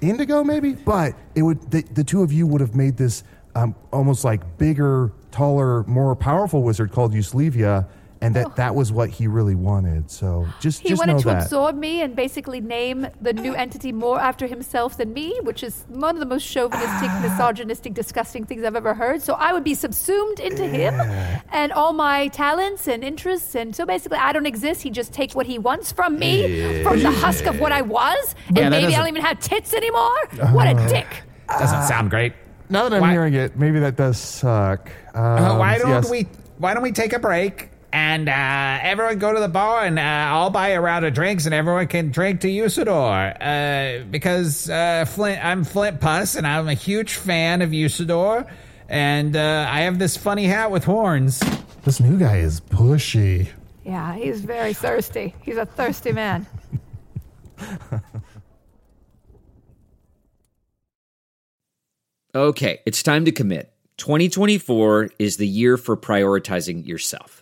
indigo 0.00 0.42
maybe. 0.42 0.72
But 0.72 1.14
it 1.36 1.42
would 1.42 1.70
the, 1.70 1.82
the 1.82 2.02
two 2.02 2.22
of 2.24 2.32
you 2.32 2.46
would 2.48 2.60
have 2.60 2.74
made 2.74 2.96
this 2.96 3.22
um, 3.54 3.76
almost 3.92 4.24
like 4.24 4.58
bigger, 4.58 5.12
taller, 5.30 5.84
more 5.84 6.16
powerful 6.16 6.62
wizard 6.64 6.90
called 6.90 7.12
Euslevia, 7.14 7.86
and 8.22 8.34
that 8.36 8.56
that 8.56 8.74
was 8.74 8.92
what 8.92 9.10
he 9.10 9.26
really 9.26 9.54
wanted. 9.54 10.10
So 10.10 10.46
just 10.60 10.80
He 10.80 10.88
just 10.90 11.00
wanted 11.00 11.14
know 11.14 11.18
to 11.20 11.28
that. 11.28 11.42
absorb 11.44 11.76
me 11.76 12.00
and 12.02 12.14
basically 12.16 12.60
name 12.60 13.06
the 13.20 13.32
new 13.32 13.54
entity 13.54 13.92
more 13.92 14.20
after 14.20 14.46
himself 14.46 14.96
than 14.96 15.12
me, 15.12 15.38
which 15.42 15.62
is 15.62 15.84
one 15.88 16.14
of 16.16 16.20
the 16.20 16.26
most 16.26 16.44
chauvinistic, 16.44 17.10
misogynistic, 17.20 17.94
disgusting 17.94 18.44
things 18.44 18.64
I've 18.64 18.76
ever 18.76 18.94
heard. 18.94 19.22
So 19.22 19.34
I 19.34 19.52
would 19.52 19.64
be 19.64 19.74
subsumed 19.74 20.40
into 20.40 20.66
him 20.66 20.94
and 21.52 21.72
all 21.72 21.92
my 21.92 22.28
talents 22.28 22.88
and 22.88 23.02
interests. 23.02 23.54
And 23.54 23.74
so 23.74 23.84
basically, 23.84 24.18
I 24.18 24.32
don't 24.32 24.46
exist. 24.46 24.82
He 24.82 24.90
just 24.90 25.12
take 25.12 25.32
what 25.34 25.46
he 25.46 25.58
wants 25.58 25.90
from 25.92 26.18
me, 26.18 26.82
from 26.82 27.00
the 27.02 27.10
husk 27.10 27.46
of 27.46 27.60
what 27.60 27.72
I 27.72 27.82
was. 27.82 28.34
And 28.48 28.56
Yeah, 28.56 28.68
maybe 28.68 28.94
I 28.94 28.98
don't 28.98 29.08
even 29.08 29.22
have 29.22 29.40
tits 29.40 29.74
anymore. 29.74 30.16
What 30.52 30.68
a 30.68 30.74
dick. 30.88 31.06
Doesn't 31.48 31.82
sound 31.82 32.08
great. 32.10 32.32
now 32.70 32.84
that 32.88 32.94
I'm 32.94 33.00
Why- 33.02 33.10
hearing 33.12 33.34
it, 33.34 33.58
maybe 33.58 33.80
that 33.80 33.96
does 33.96 34.16
suck. 34.16 34.90
Um, 35.14 35.22
Uh, 35.22 35.58
why 35.58 35.76
don't 35.78 35.90
yes. 35.90 36.10
we? 36.10 36.26
Why 36.58 36.72
don't 36.74 36.82
we 36.82 36.92
take 36.92 37.12
a 37.12 37.18
break 37.18 37.68
and 37.92 38.28
uh, 38.28 38.78
everyone 38.82 39.18
go 39.18 39.32
to 39.32 39.40
the 39.40 39.48
bar 39.48 39.84
and 39.84 39.98
uh, 39.98 40.02
I'll 40.02 40.50
buy 40.50 40.70
a 40.70 40.80
round 40.80 41.04
of 41.04 41.14
drinks 41.14 41.44
and 41.44 41.54
everyone 41.54 41.86
can 41.88 42.10
drink 42.10 42.40
to 42.40 42.48
Usidore 42.48 43.36
uh, 43.40 44.04
because 44.10 44.70
uh, 44.70 45.04
Flint. 45.06 45.44
I'm 45.44 45.64
Flint 45.64 46.00
Puss 46.00 46.36
and 46.36 46.46
I'm 46.46 46.68
a 46.68 46.74
huge 46.74 47.14
fan 47.14 47.62
of 47.62 47.70
Usidore 47.70 48.50
and 48.88 49.36
uh, 49.36 49.66
I 49.68 49.80
have 49.80 49.98
this 49.98 50.16
funny 50.16 50.46
hat 50.46 50.70
with 50.70 50.84
horns. 50.84 51.42
This 51.84 52.00
new 52.00 52.18
guy 52.18 52.38
is 52.38 52.60
pushy. 52.60 53.48
Yeah, 53.84 54.14
he's 54.14 54.40
very 54.40 54.72
thirsty. 54.72 55.34
He's 55.42 55.56
a 55.56 55.66
thirsty 55.66 56.12
man. 56.12 56.46
Okay, 62.34 62.80
it's 62.86 63.02
time 63.02 63.26
to 63.26 63.32
commit. 63.32 63.74
2024 63.98 65.10
is 65.18 65.36
the 65.36 65.46
year 65.46 65.76
for 65.76 65.98
prioritizing 65.98 66.86
yourself. 66.86 67.41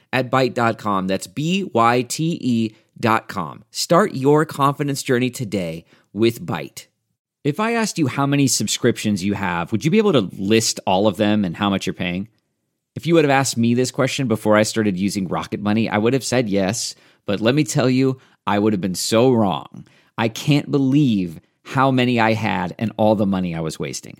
at 0.13 0.29
Byte.com. 0.29 1.07
That's 1.07 1.27
B-Y-T-E 1.27 2.75
dot 2.99 3.27
com. 3.27 3.63
Start 3.71 4.13
your 4.13 4.45
confidence 4.45 5.01
journey 5.03 5.29
today 5.29 5.85
with 6.13 6.45
Byte. 6.45 6.85
If 7.43 7.59
I 7.59 7.73
asked 7.73 7.97
you 7.97 8.05
how 8.07 8.27
many 8.27 8.45
subscriptions 8.45 9.23
you 9.23 9.33
have, 9.33 9.71
would 9.71 9.83
you 9.83 9.89
be 9.89 9.97
able 9.97 10.13
to 10.13 10.29
list 10.37 10.79
all 10.85 11.07
of 11.07 11.17
them 11.17 11.43
and 11.43 11.57
how 11.57 11.69
much 11.71 11.87
you're 11.87 11.93
paying? 11.95 12.27
If 12.95 13.07
you 13.07 13.15
would 13.15 13.23
have 13.23 13.31
asked 13.31 13.57
me 13.57 13.73
this 13.73 13.89
question 13.89 14.27
before 14.27 14.55
I 14.55 14.63
started 14.63 14.99
using 14.99 15.27
Rocket 15.27 15.59
Money, 15.59 15.89
I 15.89 15.97
would 15.97 16.13
have 16.13 16.23
said 16.23 16.49
yes. 16.49 16.93
But 17.25 17.41
let 17.41 17.55
me 17.55 17.63
tell 17.63 17.89
you, 17.89 18.19
I 18.45 18.59
would 18.59 18.73
have 18.73 18.81
been 18.81 18.95
so 18.95 19.31
wrong. 19.31 19.87
I 20.17 20.27
can't 20.27 20.69
believe 20.69 21.39
how 21.63 21.89
many 21.89 22.19
I 22.19 22.33
had 22.33 22.75
and 22.77 22.91
all 22.97 23.15
the 23.15 23.25
money 23.25 23.55
I 23.55 23.61
was 23.61 23.79
wasting. 23.79 24.19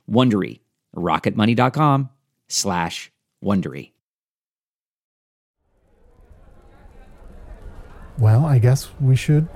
Wondery. 0.11 0.59
rocketmoney.com 0.95 2.09
slash 2.49 3.11
Wondery. 3.43 3.91
Well, 8.17 8.45
I 8.45 8.59
guess 8.59 8.89
we 8.99 9.15
should 9.15 9.47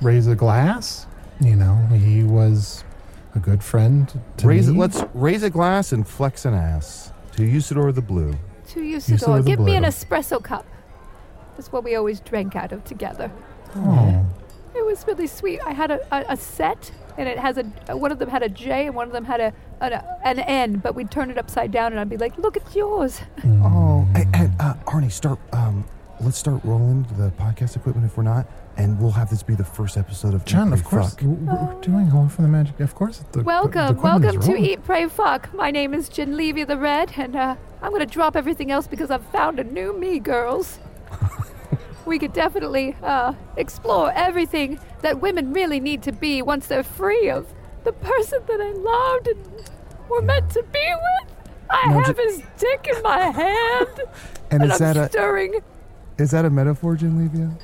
raise 0.00 0.26
a 0.26 0.34
glass. 0.34 1.06
You 1.40 1.56
know, 1.56 1.74
he 1.92 2.22
was 2.22 2.84
a 3.34 3.38
good 3.38 3.62
friend 3.62 4.20
to 4.36 4.46
raise 4.46 4.68
me. 4.68 4.76
it, 4.76 4.80
let's 4.80 5.02
raise 5.14 5.42
a 5.42 5.50
glass 5.50 5.92
and 5.92 6.06
flex 6.06 6.44
an 6.44 6.54
ass 6.54 7.12
to 7.32 7.42
Usidore 7.42 7.94
the 7.94 8.02
Blue. 8.02 8.34
To 8.68 8.80
Usidore 8.80 9.18
Usidore, 9.18 9.36
the 9.44 9.50
give 9.50 9.60
me 9.60 9.74
an 9.74 9.82
Blue. 9.82 9.90
espresso 9.90 10.42
cup. 10.42 10.66
That's 11.56 11.72
what 11.72 11.82
we 11.82 11.96
always 11.96 12.20
drank 12.20 12.54
out 12.54 12.72
of 12.72 12.84
together. 12.84 13.32
Oh. 13.74 14.24
It 14.78 14.86
was 14.86 15.06
really 15.06 15.26
sweet. 15.26 15.60
I 15.66 15.72
had 15.72 15.90
a, 15.90 16.00
a, 16.14 16.32
a 16.32 16.36
set, 16.36 16.92
and 17.16 17.28
it 17.28 17.38
has 17.38 17.58
a 17.58 17.96
one 17.96 18.12
of 18.12 18.18
them 18.18 18.28
had 18.30 18.42
a 18.42 18.48
J, 18.48 18.86
and 18.86 18.94
one 18.94 19.06
of 19.06 19.12
them 19.12 19.24
had 19.24 19.40
a 19.40 19.52
an, 19.80 19.92
an 20.24 20.38
N. 20.38 20.76
But 20.78 20.94
we'd 20.94 21.10
turn 21.10 21.30
it 21.30 21.38
upside 21.38 21.70
down, 21.72 21.92
and 21.92 22.00
I'd 22.00 22.08
be 22.08 22.16
like, 22.16 22.38
"Look, 22.38 22.56
it's 22.56 22.74
yours." 22.76 23.20
Oh, 23.44 24.06
and, 24.14 24.34
and 24.34 24.52
uh, 24.60 24.74
Arnie, 24.86 25.10
start. 25.10 25.38
Um, 25.52 25.84
let's 26.20 26.38
start 26.38 26.60
rolling 26.64 27.02
the 27.16 27.30
podcast 27.32 27.76
equipment 27.76 28.06
if 28.06 28.16
we're 28.16 28.22
not, 28.22 28.46
and 28.76 29.00
we'll 29.00 29.10
have 29.12 29.30
this 29.30 29.42
be 29.42 29.54
the 29.54 29.64
first 29.64 29.96
episode 29.96 30.32
of 30.34 30.44
John, 30.44 30.68
Eat, 30.68 30.74
of 30.74 30.84
course, 30.84 31.10
Fuck. 31.10 31.20
w- 31.20 31.36
w- 31.44 31.66
we're 31.74 31.80
doing 31.80 32.06
Hello 32.06 32.28
from 32.28 32.44
the 32.44 32.50
Magic. 32.50 32.78
Of 32.80 32.94
course, 32.94 33.18
the, 33.32 33.38
the 33.38 33.44
welcome, 33.44 33.96
equipment 33.96 34.24
is 34.24 34.32
welcome 34.36 34.54
to. 34.54 34.70
Eat, 34.72 34.84
Pray, 34.84 35.08
Fuck. 35.08 35.52
My 35.54 35.70
name 35.70 35.92
is 35.94 36.08
Jyn'Leeviyah 36.08 36.66
the 36.68 36.78
Red, 36.78 37.12
and 37.16 37.34
uh, 37.34 37.56
I'm 37.82 37.90
gonna 37.92 38.06
drop 38.06 38.36
everything 38.36 38.70
else 38.70 38.86
because 38.86 39.10
I've 39.10 39.26
found 39.26 39.58
a 39.58 39.64
new 39.64 39.92
me, 39.98 40.18
girls. 40.20 40.78
we 42.08 42.18
could 42.18 42.32
definitely 42.32 42.96
uh, 43.02 43.32
explore 43.56 44.10
everything 44.14 44.80
that 45.02 45.20
women 45.20 45.52
really 45.52 45.78
need 45.80 46.02
to 46.02 46.12
be 46.12 46.42
once 46.42 46.66
they're 46.66 46.82
free 46.82 47.30
of 47.30 47.46
the 47.84 47.92
person 47.92 48.40
that 48.48 48.60
I 48.60 48.72
loved 48.72 49.28
and 49.28 49.70
were 50.08 50.22
meant 50.22 50.50
to 50.50 50.62
be 50.72 50.78
with. 50.94 51.36
I 51.70 51.86
Now, 51.90 52.00
have 52.00 52.16
J- 52.16 52.22
his 52.24 52.42
dick 52.58 52.88
in 52.96 53.02
my 53.02 53.18
hand, 53.42 54.00
And 54.50 54.64
is 54.64 54.72
I'm 54.72 54.78
that 54.78 54.96
a 54.96 55.08
stirring. 55.08 55.60
is 56.18 56.30
that 56.32 56.44
a 56.44 56.50
metaphor, 56.50 56.96
Jyn'Leeviyah? 56.96 57.54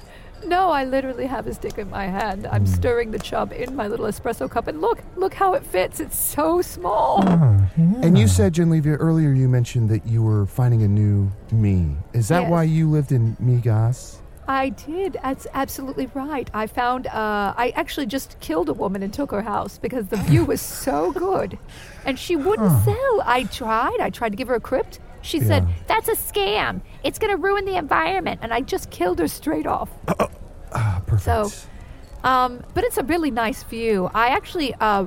No, 0.47 0.69
I 0.71 0.85
literally 0.85 1.25
have 1.27 1.47
his 1.47 1.57
dick 1.57 1.79
in 1.79 1.89
my 1.89 2.05
hand. 2.05 2.47
I'm 2.47 2.67
Hmm. 2.67 2.73
stirring 2.75 3.11
the 3.13 3.19
chub 3.19 3.51
in 3.55 3.75
my 3.75 3.89
little 3.89 4.05
espresso 4.05 4.49
cup, 4.51 4.67
and 4.69 4.83
look, 4.83 4.99
look 5.17 5.33
how 5.33 5.55
it 5.55 5.65
fits. 5.65 6.01
It's 6.01 6.19
so 6.19 6.61
small. 6.61 7.25
Oh, 7.27 7.67
And 8.03 8.19
you 8.19 8.29
said, 8.29 8.53
Jyn'Leeviyah, 8.53 8.99
earlier 9.01 9.33
you 9.33 9.49
mentioned 9.49 9.89
that 9.89 10.07
you 10.07 10.23
were 10.23 10.45
finding 10.45 10.83
a 10.83 10.89
new 10.89 11.33
me. 11.51 11.97
Is 12.13 12.29
that 12.29 12.43
Yes. 12.43 12.51
why 12.51 12.65
you 12.65 12.91
lived 12.91 13.11
in 13.11 13.37
Migas? 13.43 14.17
I 14.47 14.69
did. 14.71 15.15
That's 15.23 15.47
absolutely 15.55 16.07
right. 16.15 16.51
I 16.53 16.67
found, 16.67 17.07
uh, 17.07 17.55
I 17.57 17.73
actually 17.77 18.07
just 18.07 18.39
killed 18.41 18.69
a 18.69 18.73
woman 18.75 19.03
and 19.03 19.13
took 19.13 19.31
her 19.31 19.43
house 19.43 19.79
because 19.79 20.07
the 20.09 20.17
view 20.17 20.45
was 20.45 20.61
so 20.61 21.13
good. 21.13 21.59
And 22.05 22.19
she 22.19 22.37
wouldn't 22.37 22.85
sell. 22.85 23.23
I 23.25 23.45
tried. 23.51 23.99
I 24.01 24.11
tried 24.11 24.31
to 24.31 24.37
give 24.37 24.49
her 24.49 24.55
a 24.57 24.61
crypt. 24.61 25.01
She 25.23 25.41
said, 25.41 25.67
That's 25.87 26.09
a 26.09 26.13
scam. 26.15 26.83
It's 27.03 27.19
going 27.19 27.31
to 27.31 27.39
ruin 27.39 27.65
the 27.65 27.77
environment. 27.77 28.41
And 28.43 28.53
I 28.53 28.61
just 28.61 28.91
killed 28.91 29.19
her 29.21 29.29
straight 29.29 29.67
off. 29.67 29.89
Ah, 30.73 31.01
perfect. 31.07 31.23
So, 31.25 31.51
um, 32.29 32.63
but 32.75 32.85
it's 32.85 32.99
a 32.99 33.05
really 33.05 33.31
nice 33.31 33.63
view. 33.63 34.11
I 34.13 34.29
actually 34.29 34.75
uh, 34.81 35.05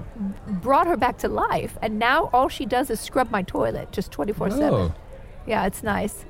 brought 0.47 0.87
her 0.87 0.97
back 0.97 1.17
to 1.19 1.27
life, 1.27 1.77
and 1.81 1.99
now 1.99 2.29
all 2.33 2.47
she 2.47 2.65
does 2.65 2.89
is 2.89 2.99
scrub 2.99 3.29
my 3.31 3.41
toilet 3.43 3.91
just 3.91 4.11
24 4.11 4.47
Oh. 4.47 4.49
7. 4.51 4.93
Yeah, 5.45 5.65
it's 5.65 5.83
nice. 5.83 6.25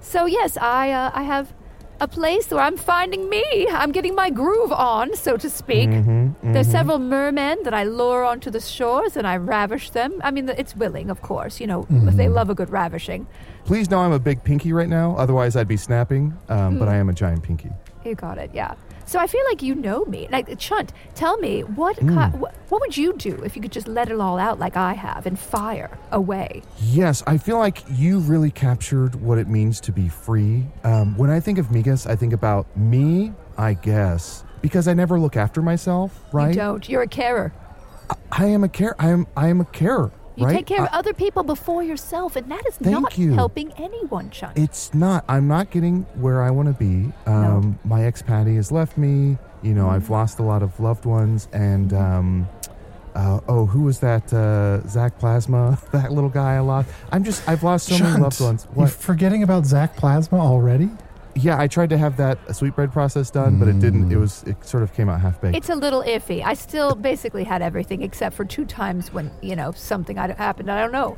So, 0.00 0.26
yes, 0.26 0.56
I, 0.56 0.90
uh, 0.90 1.10
I 1.14 1.22
have 1.22 1.52
a 2.00 2.08
place 2.08 2.50
where 2.50 2.60
I'm 2.60 2.76
finding 2.76 3.28
me. 3.28 3.44
I'm 3.70 3.92
getting 3.92 4.14
my 4.14 4.28
groove 4.30 4.72
on, 4.72 5.14
so 5.14 5.36
to 5.36 5.48
speak. 5.48 5.88
Mhm, 5.88 6.34
There's 6.42 6.66
mhm. 6.68 6.72
several 6.72 6.98
mermen 6.98 7.58
that 7.64 7.74
I 7.74 7.84
lure 7.84 8.24
onto 8.24 8.50
the 8.50 8.60
shores 8.60 9.16
and 9.16 9.26
I 9.26 9.36
ravish 9.36 9.90
them. 9.90 10.20
I 10.24 10.30
mean, 10.32 10.48
it's 10.48 10.74
willing, 10.76 11.10
of 11.10 11.22
course. 11.22 11.60
You 11.60 11.66
know, 11.68 11.86
if 11.90 12.16
they 12.16 12.28
love 12.28 12.50
a 12.50 12.54
good 12.54 12.70
ravishing. 12.70 13.26
Please 13.64 13.88
know 13.90 14.00
I'm 14.00 14.12
a 14.12 14.18
big 14.18 14.42
pinky 14.42 14.72
right 14.72 14.88
now. 14.88 15.14
Otherwise, 15.16 15.54
I'd 15.54 15.68
be 15.68 15.76
snapping. 15.76 16.34
Um, 16.48 16.78
But 16.78 16.88
Mm. 16.88 16.92
I 16.92 16.96
am 16.96 17.08
a 17.08 17.12
giant 17.12 17.42
pinky. 17.44 17.70
You 18.04 18.14
got 18.16 18.36
it, 18.38 18.50
yeah. 18.52 18.74
So 19.06 19.18
I 19.18 19.26
feel 19.26 19.42
like 19.50 19.62
you 19.62 19.74
know 19.74 20.04
me. 20.06 20.28
Like 20.30 20.58
Chunt, 20.58 20.92
tell 21.14 21.36
me 21.38 21.62
what 21.62 21.96
Mm. 21.96 22.38
what, 22.38 22.54
what 22.68 22.80
would 22.80 22.96
you 22.96 23.12
do 23.14 23.40
if 23.44 23.54
you 23.56 23.62
could 23.62 23.72
just 23.72 23.86
let 23.88 24.10
it 24.10 24.20
all 24.20 24.38
out 24.38 24.58
like 24.58 24.76
I 24.76 24.94
have 24.94 25.26
and 25.26 25.38
fire 25.38 25.90
away? 26.10 26.62
Yes, 26.80 27.22
I 27.26 27.38
feel 27.38 27.58
like 27.58 27.82
you 27.90 28.18
really 28.20 28.50
captured 28.50 29.14
what 29.16 29.38
it 29.38 29.48
means 29.48 29.80
to 29.82 29.92
be 29.92 30.08
free. 30.08 30.66
Um, 30.84 31.16
when 31.16 31.30
I 31.30 31.40
think 31.40 31.58
of 31.58 31.66
Migas, 31.68 32.08
I 32.08 32.16
think 32.16 32.32
about 32.32 32.66
me, 32.76 33.32
I 33.58 33.74
guess, 33.74 34.44
because 34.62 34.88
I 34.88 34.94
never 34.94 35.18
look 35.20 35.36
after 35.36 35.60
myself, 35.62 36.18
right? 36.32 36.48
You 36.48 36.54
don't. 36.60 36.88
You're 36.88 37.02
a 37.02 37.08
carer. 37.08 37.52
I 38.30 38.46
am 38.46 38.64
a 38.64 38.68
care. 38.68 38.94
I 38.98 39.08
am. 39.10 39.26
I 39.36 39.48
am 39.48 39.60
a 39.60 39.64
carer. 39.64 40.10
You 40.42 40.46
right? 40.48 40.56
take 40.56 40.66
care 40.66 40.82
of 40.82 40.88
other 40.92 41.12
people 41.14 41.42
before 41.42 41.82
yourself, 41.82 42.36
and 42.36 42.50
that 42.50 42.64
is 42.66 42.80
not 42.80 43.16
you. 43.18 43.32
helping 43.34 43.72
anyone, 43.78 44.30
Chunt. 44.30 44.58
It's 44.58 44.92
not. 44.94 45.24
I'm 45.28 45.48
not 45.48 45.70
getting 45.70 46.02
where 46.14 46.42
I 46.42 46.50
want 46.50 46.68
to 46.68 46.74
be. 46.74 47.12
Um, 47.26 47.78
My 47.84 48.04
ex 48.04 48.22
Patty 48.22 48.56
has 48.56 48.70
left 48.72 48.96
me. 48.98 49.38
You 49.62 49.74
know, 49.74 49.86
Mm. 49.86 49.92
I've 49.92 50.10
lost 50.10 50.38
a 50.40 50.42
lot 50.42 50.62
of 50.62 50.78
loved 50.80 51.04
ones, 51.04 51.48
and 51.52 51.92
um, 51.92 52.48
uh, 53.14 53.38
oh, 53.46 53.66
who 53.66 53.82
was 53.82 54.00
that? 54.00 54.32
Uh, 54.32 54.80
Zach 54.88 55.18
Plasma, 55.18 55.78
that 55.92 56.10
little 56.10 56.30
guy 56.30 56.56
I 56.56 56.60
lost. 56.60 56.88
I'm 57.12 57.22
just. 57.22 57.48
I've 57.48 57.62
lost 57.62 57.86
so 57.86 57.98
many 58.02 58.20
loved 58.20 58.40
ones. 58.40 58.66
You're 58.76 58.88
forgetting 58.88 59.42
about 59.44 59.64
Zach 59.66 59.96
Plasma 59.96 60.38
already? 60.40 60.90
Yeah, 61.34 61.58
I 61.58 61.66
tried 61.66 61.90
to 61.90 61.98
have 61.98 62.16
that 62.18 62.54
sweetbread 62.54 62.92
process 62.92 63.30
done, 63.30 63.58
but 63.58 63.68
it 63.68 63.78
didn't. 63.80 64.12
It 64.12 64.16
mm. 64.16 64.20
was. 64.20 64.42
It 64.44 64.62
sort 64.64 64.82
of 64.82 64.92
came 64.92 65.08
out 65.08 65.20
half 65.20 65.40
baked. 65.40 65.56
It's 65.56 65.70
a 65.70 65.74
little 65.74 66.02
iffy. 66.02 66.44
I 66.44 66.54
still 66.54 66.94
basically 66.94 67.44
had 67.44 67.62
everything 67.62 68.02
except 68.02 68.36
for 68.36 68.44
two 68.44 68.64
times 68.64 69.12
when 69.12 69.30
you 69.40 69.56
know 69.56 69.72
something 69.72 70.18
I- 70.18 70.32
happened. 70.34 70.70
I 70.70 70.80
don't 70.80 70.92
know. 70.92 71.16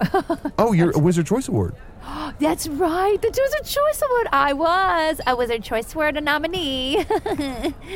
oh, 0.58 0.72
you're 0.72 0.92
a 0.92 0.98
Wizard 0.98 1.26
Choice 1.26 1.48
Award. 1.48 1.74
That's 2.38 2.68
right. 2.68 3.20
The 3.20 3.28
Wizard 3.28 3.64
Choice 3.64 4.02
Award. 4.02 4.28
I 4.32 4.52
was 4.52 5.20
a 5.26 5.36
Wizard 5.36 5.64
Choice 5.64 5.94
Award 5.94 6.22
nominee. 6.22 7.04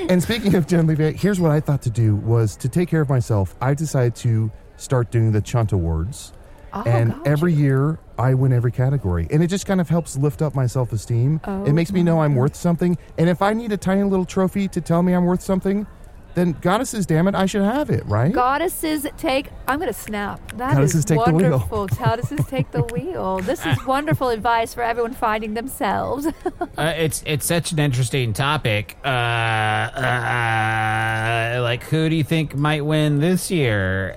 And 0.09 0.23
speaking 0.23 0.55
of 0.55 0.67
Jyn'Leeviyah, 0.67 1.15
here's 1.15 1.39
what 1.39 1.51
I 1.51 1.61
thought 1.61 1.83
to 1.83 1.91
do 1.91 2.17
was 2.17 2.57
to 2.57 2.69
take 2.69 2.89
care 2.89 3.01
of 3.01 3.09
myself. 3.09 3.55
I 3.61 3.75
decided 3.75 4.15
to 4.17 4.51
start 4.77 5.11
doing 5.11 5.33
the 5.33 5.41
Chunt 5.41 5.73
Awards. 5.73 6.33
Oh, 6.73 6.83
and 6.87 7.13
gotcha. 7.13 7.29
every 7.29 7.53
year 7.53 7.99
I 8.19 8.35
win 8.35 8.53
every 8.53 8.73
category. 8.73 9.27
And 9.31 9.43
it 9.43 9.47
just 9.47 9.67
kind 9.67 9.81
of 9.81 9.89
helps 9.89 10.17
lift 10.17 10.43
up 10.43 10.55
my 10.55 10.67
self 10.67 10.93
esteem. 10.93 11.41
Oh, 11.45 11.65
it 11.65 11.73
makes 11.73 11.93
me 11.93 12.03
know 12.03 12.21
I'm 12.21 12.35
worth 12.35 12.57
something. 12.57 12.99
And 13.17 13.29
if 13.29 13.43
I 13.43 13.55
need 13.55 13.73
a 13.73 13.77
tiny 13.77 14.03
little 14.03 14.25
trophy 14.27 14.69
to 14.69 14.81
tell 14.81 15.03
me 15.03 15.15
I'm 15.15 15.25
worth 15.25 15.43
something, 15.43 15.87
then 16.35 16.53
goddesses, 16.61 17.07
damn 17.07 17.27
it, 17.27 17.35
I 17.35 17.47
should 17.47 17.63
have 17.63 17.91
it, 17.91 18.05
right? 18.07 18.33
Goddesses 18.33 19.07
take. 19.17 19.49
I'm 19.67 19.81
gonna 19.81 19.93
snap. 19.93 20.41
That 20.57 20.71
is 20.71 20.75
Goddesses 20.77 21.05
take 21.05 21.25
the 21.25 21.33
wheel. 21.33 21.51
wonderful. 21.51 21.87
Goddesses 21.89 22.47
take 22.47 22.71
the 22.71 22.83
wheel. 22.83 23.39
This 23.41 23.65
is 23.67 23.85
wonderful 23.87 24.29
advice 24.29 24.73
for 24.73 24.83
everyone 24.83 25.15
finding 25.15 25.55
themselves. 25.55 26.27
Uh, 26.77 26.93
it's 26.97 27.25
it's 27.27 27.45
such 27.45 27.73
an 27.73 27.81
interesting 27.81 28.33
topic. 28.33 28.97
Uh, 29.05 29.09
uh, 29.09 29.89
like, 31.61 31.83
who 31.83 32.09
do 32.09 32.15
you 32.15 32.23
think 32.23 32.55
might 32.55 32.85
win 32.85 33.19
this 33.19 33.51
year? 33.51 34.17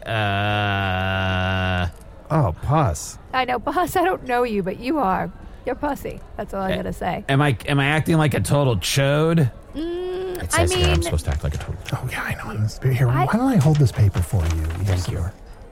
Uh, 2.32 2.48
oh, 2.48 2.52
pus. 2.64 3.18
I 3.34 3.46
know, 3.46 3.60
boss. 3.60 3.96
I 3.96 4.04
don't 4.06 4.24
know 4.26 4.44
you, 4.44 4.64
but 4.64 4.80
you 4.80 4.98
are 5.00 5.30
You're 5.66 5.76
pussy. 5.76 6.20
That's 6.38 6.54
all 6.54 6.62
I 6.62 6.76
gotta 6.76 6.94
say. 6.94 7.24
Am 7.30 7.42
I 7.42 7.56
am 7.68 7.80
I 7.80 7.86
acting 7.86 8.18
like 8.18 8.34
a 8.34 8.40
total 8.40 8.78
chode? 8.78 9.52
Mm, 9.76 10.38
It 10.38 10.44
I 10.44 10.48
says 10.66 10.72
here 10.74 10.86
I'm 10.88 10.92
mean, 10.94 11.02
supposed 11.04 11.26
to 11.26 11.32
act 11.32 11.44
like 11.44 11.54
a 11.56 11.58
total. 11.58 11.76
Oh 11.94 12.08
yeah, 12.10 12.24
I 12.24 12.34
know. 12.36 12.50
On 12.50 12.62
this 12.64 12.80
here, 12.84 13.08
I- 13.10 13.26
why 13.26 13.34
don't 13.34 13.42
I 13.52 13.58
hold 13.58 13.78
this 13.78 13.92
paper 13.92 14.22
for 14.22 14.42
you? 14.44 14.66
Thank 14.86 15.10
you. 15.10 15.24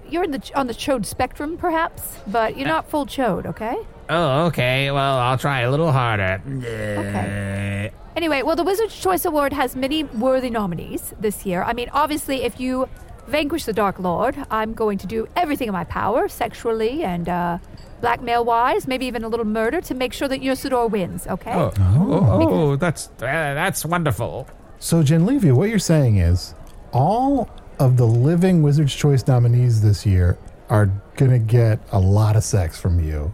you're 0.10 0.24
in 0.24 0.32
the 0.32 0.52
on 0.56 0.68
the 0.68 0.74
chode 0.74 1.06
spectrum, 1.06 1.58
perhaps, 1.58 2.18
but 2.28 2.56
you're 2.58 2.68
not 2.68 2.90
full 2.90 3.06
chode. 3.06 3.46
Okay. 3.48 3.76
Oh, 4.10 4.46
okay. 4.48 4.90
Well, 4.92 5.18
I'll 5.20 5.38
try 5.38 5.62
a 5.62 5.72
little 5.72 5.92
harder. 5.92 6.42
Okay. 6.48 7.92
Anyway, 8.16 8.42
well, 8.42 8.56
the 8.56 8.64
Wizard's 8.64 9.00
Choice 9.00 9.24
Award 9.24 9.54
has 9.54 9.76
many 9.76 10.04
worthy 10.04 10.50
nominees 10.50 11.14
this 11.20 11.46
year. 11.46 11.64
I 11.64 11.74
mean, 11.74 11.90
obviously, 11.94 12.42
if 12.44 12.60
you 12.60 12.90
vanquish 13.30 13.66
the 13.66 13.74
Dark 13.74 14.00
Lord, 14.00 14.36
I'm 14.50 14.74
going 14.74 14.98
to 14.98 15.08
do 15.08 15.28
everything 15.36 15.68
in 15.68 15.74
my 15.74 15.86
power, 15.86 16.28
sexually 16.28 17.04
and 17.04 17.30
uh, 17.30 17.58
blackmail 18.02 18.44
wise, 18.44 18.88
maybe 18.88 19.06
even 19.06 19.24
a 19.24 19.28
little 19.28 19.46
murder, 19.46 19.82
to 19.82 19.94
make 19.94 20.14
sure 20.14 20.28
that 20.28 20.42
Usidore 20.42 20.90
wins. 20.90 21.28
Okay. 21.28 21.54
Oh, 21.54 21.72
oh, 21.80 22.50
oh, 22.50 22.76
that's 22.76 23.08
uh, 23.08 23.20
that's 23.22 23.86
wonderful. 23.86 24.48
So, 24.80 25.04
Jyn'Leeviyah, 25.04 25.54
what 25.54 25.70
you're 25.70 25.80
saying 25.80 26.18
is 26.18 26.56
all 26.92 27.50
of 27.80 27.98
the 27.98 28.06
living 28.06 28.62
Wizard's 28.62 28.96
Choice 28.96 29.26
nominees 29.28 29.82
this 29.82 30.06
year 30.06 30.38
are 30.70 30.88
gonna 31.16 31.40
get 31.40 31.80
a 31.92 32.00
lot 32.00 32.36
of 32.36 32.44
sex 32.44 32.80
from 32.80 33.00
you. 33.00 33.34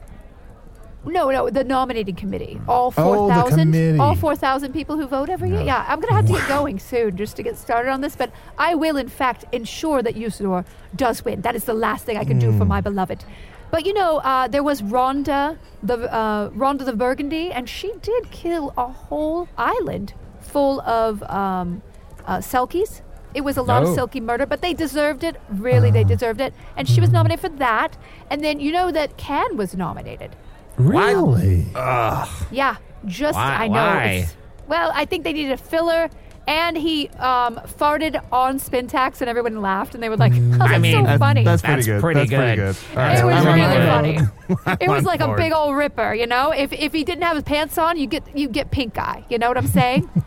No, 1.05 1.29
no, 1.29 1.49
the 1.49 1.63
nominating 1.63 2.15
committee. 2.15 2.59
All 2.67 2.93
Oh, 2.97 3.27
the 3.27 3.33
4,000 3.35 3.59
committee. 3.59 3.99
all 3.99 4.15
4,000 4.15 4.73
people 4.73 4.97
who 4.97 5.07
vote 5.07 5.29
every 5.29 5.49
year. 5.49 5.61
Yeah, 5.61 5.85
I'm 5.87 5.99
going 5.99 6.09
to 6.09 6.15
have 6.15 6.25
to 6.27 6.33
get 6.33 6.47
going 6.47 6.79
soon 6.79 7.15
just 7.15 7.35
to 7.37 7.43
get 7.43 7.57
started 7.57 7.89
on 7.91 8.01
this, 8.01 8.15
but 8.15 8.31
I 8.57 8.75
will 8.75 8.97
in 8.97 9.07
fact 9.07 9.45
ensure 9.51 10.01
that 10.01 10.15
Usidore 10.15 10.65
does 10.95 11.23
win. 11.23 11.41
That 11.41 11.55
is 11.55 11.65
the 11.65 11.73
last 11.73 12.05
thing 12.05 12.17
I 12.17 12.23
can 12.25 12.39
do 12.39 12.51
for 12.51 12.63
Hmm. 12.63 12.67
my 12.69 12.81
beloved. 12.81 13.23
But 13.71 13.85
you 13.85 13.93
know, 13.93 14.17
uh, 14.19 14.47
there 14.47 14.63
was 14.63 14.81
Rhonda, 14.81 15.57
the 15.83 16.11
uh, 16.13 16.49
Rhonda 16.51 16.85
the 16.85 16.93
Burgundy, 16.95 17.51
and 17.51 17.67
she 17.69 17.91
did 18.01 18.31
kill 18.31 18.73
a 18.77 18.87
whole 18.87 19.47
island 19.57 20.13
full 20.39 20.81
of 20.81 21.21
um, 21.23 21.81
uh, 22.25 22.37
selkies. 22.37 23.01
It 23.33 23.43
was 23.43 23.57
a 23.57 23.61
lot 23.61 23.83
Oh. 23.83 23.87
of 23.89 23.95
silky 23.95 24.21
murder, 24.21 24.45
but 24.45 24.61
they 24.61 24.73
deserved 24.73 25.21
it. 25.23 25.35
Really, 25.49 25.91
they 25.91 26.05
deserved 26.05 26.39
it. 26.39 26.53
And 26.77 26.87
she 26.87 27.01
was 27.01 27.11
nominated 27.11 27.41
for 27.41 27.49
that. 27.57 27.97
And 28.29 28.41
then 28.41 28.61
you 28.61 28.71
know 28.71 28.91
that 28.91 29.17
Can 29.17 29.57
was 29.57 29.75
nominated. 29.75 30.37
Really? 30.77 31.65
Yeah, 31.75 32.77
just 33.05 33.35
Why- 33.35 33.55
I 33.63 33.67
know. 33.67 33.73
why? 33.73 34.03
it's- 34.05 34.35
well, 34.67 34.91
I 34.95 35.05
think 35.05 35.23
they 35.23 35.33
needed 35.33 35.51
a 35.51 35.57
filler, 35.57 36.09
and 36.47 36.75
he 36.75 37.07
um, 37.09 37.57
farted 37.79 38.19
on 38.31 38.59
Spintax, 38.59 39.21
and 39.21 39.29
everyone 39.29 39.61
laughed, 39.61 39.93
and 39.93 40.01
they 40.03 40.09
were 40.09 40.17
like, 40.17 40.33
oh, 40.35 40.39
"That's 40.57 40.71
I 40.73 40.77
mean, 40.79 40.93
so 40.95 41.01
that's- 41.03 41.19
funny." 41.19 41.43
That's 41.43 41.61
pretty 41.61 41.75
That's 41.75 41.87
good. 41.87 42.01
pretty 42.01 42.19
that's 42.21 42.31
pretty 42.31 42.55
good. 42.55 42.75
good. 42.75 42.97
All 42.99 43.03
right, 43.07 43.19
it 43.19 43.25
was 43.25 43.35
I'm 43.35 43.47
on 43.47 43.59
really 43.59 43.75
board. 43.75 43.87
funny. 43.87 44.77
It 44.85 44.89
was 44.89 45.03
like 45.05 45.21
a 45.21 45.27
bored. 45.27 45.37
big 45.37 45.53
old 45.53 45.75
ripper, 45.75 46.13
you 46.13 46.25
know. 46.27 46.51
If 46.51 46.73
if 46.73 46.93
he 46.93 47.03
didn't 47.03 47.23
have 47.23 47.35
his 47.35 47.43
pants 47.43 47.77
on, 47.77 47.97
you 47.97 48.07
get 48.07 48.23
you 48.35 48.47
get 48.47 48.71
pink 48.71 48.97
eye. 48.97 49.23
You 49.29 49.37
know 49.37 49.47
what 49.47 49.57
I'm 49.57 49.67
saying? 49.67 50.09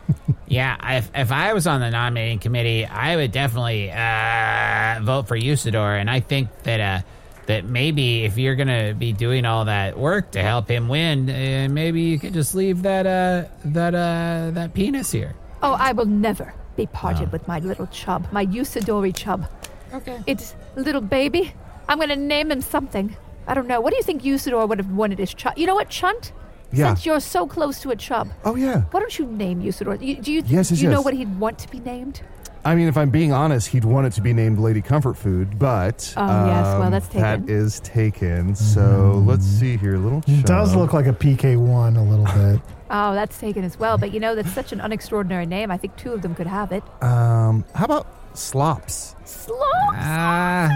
Yeah, 0.51 0.97
if, 0.97 1.11
if 1.13 1.31
I 1.31 1.53
was 1.53 1.67
on 1.67 1.79
the 1.79 1.91
nominating 1.91 2.39
committee, 2.39 2.83
I 2.83 3.15
would 3.15 3.31
definitely 3.31 3.91
uh, 3.91 4.99
vote 5.03 5.27
for 5.27 5.37
Usidore, 5.37 5.99
and 6.01 6.09
I 6.09 6.21
think 6.21 6.49
that 6.63 6.79
uh, 6.79 7.05
that 7.49 7.65
maybe 7.65 8.23
if 8.25 8.37
you're 8.37 8.55
gonna 8.55 8.93
be 8.93 9.11
doing 9.11 9.43
all 9.43 9.65
that 9.65 9.97
work 9.97 10.29
to 10.31 10.41
help 10.41 10.69
him 10.69 10.87
win, 10.87 11.27
uh, 11.29 11.67
maybe 11.69 11.99
you 12.01 12.19
could 12.19 12.31
just 12.33 12.53
leave 12.53 12.83
that 12.83 13.05
uh, 13.07 13.49
that 13.65 13.93
uh, 13.95 14.51
that 14.53 14.73
penis 14.75 15.11
here. 15.11 15.33
oh, 15.63 15.73
I 15.73 15.91
will 15.91 16.05
never 16.05 16.53
be 16.77 16.85
parted 16.85 17.31
with 17.31 17.47
my 17.47 17.59
little 17.59 17.87
chub, 17.87 18.27
my 18.31 18.45
Usadori 18.45 19.13
chub. 19.15 19.49
Okay. 19.93 20.21
It's 20.27 20.55
little 20.75 21.01
baby. 21.01 21.51
I'm 21.89 21.99
gonna 21.99 22.15
name 22.15 22.51
him 22.51 22.61
something. 22.61 23.15
I 23.47 23.55
don't 23.55 23.67
know. 23.67 23.81
What 23.81 23.89
do 23.93 23.97
you 23.97 24.03
think 24.03 24.21
Usidore 24.21 24.67
would 24.69 24.77
have 24.77 24.91
wanted 24.91 25.17
his 25.17 25.33
chub? 25.33 25.57
You 25.57 25.65
know 25.65 25.73
what, 25.73 25.89
Chunt? 25.89 26.31
Yeah. 26.71 26.89
Since 26.93 27.05
you're 27.07 27.19
so 27.19 27.47
close 27.47 27.79
to 27.81 27.89
a 27.89 27.95
chub, 27.95 28.29
Oh 28.45 28.55
yeah. 28.55 28.81
why 28.91 28.99
don't 28.99 29.17
you 29.17 29.25
name 29.25 29.63
Usidore? 29.63 29.97
You, 29.99 30.15
do 30.21 30.31
you, 30.31 30.43
Yes, 30.45 30.69
do 30.69 30.75
yes, 30.75 30.83
you 30.83 30.89
know 30.89 31.01
what 31.01 31.15
he'd 31.15 31.39
want 31.39 31.57
to 31.65 31.67
be 31.67 31.79
named? 31.79 32.21
I 32.65 32.75
mean, 32.75 32.87
if 32.87 32.97
I'm 32.97 33.09
being 33.09 33.31
honest, 33.31 33.67
he'd 33.69 33.85
want 33.85 34.07
it 34.07 34.13
to 34.13 34.21
be 34.21 34.33
named 34.33 34.59
Lady 34.59 34.81
Comfort 34.81 35.15
Food, 35.15 35.57
but 35.57 36.13
Oh, 36.17 36.45
yes, 36.45 36.65
well, 36.65 36.81
um, 36.83 36.91
that's 36.91 37.07
taken. 37.07 37.49
is 37.49 37.79
taken. 37.79 38.53
So 38.55 39.23
let's 39.25 39.45
see 39.45 39.77
here, 39.77 39.97
little. 39.97 40.21
It 40.27 40.45
does 40.45 40.71
chub. 40.71 40.79
look 40.79 40.93
like 40.93 41.07
a 41.07 41.13
PK1 41.13 41.97
a 41.97 42.01
little 42.01 42.25
bit. 42.25 42.61
Oh, 42.91 43.13
that's 43.13 43.39
taken 43.39 43.63
as 43.63 43.77
well. 43.77 43.99
But 43.99 44.15
you 44.15 44.19
know, 44.19 44.33
that's 44.33 44.51
such 44.51 44.71
an 44.71 44.79
unextraordinary 44.79 45.47
name. 45.47 45.69
I 45.69 45.77
think 45.77 45.95
two 45.95 46.11
of 46.11 46.23
them 46.23 46.33
could 46.33 46.47
have 46.47 46.71
it. 46.71 46.81
Um, 47.03 47.63
how 47.75 47.85
about 47.85 48.07
slops? 48.35 49.15
Slops. 49.25 49.61
Ah, 49.93 50.75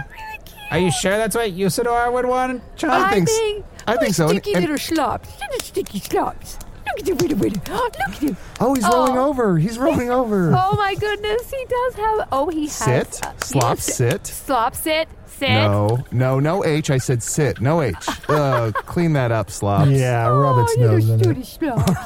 are 0.70 0.78
you 0.78 0.92
sure 0.92 1.18
that's 1.18 1.36
what 1.36 1.50
Usidore 1.50 2.14
would 2.14 2.28
want? 2.28 2.62
Chuck? 2.78 2.92
I 2.92 3.10
think 3.14 3.28
s- 3.28 3.36
think, 3.36 3.66
I 3.88 3.98
think 3.98 4.14
so. 4.14 4.26
And- 4.30 4.34
Sticky 4.38 4.54
and- 4.54 4.62
little 4.62 4.78
slops. 4.78 5.30
Little 5.42 5.60
sticky 5.66 6.00
slops. 6.02 6.60
Look 6.98 7.00
at 7.00 7.08
you, 7.08 7.16
wait 7.16 7.32
a. 7.32 7.36
Look 7.74 7.96
at 8.00 8.22
you. 8.22 8.36
Oh, 8.60 8.74
he's 8.76 8.84
rolling 8.86 9.18
Oh. 9.18 9.30
over. 9.30 9.58
He's 9.58 9.78
rolling 9.80 10.10
over. 10.20 10.54
Oh 10.56 10.76
my 10.76 10.96
goodness, 10.96 11.50
he 11.50 11.66
does 11.66 11.94
have. 11.96 12.28
Oh, 12.32 12.50
he 12.50 12.64
has. 12.64 12.74
Sit. 12.74 13.26
uh, 13.26 13.34
Slop, 13.40 13.78
yes. 13.78 13.96
sit. 13.96 14.28
Slop, 14.28 14.76
sit, 14.76 15.08
sit. 15.26 15.50
No, 15.50 16.04
no, 16.12 16.40
no 16.40 16.64
H. 16.66 16.90
I 16.92 16.98
said 17.00 17.24
sit. 17.24 17.60
No 17.62 17.82
H. 17.82 17.96
uh, 18.30 18.72
clean 18.74 19.14
that 19.14 19.32
up, 19.32 19.50
slops. 19.50 19.90
Yeah, 19.92 20.28
rub 20.28 20.60
its 20.64 20.76
oh, 20.78 20.82
you 20.82 20.88
nose 20.88 21.10
in 21.10 21.18
little 21.18 21.38
it. 21.42 21.46
stupid 21.46 21.86
slops. 21.86 22.00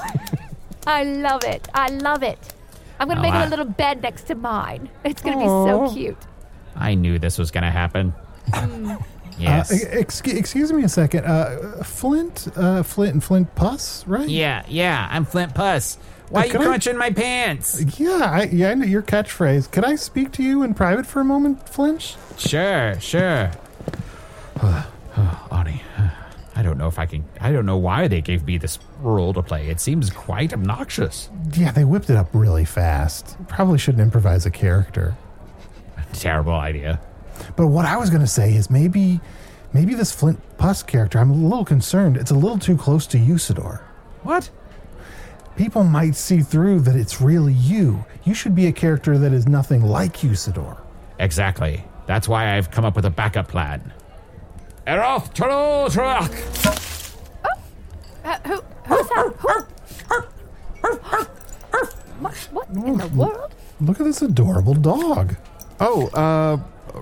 I 0.88 1.04
love 1.04 1.44
it. 1.44 1.68
I 1.74 1.90
love 1.90 2.24
it. 2.24 2.40
I'm 3.00 3.08
gonna 3.10 3.20
Oh, 3.20 3.24
make 3.24 3.34
him 3.34 3.42
I- 3.42 3.46
a 3.46 3.50
little 3.50 3.66
bed 3.66 4.02
next 4.02 4.24
to 4.28 4.36
mine. 4.36 4.90
It's 5.04 5.22
gonna 5.22 5.38
be 5.38 5.44
Aw. 5.44 5.88
so 5.90 5.94
cute. 5.94 6.18
I 6.76 6.96
knew 6.96 7.20
this 7.20 7.38
was 7.38 7.52
gonna 7.52 7.72
happen. 7.72 8.14
Yes. 9.38 9.72
Uh, 9.72 9.88
ex- 9.92 10.22
excuse 10.22 10.72
me 10.72 10.84
a 10.84 10.90
second. 10.90 11.26
Uh, 11.26 11.84
Flint, 11.84 12.48
uh, 12.56 12.84
Flint 12.84 13.14
and 13.14 13.24
Flint 13.24 13.54
Puss, 13.56 14.06
right? 14.08 14.28
yeah, 14.30 14.64
yeah. 14.68 15.08
I'm 15.12 15.26
Flint 15.26 15.54
Puss. 15.54 15.98
Why 16.30 16.42
Uh, 16.42 16.44
are 16.44 16.46
you 16.48 16.52
can 16.54 16.62
I- 16.62 16.66
crunching 16.66 16.98
my 16.98 17.10
pants? 17.12 18.00
Yeah, 18.00 18.30
I, 18.32 18.44
yeah, 18.44 18.72
I 18.72 18.74
know 18.76 18.86
your 18.86 19.02
catchphrase. 19.02 19.72
Could 19.72 19.86
I 19.86 19.96
speak 19.96 20.32
to 20.34 20.44
you 20.44 20.62
in 20.64 20.74
private 20.74 21.06
for 21.06 21.22
a 21.22 21.26
moment, 21.26 21.68
Flinch? 21.70 22.16
Sure, 22.38 23.00
sure. 23.00 23.52
Ani, 25.52 25.82
I 26.56 26.62
don't 26.64 26.78
know 26.78 26.88
if 26.88 27.00
I 27.00 27.06
can. 27.06 27.24
I 27.40 27.52
don't 27.52 27.66
know 27.66 27.78
why 27.78 28.08
they 28.08 28.22
gave 28.22 28.46
me 28.46 28.58
this 28.58 28.80
role 29.02 29.34
to 29.34 29.42
play. 29.42 29.70
It 29.70 29.80
seems 29.80 30.10
quite 30.10 30.54
obnoxious. 30.54 31.30
Yeah, 31.54 31.72
they 31.72 31.84
whipped 31.84 32.10
it 32.10 32.16
up 32.16 32.30
really 32.34 32.66
fast. 32.66 33.38
Probably 33.48 33.78
shouldn't 33.78 34.02
improvise 34.02 34.46
a 34.46 34.52
character. 34.52 35.16
Terrible 36.14 36.54
idea. 36.54 37.00
But 37.56 37.68
what 37.68 37.86
I 37.86 37.98
was 37.98 38.10
going 38.10 38.22
to 38.22 38.28
say 38.28 38.54
is 38.54 38.70
maybe, 38.70 39.20
maybe 39.74 39.94
this 39.94 40.12
Flint 40.12 40.40
Puss 40.58 40.84
character. 40.84 41.20
I'm 41.20 41.32
a 41.32 41.36
little 41.36 41.66
concerned. 41.66 42.18
It's 42.18 42.32
a 42.32 42.36
little 42.36 42.60
too 42.60 42.78
close 42.78 43.08
to 43.08 43.18
Usidore. 43.18 43.82
What? 44.24 44.50
People 45.56 45.84
might 45.84 46.16
see 46.16 46.42
through 46.42 46.82
that 46.82 46.96
it's 46.96 47.20
really 47.20 47.54
you. 47.54 48.06
You 48.24 48.34
should 48.34 48.54
be 48.54 48.68
a 48.68 48.72
character 48.72 49.18
that 49.18 49.34
is 49.34 49.48
nothing 49.48 49.82
like 49.84 50.18
Usidore. 50.18 50.80
Exactly. 51.20 51.84
That's 52.06 52.28
why 52.28 52.56
I've 52.56 52.70
come 52.70 52.86
up 52.86 52.96
with 52.96 53.06
a 53.06 53.10
backup 53.10 53.48
plan. 53.48 53.92
Eroth 54.86 55.34
Truck! 55.34 56.32
Uh, 58.24 58.38
who? 58.46 58.62
Who's 58.88 59.08
that? 59.10 59.34
Who? 59.40 60.22
what, 62.20 62.36
what 62.52 62.70
in 62.70 62.98
the 62.98 63.08
world? 63.08 63.54
Look 63.82 64.00
at 64.00 64.06
this 64.06 64.22
adorable 64.22 64.74
dog. 64.74 65.36
Oh, 65.80 66.08
uh, 66.08 66.58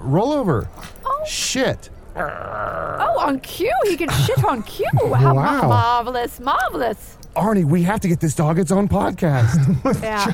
roll 0.05 0.31
over. 0.31 0.67
Oh. 1.05 1.23
Shit. 1.27 1.89
Oh, 2.15 3.19
on 3.19 3.39
cue. 3.41 3.73
He 3.83 3.97
can 3.97 4.09
shit 4.09 4.43
on 4.45 4.63
cue. 4.63 4.87
How 5.13 5.35
Wow. 5.35 5.67
marvelous, 5.67 6.39
marvelous. 6.39 7.17
Arnie, 7.35 7.65
we 7.65 7.83
have 7.83 7.99
to 7.99 8.07
get 8.07 8.21
this 8.21 8.33
dog 8.35 8.57
its 8.59 8.71
own 8.71 8.87
podcast. 8.87 9.55
Yeah. 10.01 10.31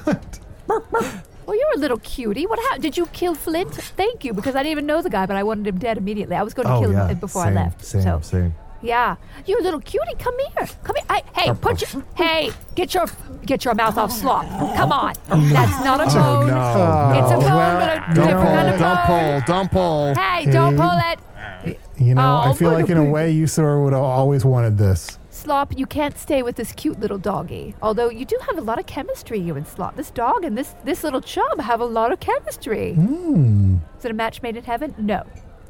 well, 1.45 1.57
you're 1.57 1.73
a 1.75 1.77
little 1.77 1.97
cutie. 1.97 2.45
What 2.45 2.59
happened? 2.59 2.83
Did 2.83 2.97
you 2.97 3.07
kill 3.07 3.33
Flint? 3.35 3.73
Thank 3.73 4.23
you, 4.23 4.33
because 4.33 4.55
I 4.55 4.59
didn't 4.59 4.71
even 4.73 4.85
know 4.85 5.01
the 5.01 5.09
guy, 5.09 5.25
but 5.25 5.35
I 5.35 5.43
wanted 5.43 5.67
him 5.67 5.79
dead 5.79 5.97
immediately. 5.97 6.35
I 6.35 6.43
was 6.43 6.53
going 6.53 6.67
to 6.67 6.73
oh 6.75 6.79
kill 6.81 6.91
yeah. 6.93 7.07
him 7.07 7.17
before 7.19 7.43
same, 7.43 7.57
I 7.57 7.63
left. 7.63 7.83
Same, 7.83 8.01
so, 8.03 8.19
same. 8.21 8.53
Yeah, 8.81 9.15
you 9.45 9.61
little 9.61 9.79
cutie. 9.79 10.15
Come 10.17 10.35
here. 10.39 10.67
Come 10.83 10.95
here. 10.95 11.05
I, 11.09 11.23
hey, 11.35 11.53
put 11.53 11.81
your. 11.93 12.03
Hey, 12.15 12.51
get 12.75 12.93
your 12.93 13.05
get 13.45 13.63
your 13.65 13.75
mouth 13.75 13.97
off 13.97 14.11
slop. 14.11 14.45
Come 14.75 14.91
on. 14.91 15.13
That's 15.27 15.83
not 15.85 15.99
a 16.01 16.05
Oh 16.07 16.13
bone. 16.13 16.47
no. 16.47 17.19
It's 17.19 17.31
a 17.31 17.35
bone, 17.35 17.55
Well, 17.55 17.79
but 17.79 18.11
a 18.11 18.13
don't 18.15 18.27
different 18.27 18.47
pull, 18.47 18.55
kind 18.55 18.69
of 18.69 18.79
don't 18.79 19.07
bone. 19.07 19.41
pull, 19.41 19.55
don't 19.55 19.71
pull. 19.71 20.15
Hey, 20.15 20.51
don't 20.51 20.77
pull 20.77 20.99
it. 21.11 21.77
You 21.97 22.15
know, 22.15 22.41
Oh, 22.43 22.49
I 22.49 22.53
feel 22.53 22.71
like 22.71 22.89
in 22.89 22.97
a 22.97 23.03
way 23.15 23.31
Usidore 23.35 23.83
would 23.83 23.93
have 23.93 24.01
always 24.01 24.43
wanted 24.43 24.77
this. 24.79 25.19
Slop, 25.29 25.77
you 25.77 25.85
can't 25.85 26.17
stay 26.17 26.41
with 26.41 26.55
this 26.55 26.71
cute 26.71 26.99
little 26.99 27.17
doggy. 27.19 27.75
Although 27.81 28.09
you 28.09 28.25
do 28.25 28.37
have 28.47 28.57
a 28.57 28.61
lot 28.61 28.79
of 28.79 28.85
chemistry, 28.87 29.39
you 29.39 29.55
and 29.55 29.67
Slop. 29.67 29.95
This 29.95 30.09
dog 30.09 30.43
and 30.43 30.57
this 30.57 30.73
this 30.83 31.03
little 31.03 31.21
chub 31.21 31.59
have 31.59 31.79
a 31.79 31.85
lot 31.85 32.11
of 32.11 32.19
chemistry. 32.19 32.93
Hmm. 32.95 33.77
Is 33.99 34.05
it 34.05 34.11
a 34.11 34.13
match 34.15 34.41
made 34.41 34.57
in 34.57 34.63
heaven? 34.63 34.95
No. 34.97 35.23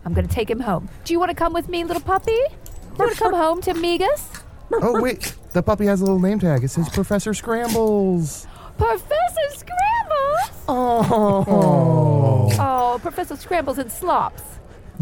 I'm 0.06 0.14
gonna 0.14 0.28
take 0.28 0.50
him 0.50 0.62
home. 0.62 0.88
Do 1.04 1.14
you 1.14 1.20
want 1.20 1.30
to 1.30 1.36
come 1.36 1.52
with 1.54 1.68
me, 1.70 1.84
little 1.84 2.02
puppy? 2.02 2.40
Want 2.98 3.12
to 3.14 3.18
come 3.18 3.34
home 3.34 3.62
to 3.62 3.74
Migas? 3.74 4.44
Oh 4.74 5.02
wait, 5.02 5.36
the 5.54 5.62
puppy 5.62 5.86
has 5.86 6.02
a 6.02 6.06
little 6.06 6.20
name 6.20 6.40
tag. 6.40 6.64
It 6.64 6.70
says 6.70 6.88
Professor 6.90 7.34
Scrambles. 7.34 8.48
Professor 8.78 9.50
Scrambles. 9.50 10.66
Oh. 10.68 12.50
Oh, 12.60 13.00
Professor 13.02 13.36
Scrambles 13.36 13.78
and 13.78 13.92
Slops. 13.92 14.44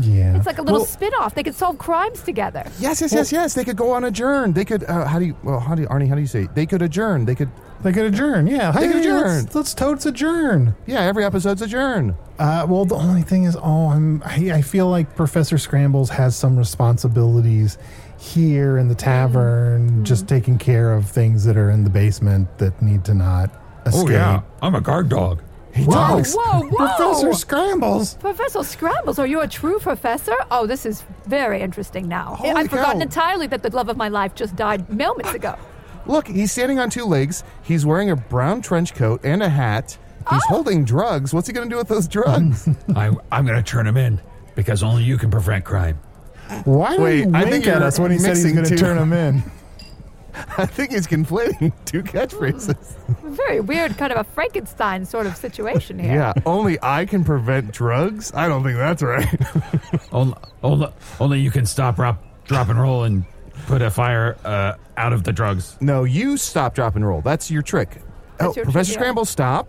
Yeah. 0.02 0.36
It's 0.38 0.46
like 0.46 0.58
a 0.58 0.62
little 0.62 0.80
Well- 0.80 0.86
spin-off. 0.88 1.36
They 1.36 1.44
could 1.44 1.56
solve 1.56 1.78
crimes 1.78 2.22
together. 2.22 2.64
Yes, 2.80 3.02
yes, 3.02 3.12
yes, 3.14 3.32
yes. 3.32 3.54
They 3.54 3.64
could 3.64 3.78
go 3.78 3.92
on 3.92 4.04
adjourn. 4.04 4.54
They 4.54 4.66
could. 4.66 4.84
Uh, 4.84 5.06
how 5.06 5.20
do 5.20 5.26
you? 5.26 5.36
Well, 5.44 5.60
how 5.60 5.76
do 5.76 5.82
you, 5.82 5.88
Arnie? 5.90 6.08
How 6.08 6.16
do 6.16 6.22
you 6.22 6.28
say? 6.28 6.44
It? 6.44 6.56
They 6.56 6.66
could 6.66 6.82
adjourn. 6.82 7.26
They 7.26 7.36
could. 7.36 7.50
They 7.82 7.94
could 7.94 8.06
adjourn. 8.06 8.48
Yeah. 8.48 8.72
They 8.72 8.88
Hey, 8.88 8.92
could 8.94 9.02
adjourn. 9.02 9.44
Let's, 9.44 9.56
let's 9.56 9.74
totes 9.74 10.06
adjourn. 10.06 10.76
Yeah, 10.86 11.02
every 11.02 11.24
episode's 11.24 11.62
adjourn. 11.62 12.16
Uh, 12.38 12.66
well, 12.70 12.86
the 12.86 12.96
only 12.96 13.22
thing 13.22 13.46
is, 13.46 13.56
oh, 13.56 13.90
I'm. 13.90 14.22
I, 14.26 14.52
I 14.56 14.62
feel 14.62 14.90
like 14.90 15.16
Professor 15.16 15.58
Scrambles 15.58 16.10
has 16.10 16.36
some 16.36 16.58
responsibilities 16.58 17.78
here 18.18 18.78
in 18.78 18.90
the 18.90 18.96
tavern, 18.96 20.04
just 20.04 20.28
taking 20.28 20.58
care 20.58 20.94
of 20.94 21.10
things 21.10 21.46
that 21.46 21.56
are 21.56 21.70
in 21.70 21.84
the 21.86 21.90
basement 21.90 22.58
that 22.58 22.82
need 22.82 23.06
to 23.06 23.14
not 23.14 23.50
escape. 23.86 24.08
Oh, 24.08 24.12
yeah. 24.12 24.42
I'm 24.62 24.76
a 24.76 24.82
guard 24.82 25.08
dog. 25.10 25.42
He 25.74 25.84
Whoa, 25.86 25.94
talks. 25.94 26.34
whoa, 26.36 26.62
whoa! 26.64 26.78
Professor 26.78 27.34
Scrambles. 27.34 28.16
Professor 28.16 28.64
Scrambles, 28.64 29.20
are 29.20 29.28
you 29.28 29.42
a 29.42 29.48
true 29.48 29.80
professor? 29.80 30.36
Oh, 30.52 30.66
this 30.68 30.86
is 30.86 31.04
very 31.28 31.62
interesting 31.62 32.08
now. 32.08 32.36
Holy 32.36 32.52
I've 32.52 32.70
forgotten 32.70 32.98
cow. 33.00 33.04
entirely 33.04 33.48
that 33.48 33.62
the 33.64 33.70
love 33.76 33.88
of 33.90 33.96
my 33.98 34.10
life 34.10 34.34
just 34.36 34.56
died 34.56 34.90
moments 34.90 35.34
ago. 35.34 35.56
Look, 36.06 36.28
he's 36.28 36.52
standing 36.52 36.80
on 36.80 36.90
two 36.90 37.06
legs. 37.06 37.44
He's 37.62 37.86
wearing 37.86 38.10
a 38.10 38.16
brown 38.16 38.62
trench 38.62 38.96
coat 38.96 39.22
and 39.24 39.44
a 39.44 39.50
hat. 39.50 39.98
He's 40.30 40.42
Oh. 40.46 40.56
holding 40.56 40.84
drugs. 40.86 41.34
What's 41.34 41.48
he 41.48 41.54
going 41.54 41.70
to 41.70 41.74
do 41.74 41.78
with 41.78 41.88
those 41.88 42.08
drugs? 42.08 42.68
I, 42.96 43.12
I'm 43.32 43.46
going 43.46 43.58
to 43.58 43.64
turn 43.64 43.86
him 43.88 43.96
in 43.98 44.20
because 44.56 44.82
only 44.84 45.04
you 45.04 45.18
can 45.18 45.30
prevent 45.32 45.66
crime. 45.66 46.00
Why 46.66 46.92
would 46.98 47.00
Wait, 47.02 47.26
he 47.28 47.32
I 47.34 47.46
think 47.50 47.68
at 47.68 47.82
us 47.84 48.00
when 48.00 48.10
he 48.12 48.18
said 48.18 48.36
he's 48.38 48.52
going 48.54 48.66
to 48.66 48.76
turn 48.76 48.98
him 48.98 49.14
in? 49.14 49.44
I 50.58 50.66
think 50.66 50.92
he's 50.92 51.08
conflating 51.08 51.74
two 51.86 52.04
catchphrases. 52.04 52.96
Very 53.24 53.60
weird, 53.60 53.98
kind 53.98 54.12
of 54.12 54.20
a 54.20 54.24
Frankenstein 54.24 55.06
sort 55.06 55.26
of 55.26 55.36
situation 55.36 56.00
here. 56.00 56.14
Yeah, 56.14 56.34
only 56.46 56.78
I 56.82 57.06
can 57.06 57.24
prevent 57.24 57.72
drugs. 57.72 58.32
I 58.34 58.48
don't 58.48 58.64
think 58.64 58.78
that's 58.78 59.04
right. 59.04 59.28
Only, 60.12 60.36
only, 60.64 60.88
only 61.20 61.40
you 61.40 61.52
can 61.52 61.66
stop, 61.66 61.96
drop, 61.96 62.24
drop, 62.46 62.70
and 62.70 62.80
roll 62.80 63.04
and 63.04 63.24
put 63.68 63.82
a 63.82 63.92
fire 63.92 64.38
uh, 64.44 64.74
out 64.98 65.14
of 65.14 65.24
the 65.24 65.32
drugs. 65.32 65.78
no, 65.82 66.04
you 66.04 66.38
stop, 66.38 66.74
drop, 66.74 66.96
and 66.96 67.08
roll. 67.08 67.22
That's 67.22 67.52
your 67.52 67.62
trick. 67.62 68.02
That's 68.38 68.52
oh, 68.52 68.54
your 68.56 68.66
Professor 68.66 68.94
trick, 68.94 68.96
yeah. 68.96 69.02
Scramble, 69.02 69.26
stop. 69.26 69.68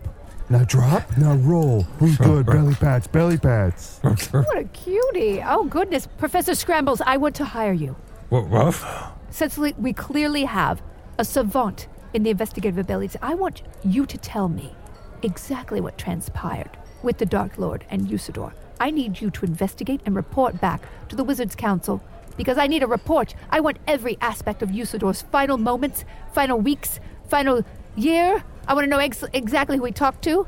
Now 0.51 0.65
drop. 0.65 1.17
Now 1.17 1.37
roll. 1.37 1.83
Who's 2.01 2.17
good? 2.17 2.47
Belly 2.47 2.75
pats. 2.75 3.07
Belly 3.07 3.39
pats. 3.39 4.01
What 4.03 4.57
a 4.57 4.65
cutie. 4.65 5.41
Oh, 5.47 5.65
goodness. 5.65 6.09
Professor 6.19 6.57
Scrambles, 6.57 7.01
I 7.01 7.19
want 7.19 7.37
to 7.37 7.45
hire 7.45 7.73
you. 7.73 7.95
What, 8.31 8.51
rough? 8.51 8.85
Since 9.31 9.57
we 9.57 9.93
clearly 9.93 10.45
have 10.45 10.83
a 11.19 11.25
savant 11.25 11.87
in 12.13 12.25
the 12.25 12.31
investigative 12.31 12.79
abilities, 12.79 13.17
I 13.23 13.35
want 13.35 13.63
you 13.85 14.05
to 14.07 14.19
tell 14.19 14.49
me 14.49 14.75
exactly 15.23 15.81
what 15.81 15.97
transpired 15.97 16.71
with 17.03 17.19
the 17.19 17.27
Dark 17.27 17.57
Lord 17.57 17.85
and 17.91 18.09
Usidore. 18.09 18.53
I 18.81 18.91
need 18.91 19.21
you 19.21 19.31
to 19.31 19.45
investigate 19.45 20.01
and 20.05 20.17
report 20.17 20.61
back 20.61 20.83
to 21.09 21.17
the 21.17 21.25
Wizards 21.25 21.55
Council 21.55 22.03
because 22.37 22.59
I 22.59 22.67
need 22.67 22.83
a 22.83 22.87
report. 22.87 23.35
I 23.51 23.61
want 23.61 23.79
every 23.87 24.19
aspect 24.21 24.63
of 24.63 24.71
Usidore's 24.71 25.23
final 25.23 25.59
moments, 25.59 26.05
final 26.33 26.59
weeks, 26.59 26.99
final 27.29 27.65
year. 27.97 28.43
I 28.67 28.75
want 28.75 28.85
to 28.85 28.91
know 28.91 28.99
ex- 28.99 29.25
exactly 29.33 29.77
who 29.77 29.85
he 29.85 29.93
talked 29.93 30.23
to. 30.25 30.47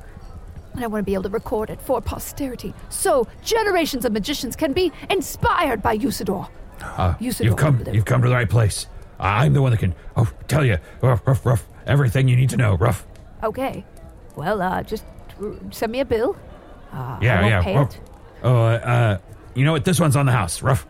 And 0.74 0.82
I 0.82 0.86
want 0.86 1.02
to 1.02 1.06
be 1.06 1.14
able 1.14 1.24
to 1.24 1.28
record 1.28 1.68
it 1.68 1.80
for 1.82 2.00
posterity 2.00 2.72
so 2.88 3.28
generations 3.44 4.06
of 4.06 4.12
magicians 4.12 4.56
can 4.56 4.72
be 4.72 4.90
inspired 5.10 5.82
by 5.82 5.98
Usidore. 5.98 6.48
Uh, 6.82 7.14
Usidore 7.20 7.44
you've 7.44 7.56
come. 7.56 7.80
over. 7.80 7.94
You've 7.94 8.04
come 8.04 8.22
to 8.22 8.28
the 8.28 8.34
right 8.34 8.48
place. 8.50 8.86
I'm 9.18 9.52
the 9.52 9.62
one 9.62 9.70
that 9.70 9.78
can. 9.78 9.94
Oh, 10.16 10.28
tell 10.48 10.64
you, 10.64 10.78
rough, 11.00 11.26
rough, 11.26 11.44
rough. 11.46 11.66
Everything 11.86 12.28
you 12.28 12.36
need 12.36 12.50
to 12.50 12.56
know, 12.56 12.74
rough. 12.76 13.06
Okay. 13.42 13.84
Well, 14.36 14.60
uh, 14.62 14.82
just 14.82 15.04
send 15.70 15.92
me 15.92 16.00
a 16.00 16.04
bill. 16.04 16.36
Uh, 16.92 17.18
Yeah, 17.20 17.38
I 17.38 17.40
won't 17.42 17.50
yeah. 17.50 17.62
Pay 17.62 17.76
Oh, 17.76 17.82
it. 17.82 18.00
oh, 18.42 18.56
uh, 18.56 18.58
uh, 18.68 19.18
you 19.54 19.64
know 19.64 19.72
what? 19.72 19.84
This 19.84 19.98
one's 20.00 20.16
on 20.16 20.26
the 20.26 20.32
house, 20.32 20.62
rough. 20.62 20.86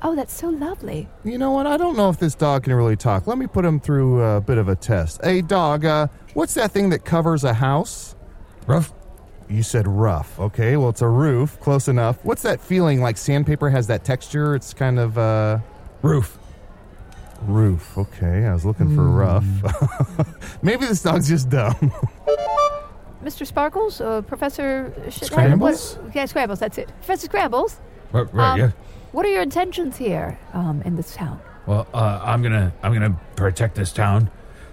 Oh, 0.00 0.14
that's 0.14 0.32
so 0.32 0.48
lovely. 0.48 1.08
You 1.24 1.38
know 1.38 1.50
what? 1.50 1.66
I 1.66 1.76
don't 1.76 1.96
know 1.96 2.08
if 2.08 2.18
this 2.18 2.34
dog 2.36 2.64
can 2.64 2.72
really 2.74 2.94
talk. 2.96 3.26
Let 3.26 3.36
me 3.36 3.46
put 3.48 3.64
him 3.64 3.80
through 3.80 4.22
a 4.22 4.40
bit 4.40 4.56
of 4.58 4.68
a 4.68 4.76
test. 4.76 5.20
Hey, 5.24 5.40
dog, 5.42 5.84
uh, 5.84 6.06
what's 6.34 6.54
that 6.54 6.70
thing 6.70 6.90
that 6.90 7.04
covers 7.04 7.42
a 7.42 7.52
house? 7.52 8.14
Rough. 8.66 8.92
You 9.48 9.62
said 9.62 9.88
rough. 9.88 10.38
Okay, 10.38 10.76
well, 10.76 10.90
it's 10.90 11.00
a 11.02 11.08
roof. 11.08 11.58
Close 11.60 11.88
enough. 11.88 12.22
What's 12.22 12.42
that 12.42 12.60
feeling 12.60 13.00
like 13.00 13.16
sandpaper 13.16 13.70
has 13.70 13.86
that 13.86 14.04
texture? 14.04 14.54
It's 14.54 14.74
kind 14.74 14.98
of, 14.98 15.16
uh. 15.16 15.58
Roof. 16.02 16.38
Roof. 17.42 17.96
Okay, 17.96 18.44
I 18.44 18.52
was 18.52 18.64
looking 18.66 18.94
for 18.94 19.04
rough. 19.04 19.44
Maybe 20.62 20.84
this 20.86 21.02
dog's 21.02 21.28
just 21.28 21.48
dumb. 21.48 21.92
Mr. 23.24 23.46
Sparkles, 23.46 24.00
uh, 24.00 24.22
Professor 24.22 24.92
Sh- 25.08 25.22
Scrambles? 25.22 25.96
What, 25.96 26.14
yeah, 26.14 26.26
Scrambles. 26.26 26.58
That's 26.58 26.78
it. 26.78 26.88
Professor 26.88 27.26
Scrambles. 27.26 27.80
Right, 28.12 28.32
right, 28.34 28.52
um, 28.52 28.58
yeah. 28.58 28.70
What 29.12 29.24
are 29.24 29.30
your 29.30 29.42
intentions 29.42 29.96
here 29.96 30.38
um, 30.52 30.82
in 30.82 30.96
this 30.96 31.14
town? 31.14 31.40
Well, 31.66 31.86
uh, 31.92 32.20
I'm 32.22 32.42
gonna 32.42 32.72
I'm 32.82 32.92
gonna 32.92 33.18
protect 33.36 33.74
this 33.74 33.92
town, 33.92 34.30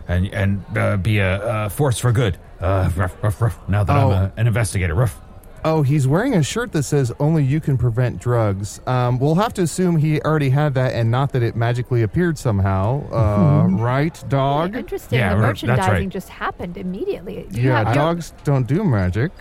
and 0.08 0.28
and 0.34 0.64
uh, 0.78 0.98
be 0.98 1.18
a, 1.20 1.66
a 1.66 1.70
force 1.70 2.00
for 2.00 2.12
good. 2.12 2.38
Uh, 2.60 2.90
rough, 2.96 3.22
rough, 3.24 3.42
rough. 3.42 3.70
Now 3.70 3.84
that 3.84 3.96
I'm 3.96 4.08
Oh. 4.08 4.12
a, 4.12 4.32
an 4.38 4.48
investigator, 4.48 4.96
rough. 4.96 5.20
Oh, 5.64 5.82
he's 5.82 6.08
wearing 6.08 6.36
a 6.36 6.44
shirt 6.44 6.72
that 6.74 6.84
says 6.84 7.12
"Only 7.20 7.44
you 7.44 7.60
can 7.60 7.76
prevent 7.78 8.20
drugs." 8.20 8.80
Um, 8.86 9.18
we'll 9.18 9.34
have 9.36 9.52
to 9.56 9.64
assume 9.64 9.98
he 9.98 10.22
already 10.22 10.52
had 10.52 10.76
that, 10.76 10.94
and 10.94 11.10
not 11.10 11.32
that 11.34 11.42
it 11.42 11.56
magically 11.56 12.04
appeared 12.04 12.38
somehow. 12.38 13.02
Uh, 13.12 13.68
right, 13.72 14.24
dog? 14.30 14.76
Interesting. 14.76 15.18
Yeah, 15.18 15.30
the 15.34 15.36
right, 15.38 15.48
that's 15.48 15.64
merchandising 15.64 15.94
right. 16.06 16.10
just 16.10 16.30
happened 16.30 16.78
immediately. 16.78 17.48
You 17.52 17.70
Yeah, 17.70 17.84
have, 17.84 17.96
dogs 17.96 18.34
don't 18.44 18.68
do 18.68 18.84
magic. 18.84 19.32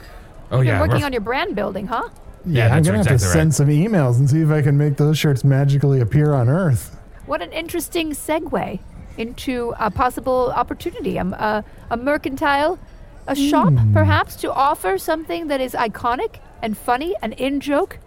Oh 0.51 0.57
You're 0.57 0.65
yeah, 0.75 0.81
working 0.81 0.95
rough. 0.95 1.05
on 1.05 1.13
your 1.13 1.21
brand 1.21 1.55
building, 1.55 1.87
huh? 1.87 2.09
Yeah, 2.47 2.67
I'm 2.67 2.71
that's 2.83 2.87
gonna 2.87 2.99
have 2.99 3.07
to 3.09 3.15
exactly 3.15 3.41
send 3.41 3.55
some 3.55 3.69
emails 3.69 4.19
and 4.19 4.29
see 4.29 4.41
if 4.41 4.51
I 4.51 4.63
can 4.63 4.79
make 4.79 4.97
those 4.97 5.19
shirts 5.19 5.45
magically 5.45 6.01
appear 6.01 6.33
on 6.33 6.49
Earth. 6.49 6.99
What 7.27 7.43
an 7.43 7.53
interesting 7.53 8.13
segue 8.13 8.79
into 9.19 9.75
a 9.79 9.91
possible 9.91 10.53
opportunity. 10.57 11.19
Um, 11.19 11.33
a, 11.35 11.65
a 11.91 11.97
mercantile, 11.97 12.79
a 13.27 13.35
shop, 13.35 13.73
perhaps, 13.93 14.37
to 14.37 14.53
offer 14.53 14.99
something 14.99 15.49
that 15.49 15.61
is 15.61 15.73
iconic 15.73 16.37
and 16.63 16.77
funny 16.77 17.15
and 17.23 17.33
in 17.35 17.61
joke, 17.61 17.99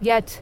yet 0.00 0.40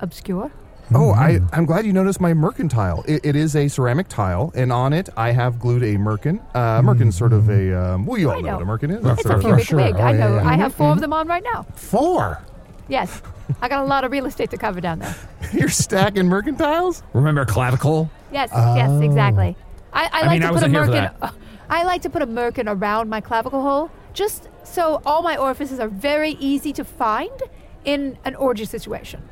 obscure. 0.00 0.50
Oh, 0.94 1.10
I, 1.12 1.40
I'm 1.52 1.64
glad 1.64 1.86
you 1.86 1.92
noticed 1.94 2.20
my 2.20 2.34
mercantile. 2.34 3.02
It, 3.08 3.24
it 3.24 3.34
is 3.36 3.56
a 3.56 3.68
ceramic 3.68 4.08
tile, 4.08 4.52
and 4.54 4.70
on 4.72 4.92
it 4.92 5.08
I 5.16 5.30
have 5.30 5.58
glued 5.58 5.82
a 5.82 5.96
merkin. 5.96 6.38
Uh, 6.54 6.82
merkin's 6.82 7.16
sort 7.16 7.32
of 7.32 7.48
a, 7.48 7.72
um, 7.94 8.04
well, 8.04 8.18
you 8.18 8.30
all 8.30 8.38
I 8.38 8.40
know. 8.42 8.58
know. 8.58 8.64
what 8.66 8.82
a 8.82 8.86
merkin 8.86 8.90
is. 8.98 9.06
It's 9.06 9.20
a 9.20 9.22
Sort 9.22 9.34
of- 9.36 9.40
cubic 9.44 9.66
sure. 9.66 9.78
wig. 9.78 9.94
Oh, 9.96 10.02
I 10.02 10.12
know. 10.12 10.34
yeah. 10.34 10.46
I 10.48 10.54
have 10.56 10.74
four 10.74 10.92
of 10.92 11.00
them 11.00 11.12
on 11.14 11.26
right 11.28 11.42
now. 11.54 11.62
Four. 11.76 12.42
Yes. 12.88 13.22
I 13.62 13.68
got 13.68 13.82
a 13.84 13.86
lot 13.86 14.04
of 14.04 14.12
real 14.12 14.26
estate 14.26 14.50
to 14.50 14.58
cover 14.58 14.80
down 14.82 14.98
there. 14.98 15.14
You're 15.52 15.68
stacking 15.70 16.24
mercantiles? 16.24 17.02
Remember 17.14 17.44
clavicle? 17.46 18.10
Yes, 18.32 18.50
yes, 18.52 18.90
Oh. 18.90 19.00
exactly. 19.00 19.56
I, 19.94 20.08
I, 20.12 20.20
like 20.26 20.30
mean, 20.30 20.40
to 20.42 20.46
I 20.46 20.50
put 20.50 20.62
a 20.64 20.68
wasn't 20.68 20.74
here 20.74 20.86
for 20.86 21.26
merkin. 21.26 21.34
I 21.72 21.84
like 21.84 22.02
to 22.02 22.10
put 22.10 22.20
a 22.20 22.26
merkin 22.26 22.64
around 22.68 23.08
my 23.08 23.22
clavicle 23.22 23.62
hole, 23.62 23.90
just 24.12 24.46
so 24.62 25.00
all 25.06 25.22
my 25.22 25.38
orifices 25.38 25.80
are 25.80 25.88
very 25.88 26.32
easy 26.32 26.70
to 26.74 26.84
find 26.84 27.30
in 27.86 28.18
an 28.26 28.34
orgy 28.34 28.66
situation. 28.66 29.22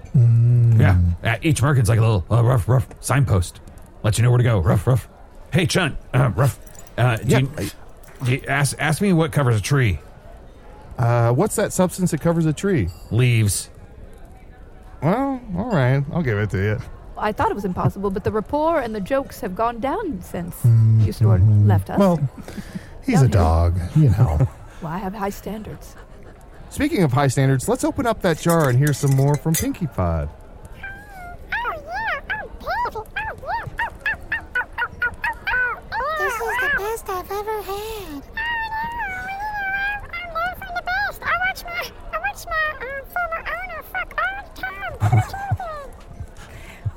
Yeah. 0.81 0.99
Uh, 1.23 1.37
each 1.43 1.61
merkin's 1.61 1.91
like 1.91 1.99
a 1.99 2.01
little 2.01 2.25
uh, 2.31 2.43
rough, 2.43 2.67
rough 2.67 2.89
signpost. 3.01 3.61
Let 4.03 4.17
you 4.17 4.25
know 4.25 4.31
where 4.31 4.39
to 4.39 4.45
go. 4.45 4.59
Rough, 4.59 4.87
rough. 4.87 5.07
Hey, 5.53 5.67
Chun, 5.67 5.99
Uh, 6.15 6.31
rough. 6.35 6.59
Uh, 6.97 7.17
do 7.17 7.25
Yeah. 7.27 7.39
you, 7.41 7.51
do 8.25 8.33
you- 8.33 8.43
ask 8.49 8.75
ask 8.79 9.03
me 9.03 9.13
what 9.13 9.33
covers 9.33 9.57
a 9.57 9.61
tree. 9.61 9.99
Uh, 10.99 11.33
what's 11.33 11.57
that 11.57 11.75
substance 11.75 12.11
that 12.13 12.23
covers 12.23 12.47
a 12.47 12.53
tree? 12.55 12.89
Leaves. 13.11 13.69
Well, 15.03 15.41
all 15.59 15.71
right. 15.71 16.03
I'll 16.13 16.23
give 16.23 16.39
it 16.39 16.49
to 16.51 16.59
you. 16.59 16.79
I 17.21 17.33
thought 17.33 17.51
it 17.51 17.55
was 17.55 17.65
impossible, 17.65 18.11
but 18.11 18.25
the 18.25 18.33
rapport 18.33 18.81
and 18.81 18.95
the 18.95 19.01
jokes 19.01 19.41
have 19.41 19.55
gone 19.55 19.79
down 19.81 20.23
since 20.23 20.57
mm, 20.63 21.05
Usidore 21.05 21.39
left 21.67 21.91
us. 21.91 21.99
Well, 21.99 22.19
he's 23.05 23.23
a 23.23 23.29
dog, 23.29 23.79
you 23.97 24.09
know. 24.11 24.49
Well, 24.83 24.91
I 24.91 24.97
have 24.97 25.13
high 25.13 25.29
standards. 25.29 25.95
Speaking 26.71 27.03
of 27.03 27.13
high 27.13 27.27
standards, 27.29 27.69
let's 27.69 27.85
open 27.85 28.07
up 28.07 28.23
that 28.23 28.39
jar 28.41 28.71
and 28.71 28.79
hear 28.79 28.95
some 28.95 29.15
more 29.15 29.35
from 29.35 29.53
Pinky 29.53 29.87
Pod. 29.87 30.31
Oh 30.33 31.83
yeah, 31.85 32.21
oh 32.33 32.49
baby, 32.65 32.97
oh 32.97 33.07
yeah. 33.13 33.67
This 36.19 36.33
is 36.33 36.41
the 36.41 36.71
best 36.79 37.11
I've 37.11 37.31
ever 37.31 37.61
had. 37.61 38.23
I'm 40.15 40.31
there 40.33 40.55
for 40.57 40.71
the 40.75 40.83
best. 40.87 41.21
I 41.23 41.37
watch 41.47 41.63
my, 41.65 41.91
I 42.11 42.19
watch 42.21 42.47
my 42.47 42.67
um, 42.81 43.05
former 43.13 43.43
owner 43.51 43.83
fuck 43.93 44.11
all 44.17 44.35
the 44.41 44.61
time. 44.63 44.93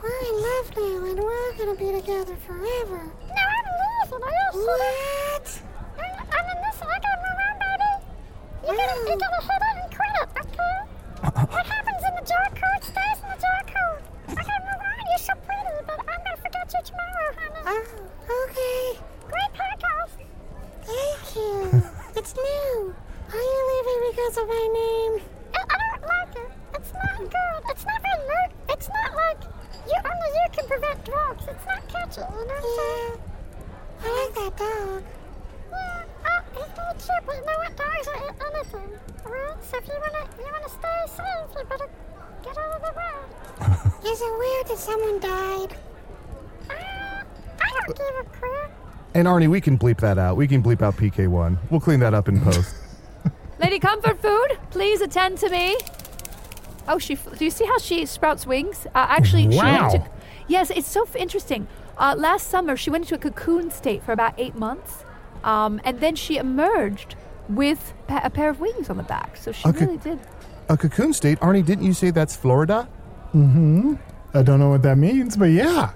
We're 0.02 0.34
love 0.40 0.68
now, 0.78 1.06
and 1.12 1.20
we're 1.20 1.53
gonna 1.66 1.78
be 1.80 1.92
together 1.98 2.36
forever. 2.46 3.00
No, 3.00 3.44
I'm 3.48 3.68
leaving. 3.80 4.24
Are 4.24 4.36
you 4.36 4.68
What? 4.68 5.62
I'm, 5.96 6.28
I'm 6.28 6.46
in 6.52 6.60
this. 6.60 6.82
I 6.84 7.00
got 7.00 7.18
my 7.24 7.32
own 7.40 7.56
baby. 7.64 7.92
You 8.68 8.74
gotta, 8.76 8.96
you 9.08 9.16
gotta 9.16 9.42
hit 9.48 9.62
it 9.64 9.76
and 9.80 9.90
quit 9.96 10.14
it, 10.20 10.28
okay? 10.44 10.76
What 11.24 11.66
happens 11.66 12.04
in 12.04 12.14
the 12.20 12.26
jar 12.28 12.48
code 12.52 12.84
stays 12.84 13.20
in 13.24 13.30
the 13.32 13.40
jar 13.40 13.62
code. 13.64 14.04
I 14.28 14.44
gotta 14.44 14.64
move 14.68 14.82
on. 14.84 15.08
You're 15.08 15.24
so 15.24 15.34
pretty, 15.40 15.76
but 15.88 16.00
I'm 16.04 16.20
gonna 16.20 16.42
forget 16.44 16.68
you 16.68 16.82
tomorrow, 16.84 17.32
honey. 17.40 17.64
Oh, 17.64 18.44
okay. 18.44 19.00
Great 19.32 19.52
podcast. 19.56 20.20
Thank 20.84 21.24
you. 21.40 21.80
it's 22.20 22.36
new. 22.36 22.96
Are 23.32 23.40
you 23.40 23.60
leaving 23.72 24.12
because 24.12 24.36
of 24.36 24.48
my 24.52 24.66
name? 24.68 25.14
I, 25.56 25.64
I 25.64 25.76
don't 25.80 26.04
like 26.12 26.36
it. 26.44 26.52
It's 26.76 26.92
not 26.92 27.20
good. 27.24 27.60
It's 27.72 27.86
not 27.88 28.02
very 28.04 28.20
murder. 28.28 28.56
It's 28.68 28.90
not 28.90 29.13
you 29.88 29.98
only 29.98 30.30
you 30.40 30.48
can 30.52 30.68
prevent 30.68 31.06
dogs. 31.06 31.44
It's 31.48 31.66
not 31.66 31.88
catchy, 31.88 32.22
you 32.22 32.46
know 32.48 32.54
what 32.54 33.20
I'm? 33.20 33.34
I 34.04 34.08
like 34.20 34.36
that 34.36 34.58
dog. 34.58 35.04
Yeah, 35.72 36.04
oh, 36.26 36.42
he's 36.54 36.72
really 36.78 36.98
cute, 37.00 37.24
but 37.26 37.36
you 37.36 37.46
know 37.46 37.58
what? 37.58 37.76
Dogs 37.78 38.08
will 38.08 38.20
eat 38.24 38.38
anything, 38.54 39.00
alright? 39.26 39.64
So 39.64 39.78
if 39.78 39.88
you 39.88 39.94
wanna, 40.00 40.24
you 40.38 40.50
wanna 40.52 40.70
stay 40.70 41.00
safe, 41.08 41.58
you 41.58 41.64
better 41.66 41.90
get 42.44 42.58
out 42.58 42.72
of 42.76 42.82
the 42.82 42.94
way. 43.00 44.10
Is 44.12 44.22
it 44.22 44.40
weird 44.40 44.68
that 44.68 44.78
someone 44.78 45.20
died? 45.20 45.78
Uh, 46.70 47.24
I 47.62 47.80
don't 47.80 47.98
give 47.98 48.16
a 48.20 48.24
crap. 48.32 48.72
And 49.16 49.28
Arnie, 49.28 49.48
we 49.48 49.62
can 49.62 49.78
bleep 49.78 50.00
that 50.02 50.18
out. 50.18 50.38
We 50.38 50.48
can 50.48 50.64
bleep 50.64 50.82
out 50.82 50.98
PK1. 50.98 51.58
We'll 51.70 51.80
clean 51.80 52.00
that 52.00 52.14
up 52.14 52.28
in 52.28 52.40
post. 52.42 52.76
Lady 53.60 53.80
Comfort 53.80 54.22
Food, 54.22 54.58
please 54.72 55.02
attend 55.02 55.38
to 55.40 55.50
me. 55.50 55.78
Oh, 56.88 56.98
she. 57.00 57.16
Do 57.16 57.44
you 57.46 57.52
see 57.52 57.66
how 57.66 57.78
she 57.78 58.06
sprouts 58.06 58.46
wings? 58.46 58.86
Uh, 58.96 59.06
actually, 59.10 59.44
she 59.52 59.58
went 59.58 59.92
to. 59.92 60.04
Yes, 60.48 60.70
it's 60.70 60.88
so 60.88 61.04
f- 61.04 61.16
interesting. 61.16 61.68
Uh, 61.98 62.16
last 62.18 62.48
summer, 62.48 62.76
she 62.76 62.90
went 62.90 63.04
into 63.06 63.16
a 63.16 63.18
cocoon 63.32 63.72
state 63.72 64.04
for 64.04 64.12
about 64.12 64.34
eight 64.38 64.56
months, 64.56 65.06
um, 65.44 65.80
and 65.86 66.00
then 66.02 66.16
she 66.16 66.38
emerged 66.38 67.16
with 67.48 67.94
pa- 68.08 68.22
a 68.24 68.30
pair 68.30 68.50
of 68.50 68.60
wings 68.60 68.90
on 68.90 68.98
the 68.98 69.04
back. 69.04 69.38
So 69.38 69.52
she 69.52 69.68
Okay. 69.70 69.86
really 69.86 69.98
did. 69.98 70.20
A 70.70 70.76
cocoon 70.78 71.14
state? 71.14 71.40
Arnie, 71.40 71.66
didn't 71.66 71.86
you 71.86 71.94
say 71.94 72.10
that's 72.12 72.36
Florida? 72.36 72.88
Mm-hmm. 73.34 73.94
I 74.34 74.42
don't 74.44 74.60
know 74.60 74.70
what 74.70 74.82
that 74.84 74.98
means, 74.98 75.38
but 75.38 75.46
yeah. 75.52 75.92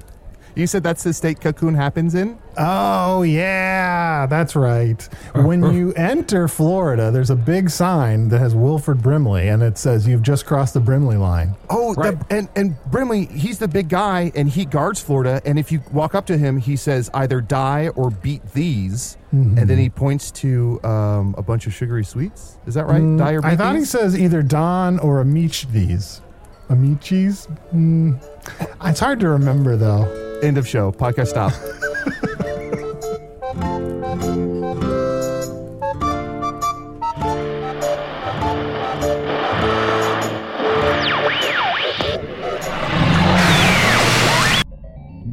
You 0.58 0.66
said 0.66 0.82
that's 0.82 1.04
the 1.04 1.14
state 1.14 1.40
cocoon 1.40 1.76
happens 1.76 2.16
in? 2.16 2.40
Oh, 2.58 3.22
yeah, 3.22 4.26
that's 4.26 4.56
right. 4.56 5.00
When 5.36 5.72
you 5.72 5.94
enter 5.94 6.48
Florida, 6.48 7.12
there's 7.12 7.30
a 7.30 7.36
big 7.36 7.70
sign 7.70 8.30
that 8.30 8.40
has 8.40 8.56
Wilford 8.56 9.04
Brimley, 9.04 9.50
and 9.50 9.62
it 9.62 9.78
says 9.78 10.08
you've 10.08 10.24
just 10.24 10.48
crossed 10.48 10.74
the 10.74 10.80
Brimley 10.80 11.16
line. 11.16 11.56
Oh, 11.70 11.94
the, 11.94 12.20
and 12.32 12.50
and 12.56 12.76
Brimley, 12.90 13.26
he's 13.26 13.60
the 13.60 13.68
big 13.68 13.88
guy, 13.88 14.32
and 14.34 14.50
he 14.50 14.66
guards 14.66 15.00
Florida. 15.00 15.44
And 15.46 15.60
if 15.60 15.72
you 15.72 15.80
walk 15.92 16.16
up 16.16 16.26
to 16.26 16.38
him, 16.40 16.58
he 16.58 16.76
says 16.76 17.12
either 17.14 17.40
die 17.40 17.90
or 17.90 18.10
beat 18.10 18.44
these, 18.54 19.16
and 19.32 19.56
then 19.58 19.78
he 19.78 19.92
points 19.92 20.32
to 20.32 20.84
um, 20.84 21.36
a 21.38 21.44
bunch 21.44 21.68
of 21.68 21.74
sugary 21.76 22.04
sweets. 22.04 22.58
Is 22.66 22.74
that 22.74 22.88
right? 22.88 23.02
Mm, 23.02 23.20
die 23.20 23.34
or 23.34 23.42
beat 23.44 23.48
I 23.50 23.56
thought 23.56 23.74
he 23.76 23.82
these? 23.82 23.92
says 23.92 24.18
either 24.20 24.42
Don 24.42 24.98
or 25.00 25.22
Amici 25.22 25.68
these. 25.72 26.22
Amicis? 26.70 27.48
Mm, 27.72 28.20
it's 28.86 29.00
hard 29.00 29.20
to 29.20 29.30
remember, 29.30 29.78
though. 29.78 30.27
End 30.44 30.58
of 30.58 30.68
show. 30.68 30.92
Podcast 30.92 31.28
stop. 31.28 31.54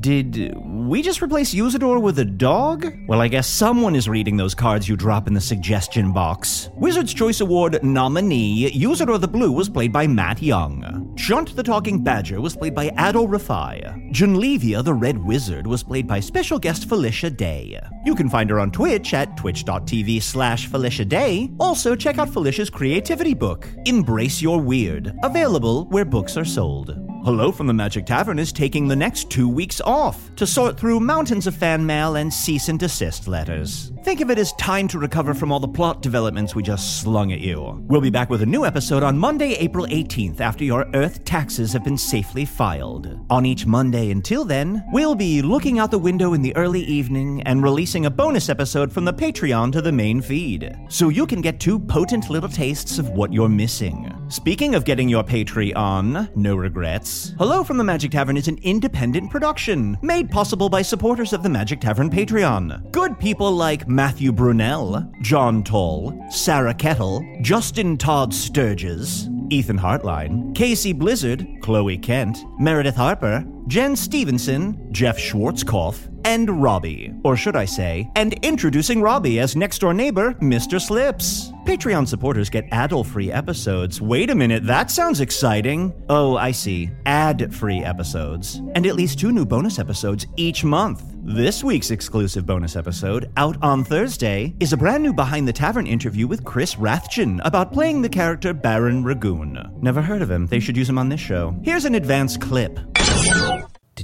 Did 0.05 0.55
we 0.63 1.01
just 1.01 1.23
replace 1.23 1.55
Usidore 1.55 1.99
with 1.99 2.19
a 2.19 2.27
dog? 2.27 2.95
Well, 3.09 3.23
I 3.23 3.29
guess 3.29 3.49
someone 3.49 3.97
is 3.97 4.07
reading 4.07 4.37
those 4.37 4.55
cards 4.55 4.87
you 4.87 4.97
drop 4.97 5.27
in 5.27 5.33
the 5.33 5.41
suggestion 5.41 6.13
box. 6.13 6.69
Wizard's 6.75 7.15
Choice 7.15 7.41
Award 7.41 7.83
nominee 7.83 8.71
Usador 8.73 9.19
the 9.19 9.27
Blue 9.27 9.51
was 9.51 9.71
played 9.71 9.95
by 9.95 10.07
Matt 10.07 10.43
Young. 10.43 11.15
Chunt 11.17 11.57
the 11.57 11.63
Talking 11.63 12.05
Badger 12.05 12.43
was 12.43 12.55
played 12.55 12.75
by 12.75 12.91
Adal 12.91 13.27
Rifai. 13.27 14.13
Jyn'Leeviyah 14.13 14.85
the 14.85 14.93
Red 14.93 15.17
Wizard 15.17 15.67
was 15.67 15.83
played 15.83 16.07
by 16.07 16.21
special 16.21 16.59
guest 16.59 16.87
Felicia 16.87 17.31
Day. 17.31 17.81
You 18.05 18.15
can 18.15 18.29
find 18.29 18.51
her 18.51 18.61
on 18.61 18.73
Twitch 18.73 19.15
at 19.15 19.39
twitch.tv 19.39 20.23
slash 20.23 20.67
Felicia 20.67 21.07
Day. 21.07 21.51
Also, 21.59 21.97
check 21.97 22.19
out 22.19 22.29
Felicia's 22.29 22.69
creativity 22.69 23.33
book, 23.33 23.67
Embrace 23.87 24.43
Your 24.43 24.61
Weird, 24.61 25.15
available 25.23 25.87
where 25.87 26.05
books 26.05 26.37
are 26.37 26.45
sold. 26.45 26.95
Hello 27.25 27.51
from 27.51 27.67
the 27.67 27.73
Magic 27.73 28.05
Tavern 28.05 28.39
is 28.39 28.53
taking 28.53 28.87
the 28.87 28.95
next 28.95 29.31
two 29.31 29.49
weeks 29.49 29.81
off 29.81 30.35
to 30.37 30.47
sort 30.47 30.79
through 30.79 31.01
mountains 31.01 31.47
of 31.47 31.55
fan 31.55 31.87
mail 31.87 32.17
and 32.17 32.31
cease 32.31 32.69
and 32.69 32.79
desist 32.79 33.27
letters. 33.27 33.93
Think 34.05 34.21
of 34.21 34.31
it 34.31 34.39
as 34.39 34.53
time 34.53 34.87
to 34.89 34.99
recover 34.99 35.33
from 35.33 35.51
all 35.51 35.59
the 35.59 35.67
plot 35.67 36.03
developments 36.03 36.55
we 36.55 36.63
just 36.63 37.01
slung 37.01 37.33
at 37.33 37.41
you. 37.41 37.83
We'll 37.89 38.03
be 38.03 38.11
back 38.11 38.29
with 38.29 38.43
a 38.43 38.47
new 38.47 38.67
episode 38.67 39.03
on 39.03 39.17
Monday, 39.17 39.55
April 39.55 39.87
18th, 39.87 40.41
after 40.41 40.65
your 40.65 40.87
Earth 40.93 41.25
taxes 41.25 41.73
have 41.73 41.83
been 41.83 41.97
safely 41.97 42.45
filed. 42.45 43.19
On 43.31 43.47
each 43.47 43.65
Monday 43.65 44.11
until 44.11 44.45
then, 44.45 44.85
we'll 44.93 45.15
be 45.15 45.41
looking 45.41 45.79
out 45.79 45.91
the 45.91 45.97
window 45.97 46.35
in 46.35 46.43
the 46.43 46.55
early 46.57 46.83
evening 46.83 47.41
and 47.47 47.63
releasing 47.63 48.05
a 48.05 48.11
bonus 48.11 48.51
episode 48.51 48.93
from 48.93 49.07
the 49.07 49.15
Patreon 49.15 49.73
to 49.73 49.81
the 49.81 49.91
main 49.91 50.21
feed, 50.21 50.77
so 50.91 51.09
you 51.09 51.27
can 51.27 51.41
get 51.41 51.59
two 51.59 51.79
potent 51.79 52.29
little 52.29 52.51
tastes 52.51 52.99
of 52.99 53.09
what 53.09 53.33
you're 53.33 53.49
missing. 53.49 54.15
Speaking 54.29 54.75
of 54.75 54.85
getting 54.85 55.09
your 55.09 55.25
Patreon, 55.25 56.29
no 56.37 56.55
regrets. 56.57 57.14
Hello 57.39 57.63
from 57.63 57.77
the 57.77 57.85
Magic 57.85 58.11
Tavern 58.11 58.37
is 58.37 58.49
an 58.49 58.59
independent 58.63 59.31
production 59.31 59.97
made 60.03 60.31
possible 60.31 60.69
by 60.69 60.83
supporters 60.83 61.33
of 61.33 61.43
the 61.43 61.49
Magic 61.49 61.81
Tavern 61.81 62.11
Patreon. 62.11 62.91
Good 62.93 63.19
people 63.19 63.53
like 63.53 63.89
Matthew 63.89 64.33
Brunel, 64.33 65.13
John 65.21 65.63
Toll, 65.63 66.19
Sarah 66.31 66.75
Kettle, 66.75 67.25
Justin 67.41 67.97
Todd 67.97 68.35
Sturges, 68.35 69.29
Ethan 69.51 69.79
Hartline, 69.79 70.55
Casey 70.55 70.93
Blizzard, 70.93 71.47
Chloe 71.63 71.99
Kent, 71.99 72.39
Meredith 72.59 72.97
Harper, 72.97 73.45
Jen 73.67 73.97
Stevenson, 73.97 74.93
Jeff 74.93 75.19
Schwartzkopf, 75.19 76.11
and 76.27 76.63
Robbie. 76.63 77.13
Or 77.25 77.37
should 77.37 77.57
I 77.57 77.65
say, 77.65 78.11
and 78.17 78.35
introducing 78.45 79.01
Robbie 79.01 79.41
as 79.41 79.57
next 79.57 79.79
door 79.79 79.95
neighbor, 79.95 80.35
Mr. 80.35 80.81
Slips. 80.81 81.51
Patreon 81.65 82.07
supporters 82.07 82.51
get 82.51 82.69
adult 82.73 83.07
free 83.07 83.33
episodes. 83.33 84.01
Wait 84.01 84.29
a 84.31 84.35
minute, 84.35 84.67
that 84.67 84.91
sounds 84.91 85.21
exciting. 85.21 85.95
Oh, 86.11 86.37
I 86.37 86.51
see. 86.51 86.91
Ad 87.07 87.55
free 87.55 87.83
episodes. 87.83 88.57
And 88.75 88.87
at 88.87 88.97
least 88.97 89.19
two 89.19 89.33
new 89.33 89.47
bonus 89.47 89.79
episodes 89.79 90.27
each 90.37 90.63
month. 90.63 91.03
This 91.23 91.65
week's 91.65 91.91
exclusive 91.91 92.45
bonus 92.45 92.77
episode, 92.77 93.31
out 93.39 93.57
on 93.63 93.83
Thursday, 93.83 94.55
is 94.61 94.75
a 94.75 94.77
brand 94.77 95.03
new 95.03 95.15
Behind 95.15 95.49
the 95.49 95.55
Tavern 95.55 95.87
interview 95.87 96.27
with 96.27 96.45
Chris 96.45 96.75
Rathjen 96.75 97.41
about 97.45 97.73
playing 97.73 98.03
the 98.03 98.11
character 98.11 98.53
Baron 98.53 99.03
Ragoon. 99.03 99.83
Never 99.83 100.03
heard 100.03 100.21
of 100.21 100.31
him. 100.31 100.47
They 100.47 100.61
should 100.61 100.77
use 100.77 100.89
him 100.89 100.99
on 100.99 101.09
this 101.09 101.21
show. 101.21 101.59
Here's 101.63 101.87
an 101.87 101.95
advance 101.95 102.37
clip. 102.37 102.79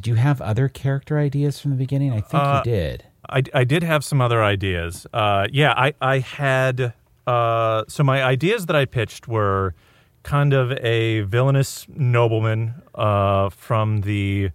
Did 0.01 0.07
you 0.07 0.15
have 0.15 0.41
other 0.41 0.67
character 0.71 1.19
ideas 1.19 1.61
from 1.61 1.73
the 1.73 1.77
beginning? 1.77 2.11
I 2.11 2.23
think 2.23 2.43
Uh, 2.43 2.63
you 2.65 2.73
did. 2.73 3.05
I, 3.29 3.43
I 3.53 3.65
did 3.65 3.83
have 3.83 4.03
some 4.03 4.23
other 4.23 4.43
ideas. 4.43 5.07
Uh, 5.13 5.47
yeah, 5.53 5.75
I, 5.77 5.93
I 6.01 6.21
had. 6.21 6.95
Uh, 7.27 7.85
so 7.87 8.03
my 8.03 8.23
ideas 8.25 8.65
that 8.65 8.75
I 8.75 8.87
pitched 8.87 9.29
were 9.29 9.75
kind 10.23 10.55
of 10.55 10.73
a 10.73 11.21
villainous 11.21 11.87
nobleman 11.95 12.77
uh, 12.95 13.51
from 13.51 14.01
the, 14.01 14.49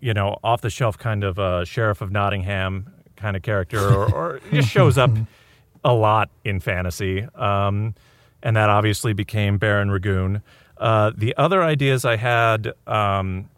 you 0.00 0.12
know, 0.12 0.38
off 0.42 0.60
the 0.60 0.70
shelf 0.70 0.98
kind 0.98 1.22
of 1.22 1.38
uh, 1.38 1.64
sheriff 1.64 2.00
of 2.00 2.10
Nottingham 2.10 2.92
kind 3.14 3.36
of 3.36 3.42
character, 3.42 3.78
or, 3.78 4.12
or 4.12 4.40
just 4.50 4.68
shows 4.70 4.98
up 4.98 5.12
a 5.84 5.94
lot 5.94 6.30
in 6.44 6.58
fantasy. 6.58 7.22
Um, 7.36 7.94
and 8.42 8.56
that 8.56 8.68
obviously 8.68 9.12
became 9.12 9.56
Baron 9.56 9.88
Ragoon. 9.90 10.42
Uh, 10.78 11.12
the 11.16 11.36
other 11.36 11.62
ideas 11.62 12.04
I 12.04 12.16
had. 12.16 12.72
Um, 12.88 13.48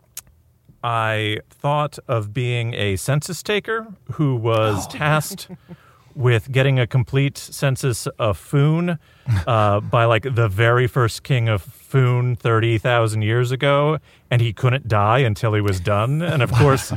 I 0.85 1.39
thought 1.51 1.99
of 2.09 2.33
being 2.35 2.75
a 2.75 2.97
census 2.97 3.43
taker 3.43 3.87
who 4.13 4.37
was 4.37 4.87
tasked 4.89 5.49
with 6.15 6.53
getting 6.53 6.79
a 6.79 6.87
complete 6.87 7.39
census 7.39 8.07
of 8.19 8.37
Foon 8.37 8.99
uh, 9.47 9.81
by 9.81 10.05
like 10.05 10.25
the 10.35 10.49
very 10.49 10.87
first 10.87 11.23
king 11.23 11.49
of 11.49 11.63
Foon 11.63 12.37
30,000 12.37 13.23
years 13.23 13.51
ago, 13.51 13.99
and 14.31 14.43
he 14.43 14.53
couldn't 14.53 14.89
die 14.89 15.19
until 15.21 15.55
he 15.55 15.61
was 15.61 15.79
done. 15.81 16.21
And 16.21 16.43
of 16.43 16.53
course, 16.53 16.93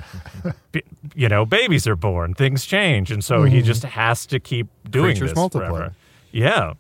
b- 0.72 0.84
you 1.14 1.30
know, 1.30 1.46
babies 1.46 1.86
are 1.88 1.96
born, 1.96 2.34
things 2.34 2.66
change, 2.66 3.12
and 3.12 3.24
so 3.24 3.44
he 3.44 3.62
Mhm. 3.62 3.66
just 3.66 3.84
has 3.84 4.26
to 4.28 4.40
keep 4.40 4.68
doing 4.90 5.12
Creatures 5.16 5.30
this 5.32 5.36
multiply. 5.36 5.68
forever. 5.70 5.94
Yeah. 6.32 6.74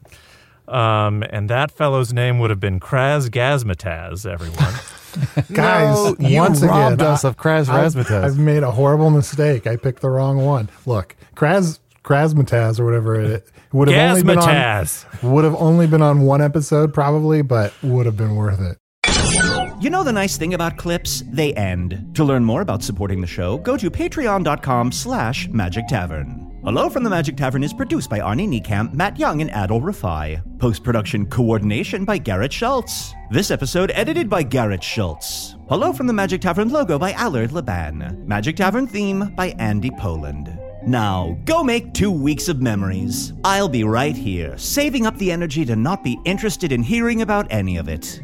Um, 0.68 1.24
and 1.30 1.50
that 1.50 1.72
fellow's 1.72 2.12
name 2.12 2.40
would 2.40 2.50
have 2.50 2.60
been 2.60 2.80
Kraz 2.80 3.30
Gazmataz, 3.30 4.26
everyone. 4.30 4.74
Guys, 5.54 5.96
No, 5.96 6.16
you 6.20 6.40
once 6.40 6.62
robbed 6.62 6.94
again, 7.02 7.08
us 7.08 7.24
of 7.24 7.38
Kraz 7.38 7.70
I've- 7.70 7.98
Razzmatazz. 8.00 8.24
I've 8.24 8.38
made 8.40 8.64
a 8.64 8.72
horrible 8.72 9.10
mistake. 9.10 9.68
I 9.68 9.76
picked 9.78 10.02
the 10.02 10.10
wrong 10.10 10.38
one. 10.46 10.70
Look, 10.86 11.16
Kraz 11.36 11.80
Krasmataz 12.04 12.80
or 12.80 12.86
whatever 12.86 13.20
it 13.20 13.50
would 13.74 13.88
have 13.88 14.10
only 14.12 14.24
been 14.24 14.38
on 14.38 14.88
would 15.24 15.44
have 15.44 15.56
only 15.56 15.88
been 15.88 16.02
on 16.04 16.22
one 16.22 16.42
episode 16.42 16.94
probably, 16.94 17.42
but 17.42 17.74
would 17.82 18.06
have 18.06 18.16
been 18.18 18.36
worth 18.36 18.62
it. 18.62 18.78
You 19.82 19.90
know 19.90 20.04
the 20.04 20.14
nice 20.14 20.38
thing 20.38 20.54
about 20.54 20.78
clips? 20.78 21.24
They 21.32 21.54
end. 21.56 22.12
To 22.16 22.24
learn 22.24 22.46
more 22.46 22.62
about 22.62 22.84
supporting 22.84 23.22
the 23.22 23.28
show, 23.28 23.58
go 23.58 23.76
to 23.78 23.90
patreon.com 23.92 24.92
slash 24.92 25.48
magic 25.50 25.88
tavern. 25.88 26.45
Hello 26.66 26.90
from 26.90 27.04
the 27.04 27.12
Magic 27.12 27.38
Tavern 27.38 27.64
is 27.64 27.76
produced 27.76 28.10
by 28.10 28.18
Arnie 28.18 28.50
Niekamp, 28.50 28.92
Matt 28.92 29.20
Young, 29.20 29.40
and 29.40 29.52
Adal 29.52 29.84
Rifai. 29.84 30.42
Post-production 30.58 31.28
coordination 31.28 32.06
by 32.06 32.18
Garrett 32.18 32.52
Schultz. 32.52 33.14
This 33.30 33.52
episode 33.52 33.92
edited 33.94 34.28
by 34.28 34.42
Garrett 34.42 34.84
Schultz. 34.84 35.58
Hello 35.70 35.94
from 35.94 36.08
the 36.08 36.14
Magic 36.14 36.42
Tavern 36.42 36.70
logo 36.70 36.98
by 36.98 37.12
Allard 37.12 37.52
Laban. 37.52 38.24
Magic 38.28 38.56
Tavern 38.56 38.88
theme 38.88 39.32
by 39.36 39.50
Andy 39.60 39.92
Poland. 39.92 40.58
Now, 40.88 41.38
go 41.46 41.64
make 41.64 41.94
two 41.94 42.10
weeks 42.10 42.50
of 42.50 42.60
memories. 42.64 43.34
I'll 43.44 43.70
be 43.70 43.84
right 43.84 44.18
here, 44.18 44.58
saving 44.58 45.06
up 45.06 45.20
the 45.20 45.32
energy 45.32 45.66
to 45.66 45.76
not 45.76 46.04
be 46.04 46.18
interested 46.26 46.72
in 46.72 46.82
hearing 46.82 47.22
about 47.22 47.46
any 47.52 47.78
of 47.78 47.88
it. 47.88 48.24